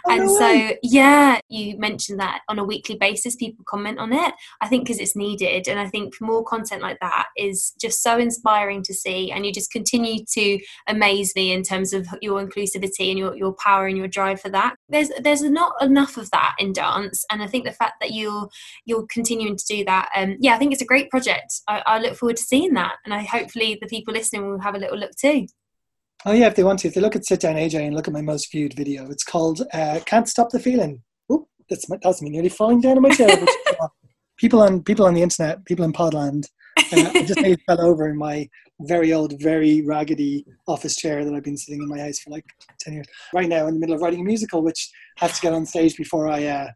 Oh, 0.06 0.12
and 0.12 0.26
no 0.26 0.34
so 0.34 0.40
way. 0.40 0.78
yeah 0.82 1.40
you 1.48 1.78
mentioned 1.78 2.20
that 2.20 2.40
on 2.48 2.58
a 2.58 2.64
weekly 2.64 2.96
basis 2.96 3.36
people 3.36 3.64
comment 3.66 3.98
on 3.98 4.12
it. 4.12 4.34
I 4.60 4.68
think 4.68 4.84
because 4.84 4.98
it's 4.98 5.16
needed 5.16 5.68
and 5.68 5.78
i 5.78 5.86
think 5.86 6.14
more 6.20 6.44
content 6.44 6.82
like 6.82 6.98
that 7.00 7.26
is 7.36 7.72
just 7.80 8.02
so 8.02 8.18
inspiring 8.18 8.82
to 8.82 8.94
see 8.94 9.30
and 9.30 9.44
you 9.44 9.52
just 9.52 9.70
continue 9.70 10.24
to 10.32 10.58
amaze 10.88 11.32
me 11.36 11.52
in 11.52 11.62
terms 11.62 11.92
of 11.92 12.06
your 12.20 12.44
inclusivity 12.44 13.10
and 13.10 13.18
your, 13.18 13.36
your 13.36 13.52
power 13.54 13.86
and 13.86 13.98
your 13.98 14.08
drive 14.08 14.40
for 14.40 14.48
that. 14.48 14.74
There's 14.88 15.10
there's 15.20 15.42
not 15.42 15.74
enough 15.80 16.16
of 16.16 16.30
that 16.30 16.54
in 16.58 16.72
dance 16.72 17.24
and 17.30 17.42
i 17.42 17.46
think 17.46 17.64
the 17.64 17.72
fact 17.72 17.94
that 18.00 18.12
you're 18.12 18.48
you're 18.84 19.06
continuing 19.10 19.56
to 19.56 19.64
do 19.66 19.84
that 19.84 20.08
um, 20.14 20.36
yeah 20.40 20.54
i 20.54 20.58
think 20.58 20.72
it's 20.72 20.82
a 20.82 20.86
great 20.86 21.10
project 21.10 21.19
project. 21.22 21.60
I, 21.68 21.82
I 21.86 21.98
look 21.98 22.16
forward 22.16 22.36
to 22.36 22.42
seeing 22.42 22.74
that, 22.74 22.96
and 23.04 23.14
I 23.14 23.22
hopefully 23.22 23.78
the 23.80 23.86
people 23.86 24.14
listening 24.14 24.48
will 24.48 24.60
have 24.60 24.74
a 24.74 24.78
little 24.78 24.98
look 24.98 25.12
too. 25.20 25.46
Oh 26.26 26.32
yeah, 26.32 26.46
if 26.46 26.54
they 26.54 26.64
want 26.64 26.80
to, 26.80 26.88
if 26.88 26.94
they 26.94 27.00
look 27.00 27.16
at 27.16 27.26
Sit 27.26 27.40
Down 27.40 27.56
AJ 27.56 27.86
and 27.86 27.96
look 27.96 28.08
at 28.08 28.14
my 28.14 28.20
most 28.20 28.50
viewed 28.52 28.74
video, 28.74 29.10
it's 29.10 29.24
called 29.24 29.62
uh, 29.72 30.00
"Can't 30.06 30.28
Stop 30.28 30.50
the 30.50 30.60
Feeling." 30.60 31.02
Oop, 31.32 31.46
that's 31.68 31.88
my, 31.88 31.98
that's 32.02 32.22
me 32.22 32.30
nearly 32.30 32.48
falling 32.48 32.80
down 32.80 32.96
in 32.96 33.02
my 33.02 33.10
chair. 33.10 33.30
uh, 33.30 33.88
people 34.36 34.60
on 34.60 34.82
people 34.82 35.06
on 35.06 35.14
the 35.14 35.22
internet, 35.22 35.64
people 35.64 35.84
in 35.84 35.92
Podland, 35.92 36.44
uh, 36.78 37.10
I 37.14 37.24
just 37.24 37.40
nearly 37.40 37.58
fell 37.66 37.80
over 37.80 38.08
in 38.08 38.18
my 38.18 38.48
very 38.82 39.12
old, 39.12 39.40
very 39.40 39.82
raggedy 39.82 40.44
office 40.66 40.96
chair 40.96 41.24
that 41.24 41.34
I've 41.34 41.44
been 41.44 41.56
sitting 41.56 41.82
in 41.82 41.88
my 41.88 41.98
house 41.98 42.18
for 42.18 42.30
like 42.30 42.44
ten 42.78 42.94
years. 42.94 43.06
Right 43.32 43.48
now, 43.48 43.66
in 43.66 43.74
the 43.74 43.80
middle 43.80 43.94
of 43.94 44.02
writing 44.02 44.20
a 44.20 44.24
musical, 44.24 44.62
which 44.62 44.90
have 45.18 45.34
to 45.34 45.40
get 45.40 45.52
on 45.52 45.66
stage 45.66 45.96
before 45.96 46.28
I 46.28 46.44
uh, 46.46 46.68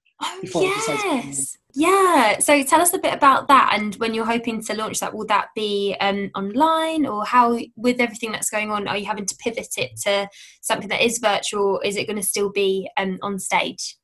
oh, 0.55 0.63
yes. 0.63 1.57
Yeah. 1.75 2.39
So 2.39 2.63
tell 2.63 2.81
us 2.81 2.95
a 2.95 2.99
bit 2.99 3.15
about 3.15 3.49
that 3.49 3.73
and 3.75 3.95
when 3.97 4.15
you're 4.15 4.25
hoping 4.25 4.63
to 4.65 4.75
launch 4.75 5.01
that, 5.01 5.13
will 5.13 5.27
that 5.27 5.49
be 5.57 5.97
um, 6.01 6.31
online 6.37 7.05
or 7.05 7.25
how, 7.25 7.59
with 7.77 8.01
everything 8.01 8.31
that's 8.31 8.51
going 8.51 8.71
on, 8.71 8.87
are 8.87 8.97
you 8.97 9.07
having 9.07 9.27
to 9.27 9.37
pivot 9.37 9.75
it 9.77 9.97
to 10.03 10.29
something 10.61 10.89
that 10.89 11.05
is 11.05 11.19
virtual? 11.19 11.81
Is 11.85 11.97
it 11.97 12.07
going 12.07 12.21
to 12.21 12.27
still 12.27 12.51
be 12.51 12.89
um, 12.97 13.19
on 13.23 13.39
stage? 13.39 13.97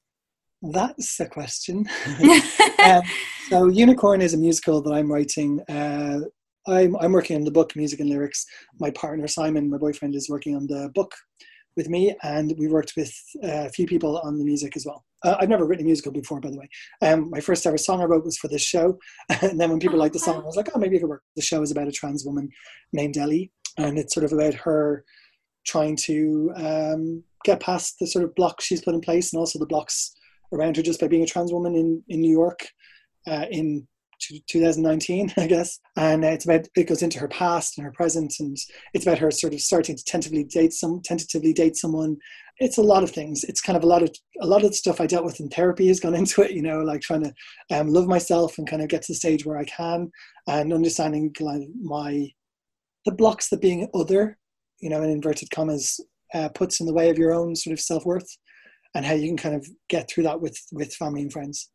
That's 0.62 1.16
the 1.16 1.26
question. 1.26 1.88
um, 2.84 3.02
so, 3.48 3.68
Unicorn 3.68 4.20
is 4.20 4.34
a 4.34 4.38
musical 4.38 4.82
that 4.82 4.92
I'm 4.92 5.10
writing. 5.10 5.60
Uh, 5.68 6.20
I'm, 6.66 6.96
I'm 6.96 7.12
working 7.12 7.36
on 7.36 7.44
the 7.44 7.50
book, 7.50 7.74
music 7.76 8.00
and 8.00 8.10
lyrics. 8.10 8.44
My 8.78 8.90
partner, 8.90 9.26
Simon, 9.26 9.70
my 9.70 9.78
boyfriend, 9.78 10.14
is 10.14 10.28
working 10.28 10.56
on 10.56 10.66
the 10.66 10.90
book 10.94 11.14
with 11.76 11.88
me, 11.88 12.14
and 12.22 12.52
we 12.58 12.68
worked 12.68 12.94
with 12.96 13.14
uh, 13.42 13.66
a 13.66 13.70
few 13.70 13.86
people 13.86 14.18
on 14.18 14.38
the 14.38 14.44
music 14.44 14.76
as 14.76 14.84
well. 14.84 15.04
Uh, 15.24 15.36
I've 15.38 15.48
never 15.48 15.66
written 15.66 15.84
a 15.84 15.86
musical 15.86 16.12
before, 16.12 16.40
by 16.40 16.50
the 16.50 16.58
way. 16.58 16.68
Um, 17.02 17.30
my 17.30 17.40
first 17.40 17.66
ever 17.66 17.78
song 17.78 18.00
I 18.00 18.04
wrote 18.04 18.24
was 18.24 18.38
for 18.38 18.48
this 18.48 18.62
show, 18.62 18.98
and 19.42 19.60
then 19.60 19.70
when 19.70 19.80
people 19.80 19.98
liked 19.98 20.14
the 20.14 20.18
song, 20.18 20.42
I 20.42 20.46
was 20.46 20.56
like, 20.56 20.68
oh, 20.74 20.78
maybe 20.78 20.96
it 20.96 21.00
could 21.00 21.08
work. 21.08 21.22
The 21.36 21.42
show 21.42 21.62
is 21.62 21.70
about 21.70 21.88
a 21.88 21.92
trans 21.92 22.24
woman 22.24 22.48
named 22.92 23.16
Ellie, 23.16 23.52
and 23.76 23.98
it's 23.98 24.14
sort 24.14 24.24
of 24.24 24.32
about 24.32 24.54
her 24.54 25.04
trying 25.66 25.94
to 25.94 26.52
um, 26.56 27.22
get 27.44 27.60
past 27.60 27.96
the 28.00 28.06
sort 28.06 28.24
of 28.24 28.34
blocks 28.34 28.64
she's 28.64 28.82
put 28.82 28.94
in 28.94 29.00
place, 29.00 29.32
and 29.32 29.40
also 29.40 29.58
the 29.58 29.66
blocks 29.66 30.14
around 30.52 30.76
her 30.76 30.82
just 30.82 31.00
by 31.00 31.08
being 31.08 31.22
a 31.22 31.26
trans 31.26 31.52
woman 31.52 31.74
in 31.74 32.02
in 32.08 32.20
New 32.20 32.32
York 32.32 32.66
uh, 33.26 33.46
in 33.50 33.86
2019, 34.48 35.32
I 35.36 35.46
guess. 35.46 35.78
And 35.96 36.24
it's 36.24 36.44
about 36.44 36.68
it 36.76 36.88
goes 36.88 37.02
into 37.02 37.18
her 37.18 37.28
past 37.28 37.78
and 37.78 37.84
her 37.84 37.92
present, 37.92 38.34
and 38.40 38.56
it's 38.94 39.06
about 39.06 39.18
her 39.18 39.30
sort 39.30 39.54
of 39.54 39.60
starting 39.60 39.96
to 39.96 40.04
tentatively 40.04 40.44
date 40.44 40.72
some 40.72 41.00
tentatively 41.02 41.52
date 41.52 41.76
someone. 41.76 42.16
It's 42.60 42.78
a 42.78 42.82
lot 42.82 43.02
of 43.02 43.10
things. 43.10 43.42
It's 43.44 43.60
kind 43.60 43.76
of 43.76 43.82
a 43.82 43.86
lot 43.86 44.02
of 44.02 44.14
a 44.40 44.46
lot 44.46 44.62
of 44.62 44.70
the 44.70 44.76
stuff 44.76 45.00
I 45.00 45.06
dealt 45.06 45.24
with 45.24 45.40
in 45.40 45.48
therapy 45.48 45.88
has 45.88 46.00
gone 46.00 46.14
into 46.20 46.42
it. 46.42 46.52
You 46.52 46.62
know, 46.62 46.80
like 46.80 47.00
trying 47.00 47.24
to 47.24 47.34
um, 47.70 47.88
love 47.88 48.06
myself 48.06 48.58
and 48.58 48.68
kind 48.68 48.82
of 48.82 48.88
get 48.88 49.02
to 49.02 49.12
the 49.12 49.16
stage 49.16 49.44
where 49.44 49.58
I 49.58 49.64
can, 49.64 50.10
and 50.46 50.72
understanding 50.72 51.34
like 51.40 51.62
my 51.80 52.28
the 53.06 53.12
blocks 53.12 53.48
that 53.48 53.62
being 53.62 53.88
other, 53.94 54.38
you 54.80 54.90
know, 54.90 55.02
in 55.02 55.10
inverted 55.10 55.50
commas, 55.50 55.98
uh, 56.34 56.50
puts 56.50 56.80
in 56.80 56.86
the 56.86 56.92
way 56.92 57.10
of 57.10 57.18
your 57.18 57.32
own 57.32 57.56
sort 57.56 57.72
of 57.72 57.80
self 57.80 58.04
worth 58.04 58.28
and 58.94 59.04
how 59.04 59.14
you 59.14 59.28
can 59.28 59.36
kind 59.36 59.54
of 59.54 59.66
get 59.88 60.08
through 60.08 60.24
that 60.24 60.40
with 60.40 60.58
with 60.72 60.94
family 60.94 61.22
and 61.22 61.32
friends 61.32 61.70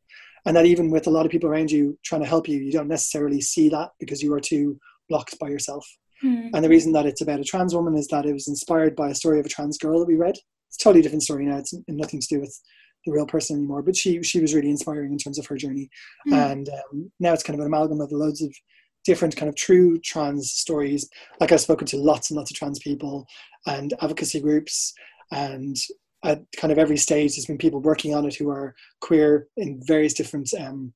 and 0.45 0.55
that 0.55 0.65
even 0.65 0.91
with 0.91 1.07
a 1.07 1.09
lot 1.09 1.25
of 1.25 1.31
people 1.31 1.49
around 1.49 1.71
you 1.71 1.97
trying 2.03 2.21
to 2.21 2.27
help 2.27 2.47
you 2.47 2.59
you 2.59 2.71
don't 2.71 2.87
necessarily 2.87 3.41
see 3.41 3.69
that 3.69 3.89
because 3.99 4.21
you 4.21 4.33
are 4.33 4.39
too 4.39 4.77
blocked 5.09 5.37
by 5.39 5.47
yourself 5.47 5.85
mm. 6.23 6.49
and 6.53 6.63
the 6.63 6.69
reason 6.69 6.91
that 6.91 7.05
it's 7.05 7.21
about 7.21 7.39
a 7.39 7.43
trans 7.43 7.75
woman 7.75 7.95
is 7.95 8.07
that 8.07 8.25
it 8.25 8.33
was 8.33 8.47
inspired 8.47 8.95
by 8.95 9.09
a 9.09 9.15
story 9.15 9.39
of 9.39 9.45
a 9.45 9.49
trans 9.49 9.77
girl 9.77 9.99
that 9.99 10.07
we 10.07 10.15
read 10.15 10.35
it's 10.75 10.83
totally 10.83 11.01
different 11.01 11.23
story 11.23 11.45
now. 11.45 11.57
It's 11.57 11.73
nothing 11.87 12.19
to 12.19 12.27
do 12.27 12.39
with 12.39 12.59
the 13.05 13.11
real 13.11 13.25
person 13.25 13.57
anymore 13.57 13.83
but 13.83 13.95
she 13.95 14.21
she 14.23 14.41
was 14.41 14.55
really 14.55 14.69
inspiring 14.69 15.11
in 15.11 15.17
terms 15.17 15.37
of 15.37 15.45
her 15.45 15.55
journey. 15.55 15.89
Mm. 16.27 16.51
and 16.51 16.69
um, 16.69 17.11
now 17.19 17.33
it's 17.33 17.43
kind 17.43 17.57
of 17.57 17.61
an 17.61 17.67
amalgam 17.67 18.01
of 18.01 18.11
loads 18.11 18.41
of 18.41 18.53
different 19.03 19.35
kind 19.35 19.47
of 19.47 19.55
true 19.55 19.99
trans 19.99 20.51
stories. 20.51 21.07
Like 21.39 21.51
i've 21.51 21.61
spoken 21.61 21.87
to 21.87 21.97
lots 21.97 22.29
and 22.29 22.37
lots 22.37 22.51
of 22.51 22.57
trans 22.57 22.79
people 22.79 23.27
and 23.67 23.93
advocacy 24.01 24.41
groups 24.41 24.93
and 25.31 25.77
at 26.23 26.41
kind 26.57 26.71
of 26.71 26.79
every 26.79 26.97
stage 26.97 27.35
there's 27.35 27.45
been 27.45 27.57
people 27.57 27.79
working 27.79 28.15
on 28.15 28.25
it 28.25 28.35
who 28.35 28.49
are 28.49 28.73
queer 29.01 29.47
in 29.57 29.79
various 29.85 30.13
different 30.13 30.49
um, 30.59 30.91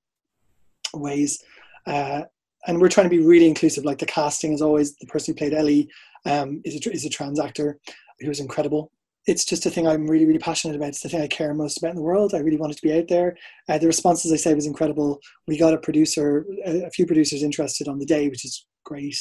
ways. 0.93 1.43
Uh, 1.85 2.23
and 2.67 2.81
we're 2.81 2.89
trying 2.89 3.09
to 3.09 3.15
be 3.15 3.23
really 3.23 3.47
inclusive. 3.47 3.85
Like 3.85 3.99
the 3.99 4.05
casting 4.05 4.53
is 4.53 4.61
always 4.61 4.95
the 4.97 5.07
person 5.07 5.33
who 5.33 5.37
played 5.37 5.53
ellie 5.53 5.87
um, 6.25 6.61
is, 6.65 6.75
a, 6.75 6.91
is 6.91 7.05
a 7.05 7.09
trans 7.09 7.39
actor 7.39 7.79
who's 8.19 8.39
incredible 8.39 8.91
it's 9.29 9.45
just 9.45 9.65
a 9.65 9.69
thing 9.69 9.87
i'm 9.87 10.07
really 10.07 10.25
really 10.25 10.39
passionate 10.39 10.75
about. 10.75 10.89
It's 10.89 11.01
the 11.01 11.09
thing 11.09 11.21
i 11.21 11.27
care 11.27 11.53
most 11.53 11.77
about 11.77 11.91
in 11.91 11.95
the 11.95 12.01
world. 12.01 12.33
I 12.33 12.39
really 12.39 12.57
wanted 12.57 12.77
to 12.77 12.87
be 12.87 12.97
out 12.97 13.07
there. 13.07 13.37
Uh, 13.67 13.77
the 13.77 13.87
response 13.87 14.25
as 14.25 14.31
i 14.31 14.35
say 14.35 14.53
was 14.53 14.65
incredible. 14.65 15.19
We 15.47 15.57
got 15.57 15.73
a 15.73 15.77
producer 15.77 16.45
a 16.65 16.89
few 16.91 17.05
producers 17.05 17.43
interested 17.43 17.87
on 17.87 17.99
the 17.99 18.05
day 18.05 18.27
which 18.29 18.45
is 18.45 18.65
great. 18.83 19.17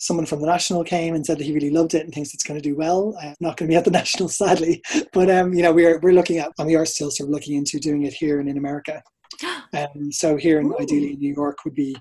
Someone 0.00 0.26
from 0.26 0.40
the 0.40 0.46
national 0.46 0.84
came 0.84 1.14
and 1.16 1.26
said 1.26 1.38
that 1.38 1.44
he 1.44 1.52
really 1.52 1.70
loved 1.70 1.94
it 1.94 2.04
and 2.04 2.14
thinks 2.14 2.32
it's 2.32 2.44
going 2.44 2.60
to 2.60 2.68
do 2.68 2.76
well. 2.76 3.16
I'm 3.20 3.34
not 3.40 3.56
going 3.56 3.68
to 3.68 3.72
be 3.72 3.76
at 3.76 3.84
the 3.84 3.90
national, 4.02 4.28
sadly, 4.28 4.80
but 5.12 5.28
um, 5.28 5.52
you 5.54 5.62
know 5.62 5.72
we're 5.72 5.98
we're 6.00 6.12
looking 6.12 6.38
at 6.38 6.52
and 6.58 6.68
we 6.68 6.76
are 6.76 6.86
still 6.86 7.10
sort 7.10 7.28
of 7.28 7.32
looking 7.32 7.56
into 7.56 7.80
doing 7.80 8.04
it 8.04 8.12
here 8.12 8.40
and 8.40 8.48
in 8.48 8.58
America. 8.58 9.02
Um, 9.74 10.10
so 10.10 10.36
here 10.36 10.60
and 10.60 10.72
ideally 10.80 11.12
in 11.12 11.18
New 11.18 11.34
York 11.34 11.58
would 11.66 11.74
be 11.74 11.94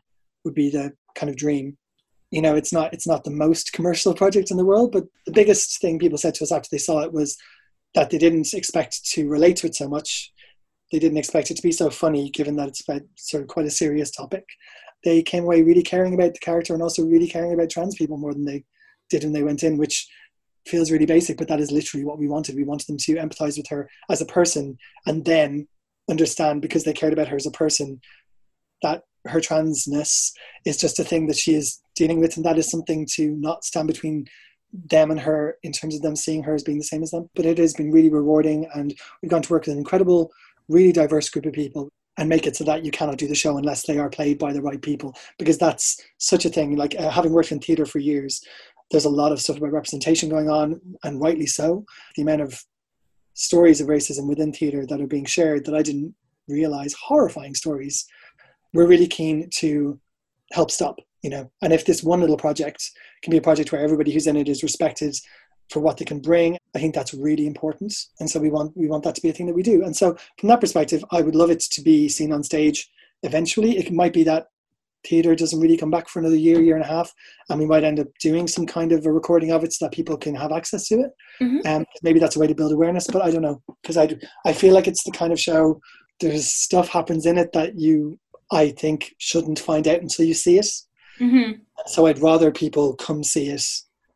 would 0.45 0.53
be 0.53 0.69
the 0.69 0.93
kind 1.15 1.29
of 1.29 1.35
dream. 1.35 1.77
You 2.31 2.41
know, 2.41 2.55
it's 2.55 2.73
not 2.73 2.93
it's 2.93 3.07
not 3.07 3.23
the 3.23 3.31
most 3.31 3.73
commercial 3.73 4.13
project 4.13 4.51
in 4.51 4.57
the 4.57 4.65
world, 4.65 4.91
but 4.91 5.05
the 5.25 5.31
biggest 5.31 5.79
thing 5.79 5.99
people 5.99 6.17
said 6.17 6.35
to 6.35 6.43
us 6.43 6.51
after 6.51 6.67
they 6.71 6.77
saw 6.77 6.99
it 6.99 7.13
was 7.13 7.37
that 7.95 8.09
they 8.09 8.17
didn't 8.17 8.53
expect 8.53 9.05
to 9.11 9.29
relate 9.29 9.55
to 9.57 9.67
it 9.67 9.75
so 9.75 9.87
much. 9.87 10.31
They 10.91 10.99
didn't 10.99 11.17
expect 11.17 11.51
it 11.51 11.55
to 11.55 11.63
be 11.63 11.71
so 11.71 11.89
funny, 11.89 12.29
given 12.29 12.55
that 12.57 12.67
it's 12.67 12.87
about 12.87 13.01
sort 13.17 13.43
of 13.43 13.49
quite 13.49 13.65
a 13.65 13.71
serious 13.71 14.11
topic 14.11 14.45
they 15.03 15.21
came 15.21 15.43
away 15.43 15.61
really 15.61 15.83
caring 15.83 16.13
about 16.13 16.33
the 16.33 16.39
character 16.39 16.73
and 16.73 16.81
also 16.81 17.05
really 17.05 17.27
caring 17.27 17.53
about 17.53 17.69
trans 17.69 17.95
people 17.95 18.17
more 18.17 18.33
than 18.33 18.45
they 18.45 18.63
did 19.09 19.23
when 19.23 19.33
they 19.33 19.43
went 19.43 19.63
in, 19.63 19.77
which 19.77 20.07
feels 20.65 20.91
really 20.91 21.05
basic, 21.05 21.37
but 21.37 21.47
that 21.47 21.59
is 21.59 21.71
literally 21.71 22.03
what 22.03 22.19
we 22.19 22.27
wanted. 22.27 22.55
We 22.55 22.65
wanted 22.65 22.87
them 22.87 22.97
to 22.97 23.15
empathize 23.15 23.57
with 23.57 23.67
her 23.69 23.89
as 24.09 24.21
a 24.21 24.25
person 24.25 24.77
and 25.05 25.23
then 25.23 25.67
understand 26.09 26.61
because 26.61 26.83
they 26.83 26.93
cared 26.93 27.13
about 27.13 27.29
her 27.29 27.37
as 27.37 27.45
a 27.45 27.51
person 27.51 28.01
that 28.81 29.03
her 29.25 29.39
transness 29.39 30.31
is 30.65 30.77
just 30.77 30.99
a 30.99 31.03
thing 31.03 31.27
that 31.27 31.37
she 31.37 31.55
is 31.55 31.79
dealing 31.97 32.19
with 32.19 32.37
and 32.37 32.45
that 32.45 32.57
is 32.57 32.69
something 32.69 33.05
to 33.13 33.31
not 33.31 33.63
stand 33.63 33.87
between 33.87 34.25
them 34.73 35.11
and 35.11 35.19
her 35.19 35.57
in 35.63 35.71
terms 35.71 35.95
of 35.95 36.01
them 36.01 36.15
seeing 36.15 36.43
her 36.43 36.53
as 36.53 36.63
being 36.63 36.77
the 36.77 36.83
same 36.83 37.03
as 37.03 37.11
them. 37.11 37.29
But 37.35 37.45
it 37.45 37.57
has 37.57 37.73
been 37.73 37.91
really 37.91 38.09
rewarding 38.09 38.69
and 38.73 38.93
we've 39.21 39.31
gone 39.31 39.41
to 39.41 39.53
work 39.53 39.65
with 39.65 39.73
an 39.73 39.79
incredible 39.79 40.31
really 40.67 40.91
diverse 40.91 41.29
group 41.29 41.45
of 41.45 41.53
people 41.53 41.89
and 42.17 42.27
make 42.27 42.47
it 42.47 42.55
so 42.55 42.63
that 42.65 42.83
you 42.83 42.91
cannot 42.91 43.17
do 43.17 43.27
the 43.27 43.35
show 43.35 43.57
unless 43.57 43.85
they 43.85 43.97
are 43.97 44.09
played 44.09 44.39
by 44.39 44.51
the 44.51 44.61
right 44.61 44.81
people 44.81 45.15
because 45.37 45.57
that's 45.57 46.01
such 46.17 46.45
a 46.45 46.49
thing. 46.49 46.75
Like 46.75 46.95
uh, 46.99 47.09
having 47.09 47.31
worked 47.31 47.51
in 47.51 47.59
theater 47.59 47.85
for 47.85 47.99
years 47.99 48.41
there's 48.89 49.05
a 49.05 49.09
lot 49.09 49.33
of 49.33 49.41
stuff 49.41 49.57
about 49.57 49.73
representation 49.73 50.29
going 50.29 50.49
on 50.49 50.79
and 51.03 51.19
rightly 51.19 51.45
so. 51.45 51.85
The 52.15 52.21
amount 52.21 52.41
of 52.41 52.63
stories 53.37 53.79
of 53.79 53.87
racism 53.87 54.27
within 54.27 54.51
theater 54.51 54.83
that 54.87 54.99
are 54.99 55.07
being 55.07 55.25
shared 55.25 55.63
that 55.63 55.75
i 55.75 55.81
didn't 55.83 56.13
realize 56.47 56.93
horrifying 56.93 57.53
stories 57.53 58.05
we're 58.73 58.87
really 58.87 59.07
keen 59.07 59.47
to 59.51 59.99
help 60.53 60.71
stop 60.71 60.97
you 61.23 61.29
know 61.29 61.49
and 61.61 61.73
if 61.73 61.85
this 61.85 62.03
one 62.03 62.21
little 62.21 62.37
project 62.37 62.91
can 63.23 63.31
be 63.31 63.37
a 63.37 63.41
project 63.41 63.71
where 63.71 63.81
everybody 63.81 64.11
who's 64.11 64.27
in 64.27 64.37
it 64.37 64.47
is 64.47 64.63
respected 64.63 65.15
for 65.69 65.79
what 65.79 65.97
they 65.97 66.05
can 66.05 66.19
bring. 66.19 66.57
I 66.75 66.79
think 66.79 66.95
that's 66.95 67.13
really 67.13 67.47
important, 67.47 67.93
and 68.19 68.29
so 68.29 68.39
we 68.39 68.49
want 68.49 68.75
we 68.75 68.87
want 68.87 69.03
that 69.03 69.15
to 69.15 69.21
be 69.21 69.29
a 69.29 69.33
thing 69.33 69.47
that 69.47 69.55
we 69.55 69.63
do. 69.63 69.83
And 69.83 69.95
so, 69.95 70.15
from 70.39 70.49
that 70.49 70.61
perspective, 70.61 71.03
I 71.11 71.21
would 71.21 71.35
love 71.35 71.49
it 71.49 71.59
to 71.59 71.81
be 71.81 72.07
seen 72.09 72.31
on 72.31 72.43
stage 72.43 72.89
eventually. 73.23 73.77
It 73.77 73.91
might 73.91 74.13
be 74.13 74.23
that 74.23 74.47
theatre 75.05 75.35
doesn't 75.35 75.59
really 75.59 75.77
come 75.77 75.91
back 75.91 76.09
for 76.09 76.19
another 76.19 76.35
year, 76.35 76.61
year 76.61 76.75
and 76.75 76.83
a 76.83 76.87
half, 76.87 77.13
and 77.49 77.59
we 77.59 77.65
might 77.65 77.83
end 77.83 77.99
up 77.99 78.07
doing 78.19 78.47
some 78.47 78.65
kind 78.65 78.91
of 78.91 79.05
a 79.05 79.11
recording 79.11 79.51
of 79.51 79.63
it 79.63 79.73
so 79.73 79.85
that 79.85 79.93
people 79.93 80.17
can 80.17 80.35
have 80.35 80.51
access 80.51 80.87
to 80.87 80.95
it. 80.95 81.11
And 81.39 81.63
mm-hmm. 81.63 81.67
um, 81.67 81.85
maybe 82.01 82.19
that's 82.19 82.35
a 82.35 82.39
way 82.39 82.47
to 82.47 82.55
build 82.55 82.71
awareness, 82.71 83.07
but 83.07 83.21
I 83.21 83.31
don't 83.31 83.41
know 83.41 83.61
because 83.81 83.97
I 83.97 84.15
I 84.45 84.53
feel 84.53 84.73
like 84.73 84.87
it's 84.87 85.03
the 85.03 85.11
kind 85.11 85.33
of 85.33 85.39
show. 85.39 85.79
There's 86.19 86.49
stuff 86.49 86.87
happens 86.87 87.25
in 87.25 87.37
it 87.37 87.51
that 87.53 87.77
you 87.77 88.19
I 88.51 88.69
think 88.69 89.13
shouldn't 89.17 89.59
find 89.59 89.87
out 89.87 90.01
until 90.01 90.25
you 90.25 90.33
see 90.33 90.57
it. 90.57 90.67
Mm-hmm. 91.19 91.61
So 91.87 92.05
I'd 92.05 92.19
rather 92.19 92.51
people 92.51 92.95
come 92.95 93.23
see 93.23 93.49
it 93.49 93.63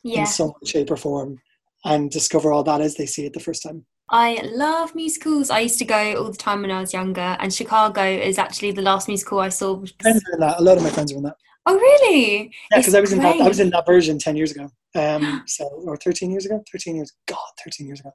yeah. 0.04 0.22
in 0.22 0.26
some 0.26 0.54
shape 0.66 0.92
or 0.92 0.98
form 0.98 1.40
and 1.86 2.12
discover 2.12 2.52
all 2.52 2.64
that 2.64 2.82
as 2.82 2.96
they 2.96 3.06
see 3.06 3.26
it 3.26 3.34
the 3.34 3.40
first 3.40 3.64
time. 3.64 3.86
I 4.10 4.42
love 4.44 4.94
musicals. 4.94 5.50
I 5.50 5.62
used 5.62 5.80
to 5.80 5.86
go 5.86 6.16
all 6.16 6.32
the 6.32 6.38
time 6.38 6.62
when 6.62 6.72
I 6.72 6.82
was 6.82 6.92
younger, 6.92 7.38
and 7.40 7.54
Chicago 7.54 8.04
is 8.04 8.38
actually 8.38 8.74
the 8.74 8.82
last 8.82 9.08
musical 9.08 9.40
I 9.40 9.50
saw. 9.50 9.82
Friends 10.02 10.22
are 10.28 10.34
in 10.34 10.40
that. 10.42 10.60
A 10.60 10.62
lot 10.62 10.78
of 10.78 10.84
my 10.84 10.90
friends 10.90 11.14
are 11.14 11.18
in 11.18 11.24
that. 11.24 11.38
Oh, 11.66 11.76
really? 11.76 12.52
Yeah, 12.72 12.80
because 12.80 12.94
I 12.94 13.00
was 13.00 13.12
great. 13.12 13.20
in 13.20 13.38
that. 13.38 13.46
I 13.46 13.48
was 13.48 13.62
in 13.62 13.70
that 13.70 13.86
version 13.86 14.20
ten 14.20 14.36
years 14.36 14.52
ago. 14.52 14.70
Um, 14.96 15.44
so 15.48 15.66
or 15.86 15.96
thirteen 15.96 16.30
years 16.30 16.46
ago. 16.46 16.62
Thirteen 16.70 16.98
years. 16.98 17.14
God, 17.26 17.38
thirteen 17.64 17.88
years 17.88 18.02
ago. 18.02 18.12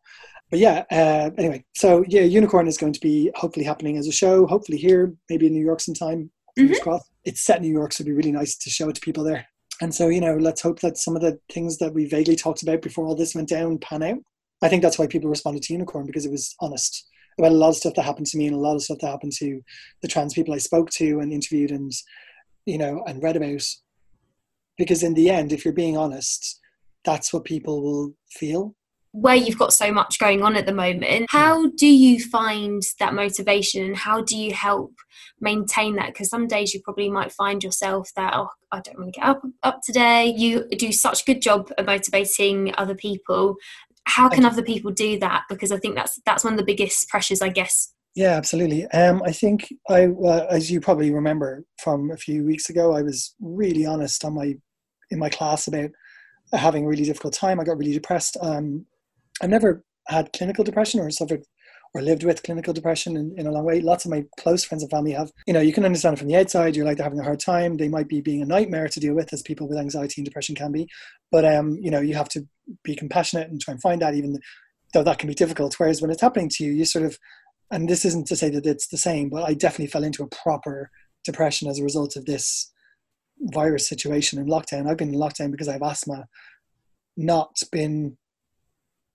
But 0.50 0.58
yeah. 0.58 0.84
Uh, 0.90 1.30
anyway, 1.38 1.64
so 1.74 2.04
yeah, 2.08 2.22
Unicorn 2.22 2.68
is 2.68 2.76
going 2.76 2.92
to 2.92 3.00
be 3.00 3.30
hopefully 3.34 3.64
happening 3.64 3.96
as 3.96 4.06
a 4.06 4.12
show. 4.12 4.46
Hopefully 4.46 4.76
here, 4.76 5.14
maybe 5.30 5.46
in 5.46 5.54
New 5.54 5.64
York 5.64 5.80
sometime. 5.80 6.30
Fingers 6.56 6.78
mm-hmm. 6.78 6.82
crossed. 6.82 7.10
It's 7.24 7.44
set 7.44 7.58
in 7.58 7.62
New 7.62 7.72
York, 7.72 7.92
so 7.92 8.02
it'd 8.02 8.10
be 8.10 8.16
really 8.16 8.32
nice 8.32 8.56
to 8.58 8.70
show 8.70 8.88
it 8.88 8.94
to 8.94 9.00
people 9.00 9.24
there. 9.24 9.46
And 9.80 9.94
so, 9.94 10.08
you 10.08 10.20
know, 10.20 10.36
let's 10.36 10.62
hope 10.62 10.80
that 10.80 10.96
some 10.96 11.16
of 11.16 11.22
the 11.22 11.38
things 11.52 11.78
that 11.78 11.92
we 11.92 12.06
vaguely 12.06 12.36
talked 12.36 12.62
about 12.62 12.82
before 12.82 13.06
all 13.06 13.14
this 13.14 13.34
went 13.34 13.48
down 13.48 13.78
pan 13.78 14.02
out. 14.02 14.18
I 14.62 14.68
think 14.68 14.82
that's 14.82 14.98
why 14.98 15.06
people 15.06 15.28
responded 15.28 15.62
to 15.64 15.72
Unicorn 15.74 16.06
because 16.06 16.24
it 16.24 16.30
was 16.30 16.54
honest 16.60 17.06
about 17.38 17.52
a 17.52 17.54
lot 17.54 17.68
of 17.68 17.76
stuff 17.76 17.94
that 17.94 18.04
happened 18.04 18.26
to 18.28 18.38
me 18.38 18.46
and 18.46 18.56
a 18.56 18.58
lot 18.58 18.74
of 18.74 18.82
stuff 18.82 18.98
that 19.00 19.10
happened 19.10 19.32
to 19.32 19.60
the 20.00 20.08
trans 20.08 20.32
people 20.32 20.54
I 20.54 20.58
spoke 20.58 20.88
to 20.92 21.20
and 21.20 21.32
interviewed 21.32 21.70
and, 21.70 21.92
you 22.64 22.78
know, 22.78 23.04
and 23.06 23.22
read 23.22 23.36
about. 23.36 23.62
Because 24.78 25.02
in 25.02 25.12
the 25.12 25.28
end, 25.28 25.52
if 25.52 25.64
you're 25.64 25.74
being 25.74 25.98
honest, 25.98 26.58
that's 27.04 27.32
what 27.32 27.44
people 27.44 27.82
will 27.82 28.14
feel 28.30 28.74
where 29.16 29.34
you've 29.34 29.58
got 29.58 29.72
so 29.72 29.90
much 29.90 30.18
going 30.18 30.42
on 30.42 30.56
at 30.56 30.66
the 30.66 30.72
moment 30.72 31.26
how 31.30 31.66
do 31.70 31.86
you 31.86 32.22
find 32.22 32.82
that 33.00 33.14
motivation 33.14 33.84
and 33.84 33.96
how 33.96 34.20
do 34.20 34.36
you 34.36 34.52
help 34.52 34.92
maintain 35.40 35.96
that? 35.96 36.08
Because 36.08 36.28
some 36.28 36.46
days 36.46 36.72
you 36.72 36.80
probably 36.82 37.10
might 37.10 37.32
find 37.32 37.62
yourself 37.62 38.10
that 38.16 38.34
oh 38.34 38.48
i 38.72 38.80
don't 38.80 38.98
want 38.98 39.12
to 39.12 39.20
get 39.20 39.28
up 39.28 39.42
up 39.62 39.80
today. 39.84 40.26
You 40.26 40.66
do 40.78 40.92
such 40.92 41.22
a 41.22 41.24
good 41.24 41.42
job 41.42 41.70
of 41.78 41.86
motivating 41.86 42.74
other 42.78 42.94
people. 42.94 43.56
How 44.04 44.28
can 44.28 44.44
other 44.44 44.62
people 44.62 44.92
do 44.92 45.18
that? 45.20 45.44
Because 45.48 45.72
i 45.72 45.78
think 45.78 45.94
that's 45.94 46.20
that's 46.24 46.44
one 46.44 46.52
of 46.52 46.58
the 46.58 46.64
biggest 46.64 47.08
pressures 47.08 47.42
i 47.42 47.48
guess. 47.48 47.92
Yeah 48.14 48.32
absolutely. 48.32 48.86
Um, 48.88 49.22
i 49.24 49.32
think 49.32 49.68
i 49.88 50.06
uh, 50.06 50.46
as 50.50 50.70
you 50.70 50.80
probably 50.80 51.12
remember 51.12 51.64
from 51.82 52.10
a 52.10 52.16
few 52.16 52.44
weeks 52.44 52.70
ago 52.70 52.94
i 52.94 53.02
was 53.02 53.34
really 53.40 53.84
honest 53.86 54.24
on 54.24 54.34
my 54.34 54.54
in 55.10 55.18
my 55.18 55.28
class 55.28 55.68
about 55.68 55.90
having 56.52 56.84
a 56.84 56.88
really 56.88 57.04
difficult 57.04 57.34
time. 57.34 57.58
I 57.58 57.64
got 57.64 57.78
really 57.78 57.92
depressed. 57.92 58.36
Um, 58.40 58.86
I've 59.42 59.50
never 59.50 59.84
had 60.08 60.32
clinical 60.32 60.64
depression 60.64 61.00
or 61.00 61.10
suffered 61.10 61.42
or 61.94 62.02
lived 62.02 62.24
with 62.24 62.42
clinical 62.42 62.74
depression 62.74 63.16
in, 63.16 63.34
in 63.38 63.46
a 63.46 63.50
long 63.50 63.64
way. 63.64 63.80
Lots 63.80 64.04
of 64.04 64.10
my 64.10 64.24
close 64.38 64.64
friends 64.64 64.82
and 64.82 64.90
family 64.90 65.12
have. 65.12 65.30
You 65.46 65.54
know, 65.54 65.60
you 65.60 65.72
can 65.72 65.84
understand 65.84 66.14
it 66.14 66.18
from 66.18 66.28
the 66.28 66.36
outside. 66.36 66.76
You're 66.76 66.84
like 66.84 66.96
they're 66.96 67.04
having 67.04 67.20
a 67.20 67.24
hard 67.24 67.40
time. 67.40 67.76
They 67.76 67.88
might 67.88 68.08
be 68.08 68.20
being 68.20 68.42
a 68.42 68.46
nightmare 68.46 68.88
to 68.88 69.00
deal 69.00 69.14
with, 69.14 69.32
as 69.32 69.42
people 69.42 69.68
with 69.68 69.78
anxiety 69.78 70.20
and 70.20 70.24
depression 70.24 70.54
can 70.54 70.72
be. 70.72 70.88
But 71.30 71.44
um, 71.44 71.78
you 71.80 71.90
know, 71.90 72.00
you 72.00 72.14
have 72.14 72.28
to 72.30 72.46
be 72.82 72.94
compassionate 72.94 73.48
and 73.48 73.60
try 73.60 73.72
and 73.72 73.80
find 73.80 74.02
that, 74.02 74.14
even 74.14 74.38
though 74.92 75.02
that 75.04 75.18
can 75.18 75.28
be 75.28 75.34
difficult. 75.34 75.74
Whereas 75.78 76.02
when 76.02 76.10
it's 76.10 76.22
happening 76.22 76.50
to 76.50 76.64
you, 76.64 76.72
you 76.72 76.84
sort 76.84 77.04
of, 77.04 77.18
and 77.70 77.88
this 77.88 78.04
isn't 78.04 78.26
to 78.28 78.36
say 78.36 78.50
that 78.50 78.66
it's 78.66 78.88
the 78.88 78.98
same, 78.98 79.28
but 79.28 79.48
I 79.48 79.54
definitely 79.54 79.88
fell 79.88 80.04
into 80.04 80.22
a 80.22 80.28
proper 80.28 80.90
depression 81.24 81.68
as 81.68 81.78
a 81.78 81.84
result 81.84 82.16
of 82.16 82.24
this 82.26 82.72
virus 83.40 83.88
situation 83.88 84.38
and 84.38 84.48
lockdown. 84.48 84.88
I've 84.88 84.96
been 84.96 85.14
in 85.14 85.20
lockdown 85.20 85.50
because 85.50 85.68
I 85.68 85.72
have 85.72 85.82
asthma, 85.82 86.26
not 87.16 87.56
been 87.72 88.16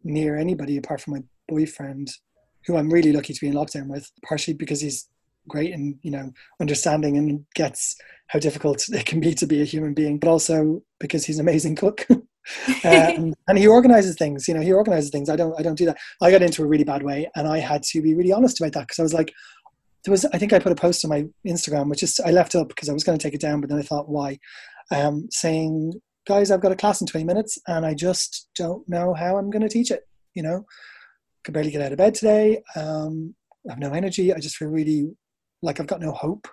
near 0.04 0.38
anybody 0.38 0.78
apart 0.78 1.02
from 1.02 1.14
my 1.14 1.24
boyfriend, 1.47 2.12
who 2.66 2.78
I'm 2.78 2.89
really 2.89 3.12
lucky 3.12 3.34
to 3.34 3.41
be 3.41 3.47
in 3.47 3.54
lockdown 3.54 3.88
with, 3.88 4.12
partially 4.28 4.54
because 4.54 4.82
he's 4.82 5.08
great 5.47 5.74
and 5.74 5.95
you 6.04 6.12
know 6.12 6.32
understanding 6.60 7.18
and 7.18 7.43
gets 7.56 7.95
how 8.28 8.38
difficult 8.39 8.86
it 8.89 9.06
can 9.06 9.20
be 9.20 9.34
to 9.36 9.45
be 9.45 9.62
a 9.62 9.66
human 9.66 9.93
being, 9.93 10.20
but 10.20 10.30
also 10.30 10.82
because 10.99 11.26
he's 11.26 11.39
an 11.39 11.47
amazing 11.47 11.76
cook. 11.76 12.06
um, 12.10 13.34
and 13.47 13.58
he 13.58 13.68
organizes 13.68 14.16
things 14.16 14.47
you 14.47 14.54
know 14.54 14.62
he 14.62 14.74
organizes 14.74 15.12
things. 15.12 15.30
I 15.30 15.36
don't 15.36 15.58
i 15.60 15.62
don't 15.62 15.78
do 15.78 15.86
that. 15.86 15.97
I 16.22 16.32
got 16.32 16.41
into 16.41 16.64
a 16.64 16.68
really 16.68 16.84
bad 16.84 17.04
way 17.04 17.30
and 17.36 17.47
i 17.47 17.60
had 17.60 17.84
to 17.84 18.02
be 18.02 18.16
really 18.16 18.34
honest 18.34 18.60
about 18.60 18.74
that 18.74 18.88
because 18.88 18.97
i 18.97 19.04
was 19.04 19.14
like 19.14 19.32
there 20.04 20.12
was 20.12 20.26
i 20.34 20.39
think 20.39 20.52
i 20.52 20.58
put 20.58 20.72
a 20.72 20.76
post 20.76 21.06
on 21.06 21.10
my 21.10 21.28
instagram 21.47 21.88
which 21.88 22.02
is 22.02 22.20
i 22.26 22.32
left 22.32 22.56
up 22.56 22.70
because 22.70 22.89
i 22.89 22.93
was 22.93 23.04
going 23.04 23.16
to 23.16 23.22
take 23.22 23.36
it 23.36 23.41
down 23.41 23.62
but 23.62 23.70
then 23.70 23.78
i 23.78 23.84
thought 23.84 24.10
why? 24.10 24.39
Um, 24.89 25.28
saying 25.32 26.02
guys, 26.28 26.51
I've 26.51 26.61
got 26.61 26.72
a 26.72 26.76
class 26.76 27.01
in 27.01 27.07
20 27.07 27.26
minutes 27.26 27.57
and 27.67 27.86
I 27.86 27.93
just 27.93 28.49
don't 28.55 28.88
know 28.88 29.13
how 29.13 29.38
I'm 29.38 29.49
going 29.49 29.61
to 29.61 29.69
teach 29.69 29.91
it, 29.91 30.07
you 30.34 30.43
know? 30.43 30.65
could 31.43 31.53
barely 31.53 31.72
get 31.72 31.82
out 31.82 31.91
of 31.91 31.97
bed 31.97 32.15
today. 32.15 32.61
Um, 32.76 33.36
I 33.67 33.74
have 33.74 33.80
no 33.80 33.91
energy. 33.91 34.34
I 34.34 34.39
just 34.39 34.57
feel 34.57 34.69
really 34.69 35.09
like 35.61 35.80
I've 35.80 35.88
got 35.88 36.01
no 36.01 36.11
hope. 36.11 36.47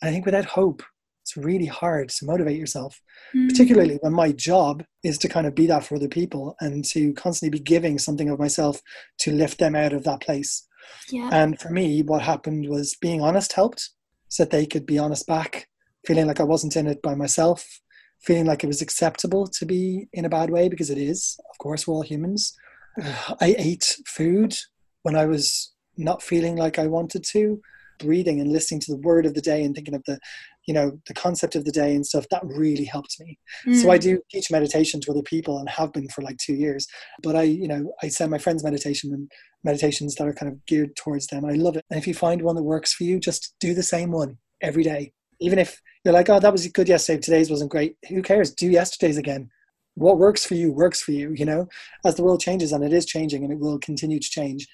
And 0.00 0.08
I 0.08 0.12
think 0.12 0.26
without 0.26 0.44
hope, 0.44 0.82
it's 1.22 1.36
really 1.36 1.66
hard 1.66 2.08
to 2.08 2.24
motivate 2.24 2.58
yourself, 2.58 3.00
mm. 3.34 3.48
particularly 3.48 3.98
when 4.00 4.12
my 4.12 4.32
job 4.32 4.84
is 5.02 5.18
to 5.18 5.28
kind 5.28 5.46
of 5.46 5.54
be 5.54 5.66
that 5.66 5.84
for 5.84 5.96
other 5.96 6.08
people 6.08 6.56
and 6.60 6.84
to 6.86 7.12
constantly 7.14 7.58
be 7.58 7.62
giving 7.62 7.98
something 7.98 8.30
of 8.30 8.38
myself 8.38 8.80
to 9.20 9.32
lift 9.32 9.58
them 9.58 9.74
out 9.74 9.92
of 9.92 10.04
that 10.04 10.20
place. 10.20 10.66
Yeah. 11.10 11.28
And 11.32 11.60
for 11.60 11.70
me, 11.70 12.02
what 12.02 12.22
happened 12.22 12.68
was 12.68 12.96
being 13.00 13.20
honest 13.20 13.52
helped 13.52 13.90
so 14.28 14.44
that 14.44 14.50
they 14.50 14.64
could 14.64 14.86
be 14.86 14.98
honest 14.98 15.26
back, 15.26 15.68
feeling 16.06 16.26
like 16.26 16.40
I 16.40 16.44
wasn't 16.44 16.76
in 16.76 16.86
it 16.86 17.02
by 17.02 17.14
myself, 17.14 17.80
feeling 18.20 18.46
like 18.46 18.64
it 18.64 18.68
was 18.68 18.82
acceptable 18.82 19.46
to 19.46 19.66
be 19.66 20.08
in 20.12 20.24
a 20.24 20.28
bad 20.28 20.50
way 20.50 20.68
because 20.68 20.90
it 20.90 20.98
is. 20.98 21.38
Of 21.50 21.58
course, 21.58 21.86
we're 21.86 21.94
all 21.94 22.02
humans. 22.02 22.56
I 23.40 23.54
ate 23.58 23.96
food 24.06 24.56
when 25.02 25.16
I 25.16 25.26
was 25.26 25.72
not 25.96 26.22
feeling 26.22 26.56
like 26.56 26.78
I 26.78 26.86
wanted 26.86 27.24
to, 27.32 27.60
breathing 27.98 28.40
and 28.40 28.52
listening 28.52 28.80
to 28.80 28.92
the 28.92 29.00
word 29.00 29.26
of 29.26 29.34
the 29.34 29.40
day 29.40 29.64
and 29.64 29.74
thinking 29.74 29.94
of 29.94 30.02
the, 30.04 30.18
you 30.66 30.74
know, 30.74 30.98
the 31.06 31.14
concept 31.14 31.56
of 31.56 31.64
the 31.64 31.72
day 31.72 31.94
and 31.94 32.06
stuff. 32.06 32.26
That 32.30 32.42
really 32.44 32.84
helped 32.84 33.16
me. 33.20 33.38
Mm. 33.66 33.82
So 33.82 33.90
I 33.90 33.98
do 33.98 34.20
teach 34.30 34.50
meditation 34.50 35.00
to 35.00 35.10
other 35.10 35.22
people 35.22 35.58
and 35.58 35.68
have 35.68 35.92
been 35.92 36.08
for 36.08 36.22
like 36.22 36.36
two 36.38 36.54
years. 36.54 36.86
But 37.22 37.36
I, 37.36 37.42
you 37.42 37.68
know, 37.68 37.92
I 38.02 38.08
send 38.08 38.30
my 38.30 38.38
friends 38.38 38.62
meditation 38.62 39.12
and 39.12 39.30
meditations 39.64 40.14
that 40.14 40.28
are 40.28 40.34
kind 40.34 40.52
of 40.52 40.64
geared 40.66 40.94
towards 40.96 41.26
them. 41.26 41.44
I 41.44 41.52
love 41.52 41.76
it. 41.76 41.84
And 41.90 41.98
if 41.98 42.06
you 42.06 42.14
find 42.14 42.42
one 42.42 42.56
that 42.56 42.62
works 42.62 42.92
for 42.92 43.04
you, 43.04 43.18
just 43.18 43.54
do 43.60 43.74
the 43.74 43.82
same 43.82 44.12
one 44.12 44.38
every 44.60 44.82
day. 44.82 45.12
Even 45.40 45.58
if 45.58 45.80
you're 46.08 46.14
like, 46.14 46.30
oh, 46.30 46.40
that 46.40 46.52
was 46.52 46.66
good 46.68 46.88
yesterday, 46.88 47.20
today's 47.20 47.50
wasn't 47.50 47.70
great. 47.70 47.96
Who 48.08 48.22
cares? 48.22 48.54
Do 48.54 48.66
yesterday's 48.66 49.18
again. 49.18 49.50
What 49.94 50.16
works 50.16 50.42
for 50.42 50.54
you 50.54 50.72
works 50.72 51.02
for 51.02 51.12
you, 51.12 51.34
you 51.34 51.44
know? 51.44 51.68
As 52.02 52.14
the 52.14 52.22
world 52.22 52.40
changes, 52.40 52.72
and 52.72 52.82
it 52.82 52.94
is 52.94 53.04
changing 53.04 53.44
and 53.44 53.52
it 53.52 53.58
will 53.58 53.78
continue 53.78 54.18
to 54.18 54.30
change 54.30 54.66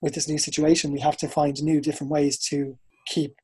with 0.00 0.14
this 0.14 0.28
new 0.28 0.38
situation, 0.38 0.90
we 0.90 0.98
have 0.98 1.16
to 1.18 1.28
find 1.28 1.62
new, 1.62 1.80
different 1.80 2.10
ways 2.10 2.38
to 2.48 2.76
keep 3.06 3.36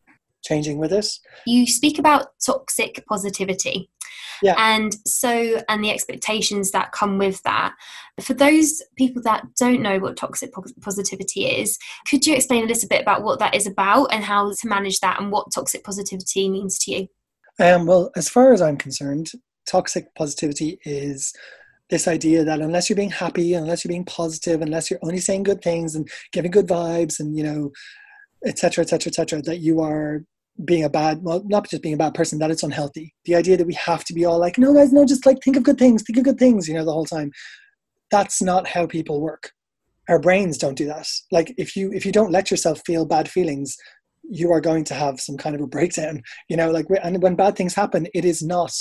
changing 0.45 0.79
with 0.79 0.93
us. 0.93 1.21
You 1.47 1.69
speak 1.69 2.01
about 2.01 2.29
toxic 2.45 3.05
positivity. 3.09 3.91
Yeah. 4.43 4.55
And 4.59 4.97
so, 5.07 5.63
and 5.69 5.85
the 5.85 5.91
expectations 5.91 6.73
that 6.73 6.91
come 6.91 7.17
with 7.17 7.41
that. 7.45 7.75
For 8.21 8.35
those 8.35 8.83
people 8.97 9.23
that 9.23 9.47
don't 9.59 9.83
know 9.83 9.99
what 9.99 10.17
toxic 10.17 10.53
positivity 10.81 11.47
is, 11.47 11.79
could 12.09 12.27
you 12.27 12.35
explain 12.35 12.65
a 12.65 12.67
little 12.67 12.89
bit 12.89 13.03
about 13.03 13.23
what 13.23 13.39
that 13.39 13.55
is 13.55 13.69
about 13.69 14.07
and 14.07 14.25
how 14.25 14.51
to 14.51 14.69
manage 14.69 14.99
that 15.01 15.21
and 15.21 15.31
what 15.31 15.53
toxic 15.55 15.85
positivity 15.85 16.49
means 16.49 16.79
to 16.81 16.91
you? 16.93 17.09
Um, 17.59 17.87
well, 17.87 18.11
as 18.17 18.29
far 18.29 18.53
as 18.53 18.61
I'm 18.61 18.77
concerned, 18.77 19.33
toxic 19.67 20.15
positivity 20.15 20.79
is 20.85 21.33
this 21.91 22.09
idea 22.09 22.45
that 22.45 22.61
unless 22.61 22.89
you're 22.89 22.97
being 22.97 23.11
happy, 23.11 23.55
unless 23.55 23.85
you're 23.85 23.91
being 23.91 24.05
positive, 24.05 24.61
unless 24.61 24.91
you're 24.91 25.01
only 25.03 25.19
saying 25.19 25.45
good 25.45 25.63
things 25.63 25.95
and 25.95 26.09
giving 26.33 26.51
good 26.51 26.67
vibes 26.67 27.21
and, 27.21 27.37
you 27.37 27.45
know, 27.45 27.71
etc., 28.45 28.83
etc., 28.83 29.11
etc., 29.11 29.43
that 29.43 29.59
you 29.59 29.81
are 29.81 30.25
being 30.65 30.85
a 30.85 30.91
bad, 30.91 31.23
well, 31.23 31.43
not 31.47 31.69
just 31.69 31.83
being 31.83 31.95
a 31.95 31.99
bad 31.99 32.15
person, 32.15 32.39
that 32.39 32.51
it's 32.51 32.63
unhealthy. 32.63 33.15
The 33.25 33.37
idea 33.37 33.57
that 33.57 33.67
we 33.67 33.75
have 33.75 34.05
to 34.05 34.15
be 34.15 34.25
all 34.25 34.39
like, 34.39 34.59
no, 34.59 34.75
guys, 34.75 34.93
no, 34.93 35.05
just 35.05 35.27
like 35.27 35.39
think 35.43 35.57
of 35.57 35.63
good 35.63 35.79
things, 35.79 36.03
think 36.03 36.19
of 36.19 36.25
good 36.25 36.39
things, 36.39 36.67
you 36.67 36.75
know, 36.75 36.85
the 36.85 36.93
whole 36.93 37.05
time. 37.05 37.31
That's 38.11 38.43
not 38.43 38.67
how 38.67 38.87
people 38.87 39.21
work. 39.21 39.53
Our 40.09 40.19
brains 40.19 40.57
don't 40.59 40.77
do 40.77 40.87
that. 40.87 41.09
Like 41.33 41.53
if 41.59 41.75
you 41.75 41.93
if 41.93 42.07
you 42.07 42.13
don't 42.13 42.31
let 42.31 42.51
yourself 42.51 42.81
feel 42.87 43.05
bad 43.05 43.29
feelings, 43.29 43.77
you 44.31 44.53
are 44.53 44.61
going 44.61 44.85
to 44.85 44.95
have 44.95 45.21
some 45.21 45.37
kind 45.37 45.55
of 45.55 45.63
a 45.63 45.67
breakdown. 45.67 46.23
You 46.49 46.57
know, 46.57 46.71
like 46.71 46.87
and 47.03 47.23
when 47.23 47.37
bad 47.37 47.57
things 47.57 47.75
happen, 47.75 48.07
it 48.15 48.25
is 48.25 48.43
not 48.43 48.73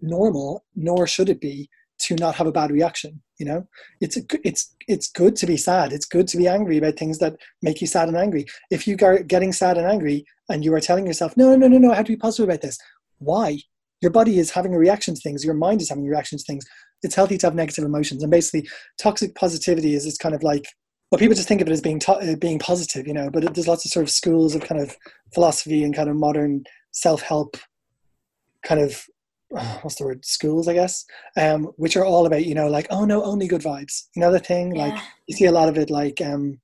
normal, 0.00 0.64
nor 0.74 1.06
should 1.06 1.28
it 1.28 1.40
be 1.40 1.68
to 2.00 2.14
not 2.16 2.34
have 2.34 2.46
a 2.46 2.52
bad 2.52 2.70
reaction 2.70 3.22
you 3.38 3.46
know? 3.46 3.66
It's 4.00 4.16
a, 4.16 4.20
it's 4.44 4.74
it's 4.86 5.10
good 5.10 5.34
to 5.36 5.46
be 5.46 5.56
sad. 5.56 5.92
It's 5.92 6.06
good 6.06 6.28
to 6.28 6.36
be 6.36 6.46
angry 6.46 6.78
about 6.78 6.96
things 6.96 7.18
that 7.18 7.36
make 7.62 7.80
you 7.80 7.86
sad 7.86 8.08
and 8.08 8.16
angry. 8.16 8.46
If 8.70 8.86
you 8.86 8.96
are 9.02 9.24
getting 9.24 9.52
sad 9.52 9.76
and 9.76 9.86
angry 9.86 10.24
and 10.48 10.64
you 10.64 10.72
are 10.74 10.80
telling 10.80 11.06
yourself 11.06 11.36
no 11.36 11.56
no 11.56 11.66
no 11.66 11.78
no 11.78 11.90
i 11.90 11.94
have 11.94 12.04
to 12.04 12.12
be 12.12 12.16
positive 12.16 12.48
about 12.48 12.60
this 12.60 12.78
why? 13.18 13.58
Your 14.00 14.10
body 14.10 14.38
is 14.38 14.50
having 14.50 14.74
a 14.74 14.78
reaction 14.78 15.14
to 15.14 15.20
things. 15.20 15.44
Your 15.44 15.54
mind 15.54 15.80
is 15.80 15.88
having 15.88 16.06
a 16.06 16.10
reaction 16.10 16.38
to 16.38 16.44
things. 16.44 16.66
It's 17.02 17.14
healthy 17.14 17.38
to 17.38 17.46
have 17.46 17.54
negative 17.54 17.84
emotions. 17.84 18.22
And 18.22 18.30
basically 18.30 18.68
toxic 19.00 19.34
positivity 19.34 19.94
is 19.94 20.06
it's 20.06 20.18
kind 20.18 20.34
of 20.34 20.42
like 20.42 20.66
well 21.14 21.18
people 21.20 21.36
just 21.36 21.46
think 21.46 21.60
of 21.60 21.68
it 21.68 21.72
as 21.72 21.80
being 21.80 22.00
to- 22.00 22.12
uh, 22.12 22.34
being 22.34 22.58
positive 22.58 23.06
you 23.06 23.14
know 23.14 23.30
but 23.30 23.44
it, 23.44 23.54
there's 23.54 23.68
lots 23.68 23.84
of 23.84 23.90
sort 23.92 24.02
of 24.02 24.10
schools 24.10 24.56
of 24.56 24.62
kind 24.62 24.80
of 24.80 24.96
philosophy 25.32 25.84
and 25.84 25.94
kind 25.94 26.08
of 26.08 26.16
modern 26.16 26.64
self-help 26.90 27.56
kind 28.66 28.80
of 28.80 29.06
what's 29.82 29.94
the 29.94 30.04
word? 30.04 30.24
Schools 30.24 30.66
i 30.66 30.74
guess 30.74 31.04
um, 31.36 31.66
which 31.76 31.96
are 31.96 32.04
all 32.04 32.26
about 32.26 32.44
you 32.44 32.54
know 32.54 32.66
like 32.66 32.88
oh 32.90 33.04
no 33.04 33.22
only 33.22 33.46
good 33.46 33.62
vibes. 33.62 34.08
You 34.16 34.22
know 34.22 34.32
the 34.32 34.40
thing? 34.40 34.74
Yeah. 34.74 34.86
like 34.86 35.02
you 35.28 35.36
see 35.36 35.44
a 35.44 35.52
lot 35.52 35.68
of 35.68 35.78
it 35.78 35.88
like 35.88 36.20
um, 36.20 36.58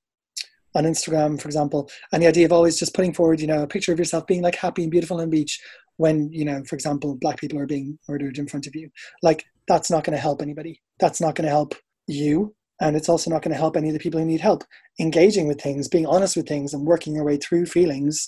on 0.75 0.83
instagram 0.83 1.41
for 1.41 1.47
example 1.47 1.89
and 2.11 2.21
the 2.21 2.27
idea 2.27 2.45
of 2.45 2.51
always 2.51 2.77
just 2.77 2.93
putting 2.93 3.13
forward 3.13 3.39
you 3.39 3.47
know 3.47 3.63
a 3.63 3.67
picture 3.67 3.93
of 3.93 3.99
yourself 3.99 4.27
being 4.27 4.41
like 4.41 4.55
happy 4.55 4.81
and 4.81 4.91
beautiful 4.91 5.21
on 5.21 5.29
the 5.29 5.37
beach 5.37 5.61
when 5.95 6.29
you 6.33 6.43
know 6.43 6.61
for 6.65 6.75
example 6.75 7.15
black 7.21 7.39
people 7.39 7.57
are 7.57 7.65
being 7.65 7.97
murdered 8.09 8.37
in 8.37 8.47
front 8.47 8.67
of 8.67 8.75
you. 8.75 8.89
Like 9.23 9.45
that's 9.69 9.89
not 9.89 10.03
going 10.03 10.15
to 10.15 10.21
help 10.21 10.41
anybody. 10.41 10.81
That's 10.99 11.21
not 11.21 11.35
going 11.35 11.45
to 11.45 11.51
help 11.51 11.73
you 12.07 12.53
and 12.81 12.95
it's 12.95 13.07
also 13.07 13.29
not 13.29 13.41
going 13.41 13.53
to 13.53 13.57
help 13.57 13.77
any 13.77 13.87
of 13.87 13.93
the 13.93 13.99
people 13.99 14.19
who 14.19 14.25
need 14.25 14.41
help 14.41 14.63
engaging 14.99 15.47
with 15.47 15.61
things 15.61 15.87
being 15.87 16.05
honest 16.07 16.35
with 16.35 16.47
things 16.47 16.73
and 16.73 16.85
working 16.85 17.15
your 17.15 17.23
way 17.23 17.37
through 17.37 17.65
feelings 17.65 18.27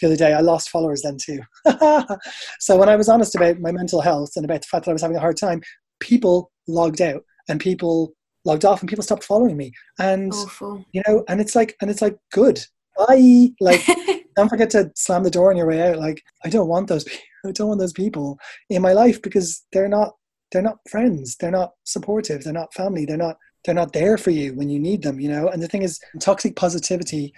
the 0.00 0.06
other 0.06 0.16
day. 0.16 0.32
I 0.32 0.40
lost 0.40 0.70
followers 0.70 1.02
then 1.02 1.18
too. 1.18 1.40
so 2.58 2.76
when 2.76 2.88
I 2.88 2.96
was 2.96 3.08
honest 3.08 3.34
about 3.34 3.60
my 3.60 3.72
mental 3.72 4.00
health 4.00 4.32
and 4.36 4.44
about 4.44 4.62
the 4.62 4.68
fact 4.68 4.84
that 4.84 4.92
I 4.92 4.94
was 4.94 5.02
having 5.02 5.16
a 5.16 5.20
hard 5.20 5.36
time, 5.36 5.62
people 6.00 6.50
logged 6.66 7.02
out 7.02 7.22
and 7.48 7.60
people 7.60 8.14
logged 8.44 8.64
off 8.64 8.80
and 8.80 8.88
people 8.88 9.04
stopped 9.04 9.24
following 9.24 9.56
me. 9.56 9.72
And 9.98 10.32
Awful. 10.32 10.84
you 10.92 11.02
know, 11.06 11.24
and 11.28 11.40
it's 11.40 11.54
like 11.54 11.76
and 11.80 11.90
it's 11.90 12.02
like 12.02 12.16
good. 12.32 12.60
Bye. 12.96 13.50
Like 13.60 13.84
don't 14.36 14.48
forget 14.48 14.70
to 14.70 14.90
slam 14.94 15.24
the 15.24 15.30
door 15.30 15.50
on 15.50 15.56
your 15.56 15.66
way 15.66 15.82
out. 15.90 15.98
Like 15.98 16.22
I 16.44 16.48
don't 16.48 16.68
want 16.68 16.88
those 16.88 17.04
people. 17.04 17.22
I 17.44 17.50
don't 17.50 17.68
want 17.68 17.80
those 17.80 17.92
people 17.92 18.38
in 18.70 18.82
my 18.82 18.92
life 18.92 19.20
because 19.20 19.64
they're 19.72 19.88
not 19.88 20.12
they're 20.52 20.62
not 20.62 20.78
friends. 20.88 21.36
They're 21.36 21.50
not 21.50 21.72
supportive. 21.84 22.44
They're 22.44 22.52
not 22.52 22.74
family. 22.74 23.04
They're 23.04 23.16
not 23.16 23.36
they're 23.64 23.74
not 23.74 23.92
there 23.92 24.18
for 24.18 24.30
you 24.30 24.54
when 24.54 24.68
you 24.68 24.78
need 24.78 25.02
them. 25.02 25.20
You 25.20 25.28
know. 25.28 25.48
And 25.48 25.62
the 25.62 25.68
thing 25.68 25.82
is, 25.82 26.00
toxic 26.20 26.56
positivity 26.56 27.32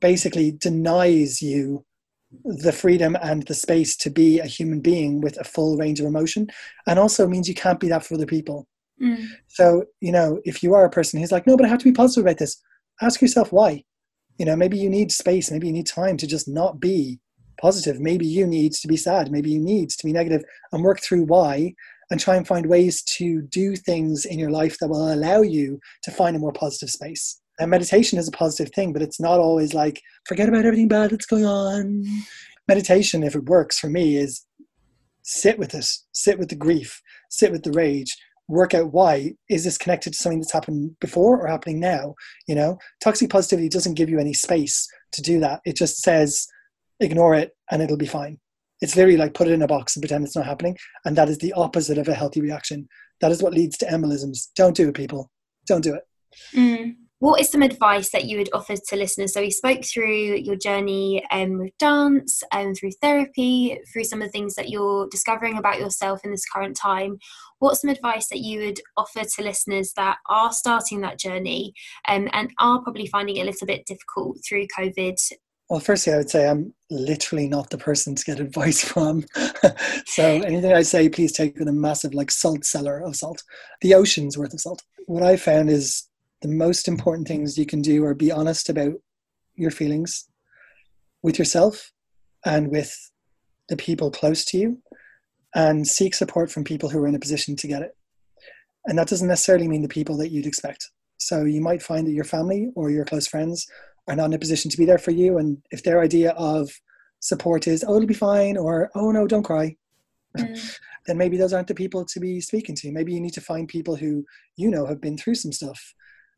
basically 0.00 0.52
denies 0.52 1.42
you 1.42 1.84
the 2.44 2.72
freedom 2.72 3.16
and 3.22 3.46
the 3.46 3.54
space 3.54 3.96
to 3.96 4.10
be 4.10 4.38
a 4.38 4.46
human 4.46 4.80
being 4.80 5.20
with 5.20 5.38
a 5.38 5.44
full 5.44 5.76
range 5.76 5.98
of 5.98 6.06
emotion 6.06 6.46
and 6.86 6.98
also 6.98 7.26
means 7.26 7.48
you 7.48 7.54
can't 7.54 7.80
be 7.80 7.88
that 7.88 8.04
for 8.04 8.14
other 8.14 8.26
people 8.26 8.66
mm. 9.02 9.26
so 9.46 9.84
you 10.00 10.12
know 10.12 10.38
if 10.44 10.62
you 10.62 10.74
are 10.74 10.84
a 10.84 10.90
person 10.90 11.18
who's 11.18 11.32
like 11.32 11.46
no 11.46 11.56
but 11.56 11.64
i 11.64 11.68
have 11.68 11.78
to 11.78 11.86
be 11.86 11.92
positive 11.92 12.24
about 12.24 12.36
this 12.36 12.60
ask 13.00 13.22
yourself 13.22 13.50
why 13.50 13.82
you 14.38 14.44
know 14.44 14.54
maybe 14.54 14.76
you 14.76 14.90
need 14.90 15.10
space 15.10 15.50
maybe 15.50 15.66
you 15.66 15.72
need 15.72 15.86
time 15.86 16.18
to 16.18 16.26
just 16.26 16.48
not 16.48 16.78
be 16.78 17.18
positive 17.58 17.98
maybe 17.98 18.26
you 18.26 18.46
need 18.46 18.72
to 18.72 18.86
be 18.86 18.96
sad 18.96 19.32
maybe 19.32 19.50
you 19.50 19.58
need 19.58 19.88
to 19.88 20.04
be 20.04 20.12
negative 20.12 20.44
and 20.72 20.84
work 20.84 21.00
through 21.00 21.24
why 21.24 21.74
and 22.10 22.18
try 22.18 22.36
and 22.36 22.46
find 22.46 22.66
ways 22.66 23.02
to 23.02 23.42
do 23.42 23.76
things 23.76 24.24
in 24.24 24.38
your 24.38 24.50
life 24.50 24.78
that 24.78 24.88
will 24.88 25.12
allow 25.12 25.42
you 25.42 25.78
to 26.02 26.10
find 26.10 26.36
a 26.36 26.38
more 26.38 26.52
positive 26.52 26.90
space. 26.90 27.40
And 27.58 27.70
meditation 27.70 28.18
is 28.18 28.28
a 28.28 28.32
positive 28.32 28.72
thing, 28.72 28.92
but 28.92 29.02
it's 29.02 29.20
not 29.20 29.40
always 29.40 29.74
like, 29.74 30.00
forget 30.26 30.48
about 30.48 30.64
everything 30.64 30.88
bad 30.88 31.10
that's 31.10 31.26
going 31.26 31.44
on. 31.44 32.04
Meditation, 32.68 33.22
if 33.22 33.34
it 33.34 33.44
works 33.44 33.78
for 33.78 33.90
me, 33.90 34.16
is 34.16 34.44
sit 35.22 35.58
with 35.58 35.70
this, 35.70 36.06
sit 36.12 36.38
with 36.38 36.48
the 36.48 36.56
grief, 36.56 37.02
sit 37.30 37.50
with 37.50 37.64
the 37.64 37.72
rage, 37.72 38.16
work 38.48 38.74
out 38.74 38.92
why 38.92 39.34
is 39.50 39.64
this 39.64 39.76
connected 39.76 40.12
to 40.12 40.18
something 40.18 40.40
that's 40.40 40.52
happened 40.52 40.98
before 41.00 41.38
or 41.38 41.46
happening 41.46 41.78
now 41.78 42.14
you 42.46 42.54
know? 42.54 42.78
Toxic 43.02 43.28
positivity 43.28 43.68
doesn't 43.68 43.94
give 43.94 44.08
you 44.08 44.18
any 44.18 44.32
space 44.32 44.88
to 45.12 45.20
do 45.20 45.38
that. 45.40 45.60
It 45.66 45.76
just 45.76 45.98
says 45.98 46.46
ignore 47.00 47.34
it 47.34 47.54
and 47.70 47.82
it'll 47.82 47.98
be 47.98 48.06
fine 48.06 48.38
it's 48.80 48.94
very 48.94 49.16
like 49.16 49.34
put 49.34 49.48
it 49.48 49.52
in 49.52 49.62
a 49.62 49.66
box 49.66 49.96
and 49.96 50.02
pretend 50.02 50.24
it's 50.24 50.36
not 50.36 50.46
happening 50.46 50.76
and 51.04 51.16
that 51.16 51.28
is 51.28 51.38
the 51.38 51.52
opposite 51.54 51.98
of 51.98 52.08
a 52.08 52.14
healthy 52.14 52.40
reaction 52.40 52.88
that 53.20 53.32
is 53.32 53.42
what 53.42 53.54
leads 53.54 53.76
to 53.76 53.86
embolisms 53.86 54.48
don't 54.56 54.76
do 54.76 54.88
it 54.88 54.94
people 54.94 55.30
don't 55.66 55.84
do 55.84 55.94
it 55.94 56.02
mm 56.54 56.94
what 57.20 57.40
is 57.40 57.50
some 57.50 57.62
advice 57.62 58.10
that 58.10 58.26
you 58.26 58.38
would 58.38 58.50
offer 58.52 58.76
to 58.76 58.96
listeners? 58.96 59.34
So 59.34 59.40
we 59.40 59.50
spoke 59.50 59.84
through 59.84 60.36
your 60.36 60.54
journey 60.54 61.24
um, 61.32 61.58
with 61.58 61.76
dance 61.78 62.44
and 62.52 62.68
um, 62.68 62.74
through 62.74 62.92
therapy, 63.02 63.80
through 63.92 64.04
some 64.04 64.22
of 64.22 64.28
the 64.28 64.32
things 64.32 64.54
that 64.54 64.68
you're 64.68 65.08
discovering 65.08 65.58
about 65.58 65.80
yourself 65.80 66.20
in 66.24 66.30
this 66.30 66.44
current 66.44 66.76
time. 66.76 67.18
What's 67.58 67.80
some 67.80 67.90
advice 67.90 68.28
that 68.28 68.38
you 68.38 68.60
would 68.60 68.80
offer 68.96 69.24
to 69.24 69.42
listeners 69.42 69.92
that 69.96 70.18
are 70.28 70.52
starting 70.52 71.00
that 71.00 71.18
journey 71.18 71.72
um, 72.06 72.28
and 72.32 72.52
are 72.60 72.82
probably 72.82 73.08
finding 73.08 73.36
it 73.36 73.42
a 73.42 73.46
little 73.46 73.66
bit 73.66 73.84
difficult 73.84 74.38
through 74.48 74.68
COVID? 74.78 75.16
Well, 75.68 75.80
firstly, 75.80 76.14
I 76.14 76.16
would 76.16 76.30
say 76.30 76.48
I'm 76.48 76.72
literally 76.90 77.46
not 77.46 77.70
the 77.70 77.78
person 77.78 78.14
to 78.14 78.24
get 78.24 78.40
advice 78.40 78.82
from. 78.82 79.24
so 80.06 80.24
anything 80.24 80.72
I 80.72 80.82
say, 80.82 81.08
please 81.08 81.32
take 81.32 81.58
with 81.58 81.68
a 81.68 81.72
massive 81.72 82.14
like 82.14 82.30
salt 82.30 82.64
cellar 82.64 83.00
of 83.00 83.16
salt, 83.16 83.42
the 83.80 83.94
ocean's 83.94 84.38
worth 84.38 84.54
of 84.54 84.60
salt. 84.60 84.82
What 85.06 85.22
I 85.22 85.36
found 85.36 85.70
is 85.70 86.08
the 86.42 86.48
most 86.48 86.88
important 86.88 87.26
things 87.28 87.58
you 87.58 87.66
can 87.66 87.82
do 87.82 88.04
are 88.04 88.14
be 88.14 88.30
honest 88.30 88.68
about 88.68 88.94
your 89.56 89.70
feelings 89.70 90.28
with 91.22 91.38
yourself 91.38 91.92
and 92.44 92.70
with 92.70 93.10
the 93.68 93.76
people 93.76 94.10
close 94.10 94.44
to 94.46 94.58
you 94.58 94.78
and 95.54 95.86
seek 95.86 96.14
support 96.14 96.50
from 96.50 96.64
people 96.64 96.88
who 96.88 97.02
are 97.02 97.08
in 97.08 97.14
a 97.14 97.18
position 97.18 97.56
to 97.56 97.66
get 97.66 97.82
it. 97.82 97.96
And 98.86 98.98
that 98.98 99.08
doesn't 99.08 99.28
necessarily 99.28 99.68
mean 99.68 99.82
the 99.82 99.88
people 99.88 100.16
that 100.18 100.30
you'd 100.30 100.46
expect. 100.46 100.90
So 101.18 101.44
you 101.44 101.60
might 101.60 101.82
find 101.82 102.06
that 102.06 102.12
your 102.12 102.24
family 102.24 102.70
or 102.76 102.90
your 102.90 103.04
close 103.04 103.26
friends 103.26 103.66
are 104.08 104.16
not 104.16 104.26
in 104.26 104.34
a 104.34 104.38
position 104.38 104.70
to 104.70 104.76
be 104.76 104.84
there 104.84 104.98
for 104.98 105.10
you. 105.10 105.38
And 105.38 105.58
if 105.70 105.82
their 105.82 106.00
idea 106.00 106.32
of 106.32 106.70
support 107.20 107.66
is, 107.66 107.84
oh, 107.84 107.96
it'll 107.96 108.06
be 108.06 108.14
fine, 108.14 108.56
or 108.56 108.90
oh, 108.94 109.10
no, 109.10 109.26
don't 109.26 109.42
cry, 109.42 109.76
mm. 110.36 110.78
then 111.06 111.18
maybe 111.18 111.36
those 111.36 111.52
aren't 111.52 111.68
the 111.68 111.74
people 111.74 112.04
to 112.04 112.20
be 112.20 112.40
speaking 112.40 112.74
to. 112.76 112.92
Maybe 112.92 113.12
you 113.12 113.20
need 113.20 113.34
to 113.34 113.40
find 113.40 113.68
people 113.68 113.96
who 113.96 114.24
you 114.56 114.70
know 114.70 114.86
have 114.86 115.00
been 115.00 115.18
through 115.18 115.36
some 115.36 115.52
stuff. 115.52 115.94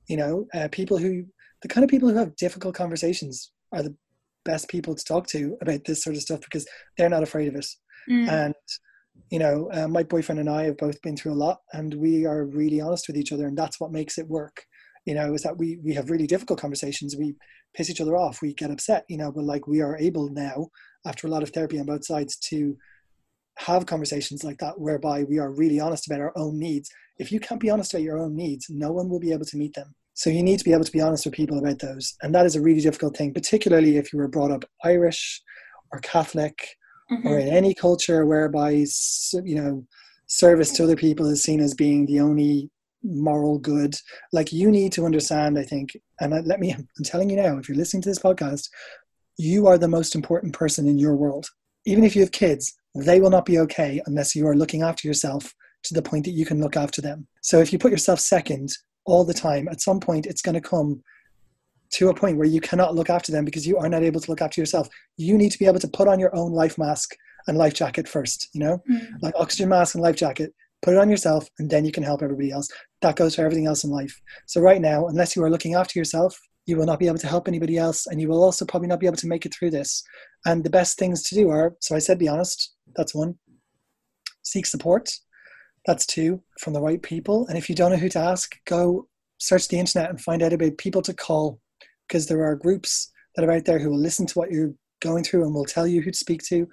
You 0.08 0.16
know, 0.16 0.46
uh, 0.54 0.68
people 0.72 0.98
who, 0.98 1.24
the 1.62 1.68
kind 1.68 1.84
of 1.84 1.90
people 1.90 2.08
who 2.08 2.16
have 2.16 2.36
difficult 2.36 2.74
conversations 2.74 3.52
are 3.72 3.82
the 3.82 3.94
best 4.44 4.68
people 4.68 4.94
to 4.94 5.04
talk 5.04 5.26
to 5.28 5.56
about 5.60 5.84
this 5.84 6.02
sort 6.02 6.16
of 6.16 6.22
stuff 6.22 6.40
because 6.40 6.66
they're 6.96 7.08
not 7.08 7.22
afraid 7.22 7.48
of 7.48 7.54
it. 7.54 7.66
Mm. 8.08 8.28
And 8.28 8.54
you 9.30 9.38
know, 9.38 9.68
uh, 9.72 9.86
my 9.86 10.02
boyfriend 10.02 10.40
and 10.40 10.50
I 10.50 10.64
have 10.64 10.76
both 10.76 11.00
been 11.02 11.16
through 11.16 11.32
a 11.32 11.34
lot, 11.34 11.60
and 11.72 11.94
we 11.94 12.26
are 12.26 12.46
really 12.46 12.80
honest 12.80 13.06
with 13.06 13.16
each 13.16 13.32
other, 13.32 13.46
and 13.46 13.56
that's 13.56 13.78
what 13.78 13.92
makes 13.92 14.18
it 14.18 14.26
work. 14.26 14.64
You 15.10 15.16
know, 15.16 15.34
is 15.34 15.42
that 15.42 15.58
we 15.58 15.76
we 15.82 15.92
have 15.94 16.08
really 16.08 16.28
difficult 16.28 16.60
conversations. 16.60 17.16
We 17.16 17.34
piss 17.74 17.90
each 17.90 18.00
other 18.00 18.16
off. 18.16 18.40
We 18.40 18.54
get 18.54 18.70
upset. 18.70 19.04
You 19.08 19.16
know, 19.16 19.32
but 19.32 19.42
like 19.42 19.66
we 19.66 19.80
are 19.80 19.98
able 19.98 20.28
now, 20.28 20.68
after 21.04 21.26
a 21.26 21.30
lot 21.30 21.42
of 21.42 21.50
therapy 21.50 21.80
on 21.80 21.86
both 21.86 22.04
sides, 22.04 22.36
to 22.50 22.76
have 23.58 23.86
conversations 23.86 24.44
like 24.44 24.58
that, 24.58 24.78
whereby 24.78 25.24
we 25.24 25.40
are 25.40 25.50
really 25.50 25.80
honest 25.80 26.06
about 26.06 26.20
our 26.20 26.32
own 26.36 26.60
needs. 26.60 26.88
If 27.18 27.32
you 27.32 27.40
can't 27.40 27.60
be 27.60 27.70
honest 27.70 27.92
about 27.92 28.04
your 28.04 28.20
own 28.20 28.36
needs, 28.36 28.66
no 28.70 28.92
one 28.92 29.08
will 29.08 29.18
be 29.18 29.32
able 29.32 29.46
to 29.46 29.56
meet 29.56 29.74
them. 29.74 29.96
So 30.14 30.30
you 30.30 30.44
need 30.44 30.60
to 30.60 30.64
be 30.64 30.72
able 30.72 30.84
to 30.84 30.92
be 30.92 31.00
honest 31.00 31.24
with 31.24 31.34
people 31.34 31.58
about 31.58 31.80
those, 31.80 32.14
and 32.22 32.32
that 32.36 32.46
is 32.46 32.54
a 32.54 32.62
really 32.62 32.80
difficult 32.80 33.16
thing, 33.16 33.34
particularly 33.34 33.96
if 33.96 34.12
you 34.12 34.20
were 34.20 34.28
brought 34.28 34.52
up 34.52 34.64
Irish 34.84 35.42
or 35.92 35.98
Catholic 35.98 36.56
mm-hmm. 37.10 37.26
or 37.26 37.38
in 37.40 37.48
any 37.48 37.74
culture 37.74 38.24
whereby 38.26 38.70
you 38.70 39.56
know 39.56 39.84
service 40.26 40.70
to 40.70 40.84
other 40.84 40.94
people 40.94 41.26
is 41.26 41.42
seen 41.42 41.60
as 41.60 41.74
being 41.74 42.06
the 42.06 42.20
only 42.20 42.70
moral 43.02 43.58
good 43.58 43.94
like 44.32 44.52
you 44.52 44.70
need 44.70 44.92
to 44.92 45.06
understand 45.06 45.58
i 45.58 45.62
think 45.62 45.96
and 46.20 46.46
let 46.46 46.60
me 46.60 46.72
i'm 46.98 47.04
telling 47.04 47.30
you 47.30 47.36
now 47.36 47.56
if 47.58 47.68
you're 47.68 47.78
listening 47.78 48.02
to 48.02 48.08
this 48.08 48.18
podcast 48.18 48.68
you 49.38 49.66
are 49.66 49.78
the 49.78 49.88
most 49.88 50.14
important 50.14 50.52
person 50.52 50.86
in 50.86 50.98
your 50.98 51.16
world 51.16 51.46
even 51.86 52.04
if 52.04 52.14
you 52.14 52.22
have 52.22 52.32
kids 52.32 52.74
they 52.94 53.20
will 53.20 53.30
not 53.30 53.46
be 53.46 53.58
okay 53.58 54.00
unless 54.06 54.34
you 54.34 54.46
are 54.46 54.56
looking 54.56 54.82
after 54.82 55.06
yourself 55.06 55.54
to 55.82 55.94
the 55.94 56.02
point 56.02 56.24
that 56.24 56.32
you 56.32 56.44
can 56.44 56.60
look 56.60 56.76
after 56.76 57.00
them 57.00 57.26
so 57.40 57.60
if 57.60 57.72
you 57.72 57.78
put 57.78 57.90
yourself 57.90 58.20
second 58.20 58.70
all 59.06 59.24
the 59.24 59.34
time 59.34 59.66
at 59.68 59.80
some 59.80 59.98
point 59.98 60.26
it's 60.26 60.42
going 60.42 60.54
to 60.54 60.60
come 60.60 61.02
to 61.90 62.08
a 62.08 62.14
point 62.14 62.36
where 62.36 62.46
you 62.46 62.60
cannot 62.60 62.94
look 62.94 63.10
after 63.10 63.32
them 63.32 63.44
because 63.44 63.66
you 63.66 63.76
are 63.76 63.88
not 63.88 64.02
able 64.02 64.20
to 64.20 64.30
look 64.30 64.40
after 64.40 64.60
yourself. 64.60 64.88
You 65.16 65.36
need 65.36 65.50
to 65.50 65.58
be 65.58 65.66
able 65.66 65.80
to 65.80 65.88
put 65.88 66.08
on 66.08 66.20
your 66.20 66.34
own 66.34 66.52
life 66.52 66.78
mask 66.78 67.16
and 67.46 67.58
life 67.58 67.74
jacket 67.74 68.08
first, 68.08 68.48
you 68.52 68.60
know, 68.60 68.80
mm-hmm. 68.90 69.16
like 69.22 69.34
oxygen 69.36 69.68
mask 69.68 69.94
and 69.94 70.02
life 70.02 70.16
jacket. 70.16 70.54
Put 70.82 70.94
it 70.94 70.98
on 70.98 71.10
yourself, 71.10 71.46
and 71.58 71.68
then 71.68 71.84
you 71.84 71.92
can 71.92 72.02
help 72.02 72.22
everybody 72.22 72.50
else. 72.50 72.68
That 73.02 73.16
goes 73.16 73.34
for 73.34 73.42
everything 73.42 73.66
else 73.66 73.84
in 73.84 73.90
life. 73.90 74.20
So, 74.46 74.60
right 74.60 74.80
now, 74.80 75.06
unless 75.06 75.34
you 75.34 75.42
are 75.42 75.50
looking 75.50 75.74
after 75.74 75.98
yourself, 75.98 76.38
you 76.66 76.76
will 76.76 76.86
not 76.86 76.98
be 76.98 77.06
able 77.06 77.18
to 77.18 77.26
help 77.26 77.48
anybody 77.48 77.76
else, 77.76 78.06
and 78.06 78.20
you 78.20 78.28
will 78.28 78.42
also 78.42 78.64
probably 78.64 78.88
not 78.88 79.00
be 79.00 79.06
able 79.06 79.16
to 79.16 79.26
make 79.26 79.46
it 79.46 79.54
through 79.54 79.70
this. 79.70 80.02
And 80.44 80.62
the 80.62 80.70
best 80.70 80.98
things 80.98 81.22
to 81.24 81.34
do 81.34 81.50
are 81.50 81.76
so 81.80 81.96
I 81.96 81.98
said, 81.98 82.18
be 82.18 82.28
honest. 82.28 82.74
That's 82.96 83.14
one. 83.14 83.38
Seek 84.42 84.66
support. 84.66 85.10
That's 85.86 86.06
two 86.06 86.42
from 86.58 86.72
the 86.72 86.80
right 86.80 87.00
people. 87.00 87.46
And 87.46 87.56
if 87.56 87.68
you 87.68 87.74
don't 87.74 87.92
know 87.92 87.96
who 87.96 88.08
to 88.10 88.18
ask, 88.18 88.56
go 88.66 89.08
search 89.38 89.68
the 89.68 89.78
internet 89.78 90.10
and 90.10 90.20
find 90.20 90.42
out 90.42 90.52
about 90.52 90.76
people 90.76 91.02
to 91.02 91.14
call 91.14 91.60
because 92.06 92.26
there 92.26 92.44
are 92.44 92.54
groups 92.56 93.10
that 93.34 93.44
are 93.44 93.52
out 93.52 93.64
there 93.64 93.78
who 93.78 93.90
will 93.90 94.00
listen 94.00 94.26
to 94.26 94.38
what 94.38 94.50
you're 94.50 94.74
going 95.00 95.24
through 95.24 95.44
and 95.44 95.54
will 95.54 95.64
tell 95.64 95.86
you 95.86 96.02
who 96.02 96.10
to 96.10 96.18
speak 96.18 96.42
to. 96.44 96.68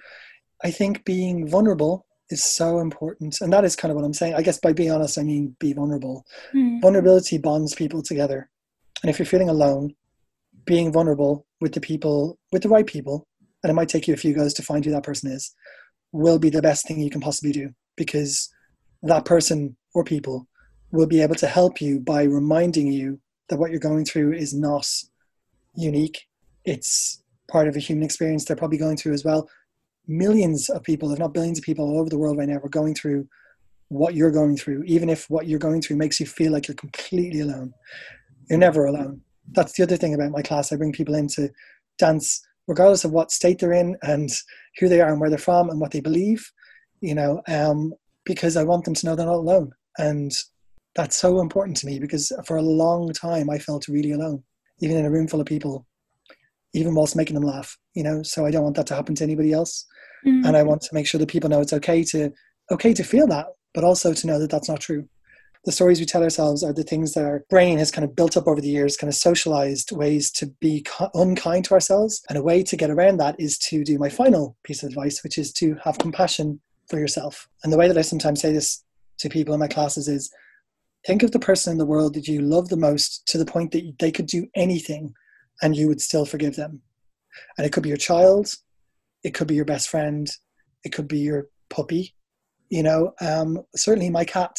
I 0.62 0.70
think 0.70 1.04
being 1.04 1.48
vulnerable 1.48 2.06
is 2.30 2.44
so 2.44 2.78
important. 2.78 3.40
And 3.40 3.52
that 3.52 3.64
is 3.64 3.76
kind 3.76 3.90
of 3.90 3.96
what 3.96 4.04
I'm 4.04 4.12
saying. 4.12 4.34
I 4.34 4.42
guess 4.42 4.58
by 4.58 4.72
being 4.72 4.90
honest, 4.90 5.18
I 5.18 5.22
mean 5.22 5.56
be 5.58 5.72
vulnerable. 5.72 6.24
Mm. 6.54 6.80
Vulnerability 6.80 7.38
bonds 7.38 7.74
people 7.74 8.02
together. 8.02 8.48
And 9.02 9.10
if 9.10 9.18
you're 9.18 9.26
feeling 9.26 9.48
alone, 9.48 9.94
being 10.64 10.92
vulnerable 10.92 11.46
with 11.60 11.72
the 11.72 11.80
people, 11.80 12.38
with 12.52 12.62
the 12.62 12.68
right 12.68 12.86
people, 12.86 13.26
and 13.62 13.70
it 13.70 13.74
might 13.74 13.88
take 13.88 14.06
you 14.06 14.14
a 14.14 14.16
few 14.18 14.34
goes 14.34 14.54
to 14.54 14.62
find 14.62 14.84
who 14.84 14.90
that 14.90 15.02
person 15.02 15.30
is, 15.30 15.54
will 16.12 16.38
be 16.38 16.50
the 16.50 16.62
best 16.62 16.86
thing 16.86 17.00
you 17.00 17.10
can 17.10 17.20
possibly 17.20 17.52
do 17.52 17.70
because 17.96 18.52
that 19.02 19.24
person 19.24 19.76
or 19.94 20.04
people 20.04 20.46
will 20.90 21.06
be 21.06 21.20
able 21.20 21.34
to 21.34 21.46
help 21.46 21.80
you 21.80 22.00
by 22.00 22.22
reminding 22.22 22.86
you 22.92 23.20
that 23.48 23.58
what 23.58 23.70
you're 23.70 23.80
going 23.80 24.04
through 24.04 24.32
is 24.32 24.54
not 24.54 24.86
unique. 25.74 26.26
It's 26.64 27.22
part 27.50 27.68
of 27.68 27.76
a 27.76 27.80
human 27.80 28.04
experience 28.04 28.44
they're 28.44 28.56
probably 28.56 28.78
going 28.78 28.96
through 28.96 29.14
as 29.14 29.24
well. 29.24 29.48
Millions 30.08 30.68
of 30.70 30.82
people, 30.82 31.12
if 31.12 31.18
not 31.18 31.34
billions 31.34 31.58
of 31.58 31.64
people 31.64 31.84
all 31.84 32.00
over 32.00 32.10
the 32.10 32.18
world 32.18 32.38
right 32.38 32.48
now, 32.48 32.56
are 32.56 32.68
going 32.68 32.94
through 32.94 33.28
what 33.88 34.14
you're 34.14 34.30
going 34.30 34.56
through, 34.56 34.82
even 34.84 35.08
if 35.08 35.28
what 35.30 35.46
you're 35.46 35.58
going 35.58 35.80
through 35.80 35.96
makes 35.96 36.18
you 36.18 36.26
feel 36.26 36.52
like 36.52 36.66
you're 36.66 36.74
completely 36.74 37.40
alone. 37.40 37.72
You're 38.50 38.58
never 38.58 38.86
alone. 38.86 39.20
That's 39.52 39.74
the 39.74 39.82
other 39.82 39.96
thing 39.96 40.14
about 40.14 40.30
my 40.30 40.42
class. 40.42 40.72
I 40.72 40.76
bring 40.76 40.92
people 40.92 41.14
in 41.14 41.28
to 41.28 41.50
dance, 41.98 42.44
regardless 42.66 43.04
of 43.04 43.12
what 43.12 43.30
state 43.30 43.58
they're 43.58 43.72
in 43.72 43.96
and 44.02 44.30
who 44.78 44.88
they 44.88 45.00
are 45.00 45.10
and 45.10 45.20
where 45.20 45.30
they're 45.30 45.38
from 45.38 45.70
and 45.70 45.80
what 45.80 45.92
they 45.92 46.00
believe, 46.00 46.50
you 47.00 47.14
know, 47.14 47.42
um, 47.48 47.94
because 48.24 48.56
I 48.56 48.64
want 48.64 48.84
them 48.84 48.94
to 48.94 49.06
know 49.06 49.14
they're 49.14 49.26
not 49.26 49.34
alone. 49.34 49.72
And 49.96 50.32
that's 50.94 51.16
so 51.16 51.40
important 51.40 51.76
to 51.78 51.86
me 51.86 51.98
because 51.98 52.32
for 52.44 52.56
a 52.56 52.62
long 52.62 53.12
time 53.12 53.48
I 53.48 53.58
felt 53.58 53.88
really 53.88 54.12
alone 54.12 54.42
even 54.80 54.96
in 54.96 55.04
a 55.04 55.10
room 55.10 55.26
full 55.26 55.40
of 55.40 55.46
people, 55.46 55.86
even 56.74 56.94
whilst 56.94 57.16
making 57.16 57.34
them 57.34 57.44
laugh, 57.44 57.76
you 57.94 58.02
know. 58.02 58.22
So 58.22 58.46
I 58.46 58.50
don't 58.50 58.64
want 58.64 58.76
that 58.76 58.86
to 58.88 58.94
happen 58.94 59.14
to 59.16 59.24
anybody 59.24 59.52
else. 59.52 59.86
Mm-hmm. 60.26 60.46
And 60.46 60.56
I 60.56 60.62
want 60.62 60.82
to 60.82 60.94
make 60.94 61.06
sure 61.06 61.18
that 61.18 61.28
people 61.28 61.50
know 61.50 61.60
it's 61.60 61.72
okay 61.72 62.04
to 62.04 62.32
okay 62.70 62.92
to 62.94 63.04
feel 63.04 63.26
that, 63.28 63.46
but 63.74 63.84
also 63.84 64.12
to 64.12 64.26
know 64.26 64.38
that 64.38 64.50
that's 64.50 64.68
not 64.68 64.80
true. 64.80 65.08
The 65.64 65.72
stories 65.72 65.98
we 65.98 66.06
tell 66.06 66.22
ourselves 66.22 66.62
are 66.62 66.72
the 66.72 66.84
things 66.84 67.14
that 67.14 67.24
our 67.24 67.44
brain 67.50 67.78
has 67.78 67.90
kind 67.90 68.04
of 68.04 68.14
built 68.14 68.36
up 68.36 68.46
over 68.46 68.60
the 68.60 68.68
years, 68.68 68.96
kind 68.96 69.08
of 69.08 69.14
socialized 69.14 69.90
ways 69.92 70.30
to 70.32 70.46
be 70.60 70.84
unkind 71.14 71.64
to 71.66 71.74
ourselves. 71.74 72.22
And 72.28 72.38
a 72.38 72.42
way 72.42 72.62
to 72.62 72.76
get 72.76 72.90
around 72.90 73.16
that 73.18 73.36
is 73.38 73.58
to 73.58 73.84
do 73.84 73.98
my 73.98 74.08
final 74.08 74.56
piece 74.62 74.82
of 74.82 74.90
advice, 74.90 75.22
which 75.22 75.36
is 75.36 75.52
to 75.54 75.76
have 75.82 75.98
compassion 75.98 76.60
for 76.88 76.98
yourself. 76.98 77.48
And 77.64 77.72
the 77.72 77.76
way 77.76 77.88
that 77.88 77.98
I 77.98 78.02
sometimes 78.02 78.40
say 78.40 78.52
this 78.52 78.82
to 79.18 79.28
people 79.28 79.52
in 79.52 79.60
my 79.60 79.68
classes 79.68 80.08
is 80.08 80.30
think 81.06 81.22
of 81.22 81.32
the 81.32 81.38
person 81.38 81.72
in 81.72 81.78
the 81.78 81.86
world 81.86 82.14
that 82.14 82.28
you 82.28 82.40
love 82.40 82.68
the 82.68 82.76
most 82.76 83.26
to 83.26 83.38
the 83.38 83.44
point 83.44 83.72
that 83.72 83.98
they 83.98 84.12
could 84.12 84.26
do 84.26 84.46
anything 84.54 85.12
and 85.62 85.76
you 85.76 85.88
would 85.88 86.00
still 86.00 86.24
forgive 86.24 86.56
them. 86.56 86.80
And 87.56 87.66
it 87.66 87.72
could 87.72 87.82
be 87.82 87.88
your 87.88 87.98
child, 87.98 88.54
it 89.24 89.34
could 89.34 89.48
be 89.48 89.54
your 89.54 89.64
best 89.64 89.88
friend, 89.88 90.28
it 90.84 90.90
could 90.90 91.08
be 91.08 91.18
your 91.18 91.48
puppy. 91.70 92.14
You 92.70 92.82
know, 92.82 93.12
um, 93.20 93.62
certainly 93.76 94.10
my 94.10 94.24
cat 94.24 94.56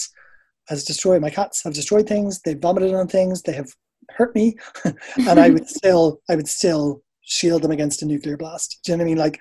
has 0.68 0.84
destroyed, 0.84 1.22
my 1.22 1.30
cats 1.30 1.64
have 1.64 1.74
destroyed 1.74 2.08
things, 2.08 2.42
they've 2.42 2.60
vomited 2.60 2.94
on 2.94 3.08
things, 3.08 3.42
they 3.42 3.54
have 3.54 3.70
hurt 4.10 4.34
me, 4.36 4.56
and 4.84 5.40
I 5.40 5.50
would 5.50 5.68
still, 5.78 6.22
I 6.30 6.36
would 6.36 6.48
still 6.48 7.02
shield 7.22 7.62
them 7.62 7.72
against 7.72 8.02
a 8.02 8.06
nuclear 8.06 8.38
blast. 8.38 8.80
Do 8.84 8.92
you 8.92 8.98
know 8.98 9.04
what 9.04 9.08
I 9.08 9.12
mean? 9.12 9.18
Like, 9.18 9.40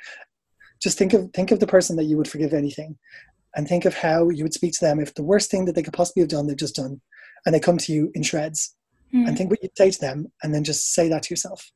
just 0.82 0.98
think 0.98 1.12
of 1.12 1.30
think 1.32 1.50
of 1.50 1.60
the 1.60 1.66
person 1.66 1.96
that 1.96 2.04
you 2.04 2.16
would 2.16 2.28
forgive 2.28 2.52
anything 2.52 2.96
and 3.56 3.66
think 3.66 3.84
of 3.84 3.94
how 3.94 4.28
you 4.28 4.44
would 4.44 4.54
speak 4.54 4.72
to 4.74 4.84
them 4.84 5.00
if 5.00 5.14
the 5.14 5.22
worst 5.22 5.50
thing 5.50 5.64
that 5.64 5.74
they 5.74 5.82
could 5.82 5.92
possibly 5.92 6.22
have 6.22 6.30
done 6.30 6.46
they've 6.46 6.56
just 6.56 6.76
done 6.76 7.00
and 7.44 7.54
they 7.54 7.60
come 7.60 7.78
to 7.78 7.92
you 7.92 8.10
in 8.14 8.22
shreds 8.22 8.76
mm. 9.14 9.26
and 9.26 9.36
think 9.36 9.50
what 9.50 9.62
you'd 9.62 9.76
say 9.76 9.90
to 9.90 10.00
them 10.00 10.26
and 10.42 10.54
then 10.54 10.64
just 10.64 10.94
say 10.94 11.08
that 11.08 11.22
to 11.24 11.30
yourself 11.30 11.70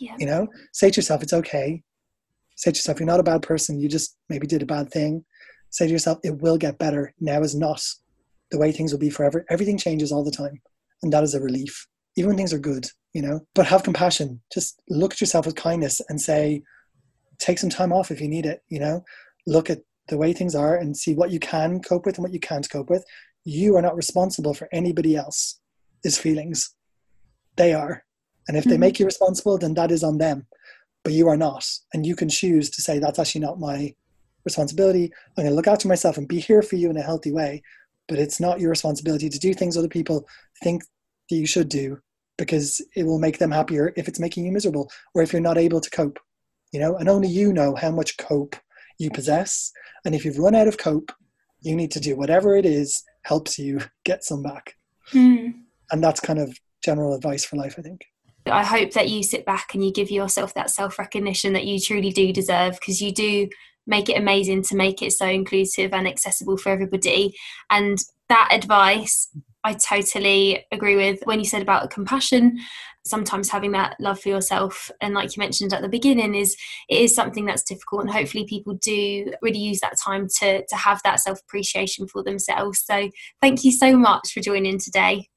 yeah. 0.00 0.16
you 0.18 0.26
know? 0.26 0.48
Say 0.72 0.90
to 0.90 0.96
yourself 0.96 1.22
it's 1.22 1.32
okay. 1.32 1.82
Say 2.56 2.72
to 2.72 2.76
yourself 2.76 2.98
you're 2.98 3.06
not 3.06 3.20
a 3.20 3.24
bad 3.24 3.42
person. 3.42 3.80
You 3.80 3.88
just 3.88 4.16
maybe 4.28 4.46
did 4.46 4.62
a 4.62 4.66
bad 4.66 4.90
thing. 4.90 5.24
Say 5.70 5.86
to 5.86 5.92
yourself 5.92 6.18
it 6.24 6.40
will 6.40 6.58
get 6.58 6.78
better. 6.78 7.14
Now 7.20 7.40
is 7.42 7.54
not 7.54 7.82
the 8.50 8.58
way 8.58 8.72
things 8.72 8.92
will 8.92 8.98
be 8.98 9.10
forever. 9.10 9.44
Everything 9.50 9.78
changes 9.78 10.10
all 10.10 10.24
the 10.24 10.30
time 10.30 10.60
and 11.02 11.12
that 11.12 11.22
is 11.22 11.34
a 11.34 11.40
relief 11.40 11.86
even 12.16 12.28
when 12.28 12.36
things 12.36 12.52
are 12.52 12.58
good 12.58 12.86
you 13.12 13.22
know? 13.22 13.40
But 13.56 13.66
have 13.66 13.82
compassion. 13.82 14.40
Just 14.52 14.80
look 14.88 15.14
at 15.14 15.20
yourself 15.20 15.44
with 15.44 15.56
kindness 15.56 16.00
and 16.08 16.20
say 16.20 16.62
take 17.38 17.58
some 17.58 17.70
time 17.70 17.92
off 17.92 18.10
if 18.10 18.20
you 18.20 18.28
need 18.28 18.46
it 18.46 18.62
you 18.68 18.80
know? 18.80 19.04
Look 19.46 19.70
at 19.70 19.80
the 20.08 20.18
way 20.18 20.32
things 20.32 20.54
are 20.54 20.76
and 20.76 20.96
see 20.96 21.14
what 21.14 21.30
you 21.30 21.38
can 21.38 21.80
cope 21.80 22.06
with 22.06 22.16
and 22.16 22.24
what 22.24 22.32
you 22.32 22.40
can't 22.40 22.68
cope 22.68 22.90
with. 22.90 23.04
You 23.44 23.76
are 23.76 23.82
not 23.82 23.96
responsible 23.96 24.54
for 24.54 24.68
anybody 24.72 25.16
else's 26.04 26.20
feelings. 26.20 26.74
They 27.56 27.74
are. 27.74 28.04
And 28.48 28.56
if 28.56 28.64
mm-hmm. 28.64 28.70
they 28.70 28.78
make 28.78 28.98
you 28.98 29.06
responsible, 29.06 29.58
then 29.58 29.74
that 29.74 29.90
is 29.90 30.02
on 30.02 30.18
them. 30.18 30.46
But 31.04 31.12
you 31.12 31.28
are 31.28 31.36
not. 31.36 31.66
And 31.94 32.06
you 32.06 32.16
can 32.16 32.28
choose 32.28 32.70
to 32.70 32.82
say, 32.82 32.98
that's 32.98 33.18
actually 33.18 33.42
not 33.42 33.60
my 33.60 33.94
responsibility. 34.44 35.04
I'm 35.04 35.44
going 35.44 35.48
to 35.48 35.54
look 35.54 35.66
after 35.66 35.88
myself 35.88 36.18
and 36.18 36.28
be 36.28 36.40
here 36.40 36.62
for 36.62 36.76
you 36.76 36.90
in 36.90 36.96
a 36.96 37.02
healthy 37.02 37.32
way. 37.32 37.62
But 38.08 38.18
it's 38.18 38.40
not 38.40 38.60
your 38.60 38.70
responsibility 38.70 39.28
to 39.28 39.38
do 39.38 39.54
things 39.54 39.76
other 39.76 39.88
people 39.88 40.26
think 40.62 40.82
that 41.30 41.36
you 41.36 41.46
should 41.46 41.68
do 41.68 41.98
because 42.38 42.80
it 42.96 43.04
will 43.04 43.18
make 43.18 43.38
them 43.38 43.50
happier 43.50 43.92
if 43.96 44.08
it's 44.08 44.18
making 44.18 44.44
you 44.44 44.52
miserable 44.52 44.90
or 45.14 45.22
if 45.22 45.32
you're 45.32 45.40
not 45.40 45.58
able 45.58 45.80
to 45.80 45.90
cope. 45.90 46.18
You 46.72 46.80
know, 46.80 46.96
and 46.96 47.08
only 47.08 47.28
you 47.28 47.52
know 47.52 47.74
how 47.74 47.90
much 47.90 48.16
cope 48.16 48.56
you 48.98 49.10
possess. 49.10 49.72
And 50.04 50.14
if 50.14 50.24
you've 50.24 50.38
run 50.38 50.54
out 50.54 50.68
of 50.68 50.78
cope, 50.78 51.12
you 51.60 51.76
need 51.76 51.90
to 51.92 52.00
do 52.00 52.16
whatever 52.16 52.56
it 52.56 52.64
is 52.64 53.02
helps 53.22 53.58
you 53.58 53.80
get 54.04 54.24
some 54.24 54.42
back. 54.42 54.74
Mm. 55.12 55.54
And 55.92 56.02
that's 56.02 56.20
kind 56.20 56.38
of 56.38 56.56
general 56.82 57.14
advice 57.14 57.44
for 57.44 57.56
life, 57.56 57.74
I 57.78 57.82
think. 57.82 58.02
I 58.46 58.64
hope 58.64 58.92
that 58.92 59.08
you 59.08 59.22
sit 59.22 59.44
back 59.44 59.74
and 59.74 59.84
you 59.84 59.92
give 59.92 60.10
yourself 60.10 60.54
that 60.54 60.70
self 60.70 60.98
recognition 60.98 61.52
that 61.52 61.66
you 61.66 61.78
truly 61.78 62.10
do 62.10 62.32
deserve 62.32 62.74
because 62.80 63.00
you 63.00 63.12
do 63.12 63.48
make 63.86 64.08
it 64.08 64.18
amazing 64.18 64.62
to 64.62 64.76
make 64.76 65.02
it 65.02 65.12
so 65.12 65.26
inclusive 65.26 65.92
and 65.92 66.06
accessible 66.06 66.56
for 66.56 66.70
everybody. 66.70 67.34
And 67.70 67.98
that 68.28 68.48
advice 68.52 69.28
I 69.62 69.74
totally 69.74 70.64
agree 70.72 70.96
with 70.96 71.20
when 71.24 71.38
you 71.38 71.44
said 71.44 71.62
about 71.62 71.90
compassion. 71.90 72.58
Sometimes 73.04 73.50
having 73.50 73.72
that 73.72 73.96
love 73.98 74.20
for 74.20 74.28
yourself, 74.28 74.90
and 75.00 75.14
like 75.14 75.36
you 75.36 75.40
mentioned 75.40 75.72
at 75.72 75.82
the 75.82 75.88
beginning, 75.88 76.34
is 76.34 76.56
it 76.88 77.00
is 77.00 77.14
something 77.14 77.46
that's 77.46 77.62
difficult, 77.62 78.02
and 78.02 78.10
hopefully 78.10 78.46
people 78.46 78.74
do 78.74 79.32
really 79.42 79.58
use 79.58 79.80
that 79.80 79.96
time 80.02 80.28
to 80.38 80.64
to 80.66 80.76
have 80.76 81.00
that 81.04 81.20
self 81.20 81.40
appreciation 81.40 82.06
for 82.06 82.22
themselves. 82.22 82.82
So 82.84 83.10
thank 83.40 83.64
you 83.64 83.72
so 83.72 83.96
much 83.96 84.32
for 84.32 84.40
joining 84.40 84.78
today. 84.78 85.28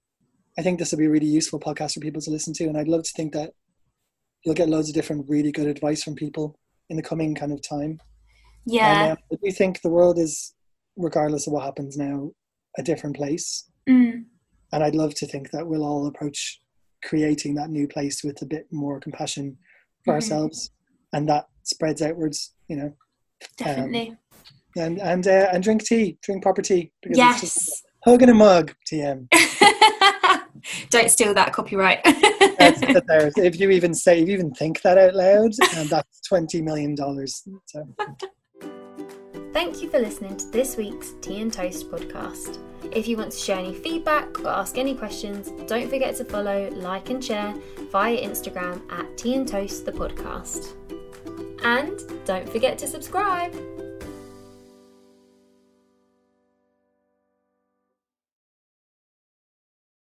I 0.58 0.62
think 0.62 0.80
this 0.80 0.92
will 0.92 1.00
be 1.00 1.06
a 1.06 1.10
really 1.10 1.26
useful 1.28 1.60
podcast 1.60 1.94
for 1.94 2.00
people 2.00 2.22
to 2.22 2.32
listen 2.32 2.54
to, 2.54 2.66
and 2.66 2.78
I'd 2.78 2.88
love 2.88 3.04
to 3.04 3.12
think 3.16 3.34
that 3.34 3.52
you'll 4.46 4.56
get 4.56 4.70
loads 4.70 4.90
of 4.90 4.96
different 4.96 5.26
really 5.30 5.52
good 5.52 5.68
advice 5.68 6.04
from 6.04 6.16
people 6.16 6.60
in 6.90 6.98
the 6.98 7.04
coming 7.04 7.34
kind 7.34 7.52
of 7.52 7.62
time. 7.68 8.00
Yeah, 8.66 9.04
and, 9.04 9.12
uh, 9.14 9.16
I 9.32 9.36
do 9.44 9.52
think 9.52 9.82
the 9.82 9.90
world 9.90 10.20
is, 10.20 10.54
regardless 10.96 11.48
of 11.48 11.54
what 11.54 11.64
happens 11.66 11.98
now, 11.98 12.32
a 12.78 12.84
different 12.84 13.16
place. 13.16 13.70
mm, 13.90 14.24
And 14.72 14.84
I'd 14.84 14.96
love 14.96 15.14
to 15.16 15.28
think 15.28 15.52
that 15.52 15.68
we'll 15.68 15.84
all 15.86 16.08
approach 16.08 16.60
creating 17.04 17.54
that 17.56 17.70
new 17.70 17.88
place 17.88 18.24
with 18.24 18.42
a 18.42 18.46
bit 18.46 18.66
more 18.72 19.00
compassion 19.00 19.58
for 20.06 20.12
Mhm. 20.14 20.16
ourselves, 20.16 20.72
and 21.14 21.28
that 21.30 21.46
spreads 21.64 22.02
outwards. 22.02 22.54
You 22.70 22.76
know, 22.78 22.94
definitely. 23.58 24.16
and 24.78 25.00
and 25.02 25.28
uh, 25.28 25.50
and 25.52 25.64
drink 25.64 25.84
tea, 25.84 26.18
drink 26.22 26.42
proper 26.44 26.62
tea 26.62 26.92
because 27.02 27.18
it's 27.20 27.42
just 27.42 27.58
yes. 27.58 27.84
hug 28.06 28.22
in 28.24 28.30
a 28.30 28.34
mug. 28.34 28.74
TM. 28.92 29.28
Don't 30.90 31.10
steal 31.10 31.34
that 31.34 31.54
copyright. 31.54 32.04
That's. 32.60 32.82
If 33.38 33.60
you 33.60 33.70
even 33.72 33.94
say, 33.94 34.22
if 34.22 34.28
you 34.28 34.34
even 34.34 34.54
think 34.54 34.82
that 34.82 34.98
out 34.98 35.16
loud, 35.16 35.52
and 35.76 35.90
that's 35.90 36.22
twenty 36.28 36.62
million 36.62 36.96
dollars. 36.96 37.44
So. 37.66 37.86
Thank 39.54 39.82
you 39.84 39.90
for 39.90 40.00
listening 40.00 40.36
to 40.38 40.50
this 40.50 40.78
week's 40.78 41.14
Tea 41.22 41.42
and 41.42 41.54
Toast 41.54 41.90
podcast. 41.92 42.58
If 42.92 43.08
you 43.08 43.18
want 43.18 43.32
to 43.32 43.38
share 43.38 43.60
any 43.60 43.74
feedback 43.74 44.40
or 44.40 44.50
ask 44.50 44.78
any 44.78 44.96
questions, 44.96 45.52
don't 45.68 45.90
forget 45.90 46.16
to 46.18 46.26
follow, 46.26 46.70
like, 46.72 47.10
and 47.10 47.24
share 47.24 47.54
via 47.92 48.18
Instagram 48.18 48.82
at 48.92 49.18
Tea 49.18 49.36
and 49.36 49.48
Toast 49.48 49.86
the 49.86 49.92
podcast. 49.92 50.74
And 51.64 52.00
don't 52.26 52.50
forget 52.50 52.78
to 52.80 52.88
subscribe. 52.88 53.54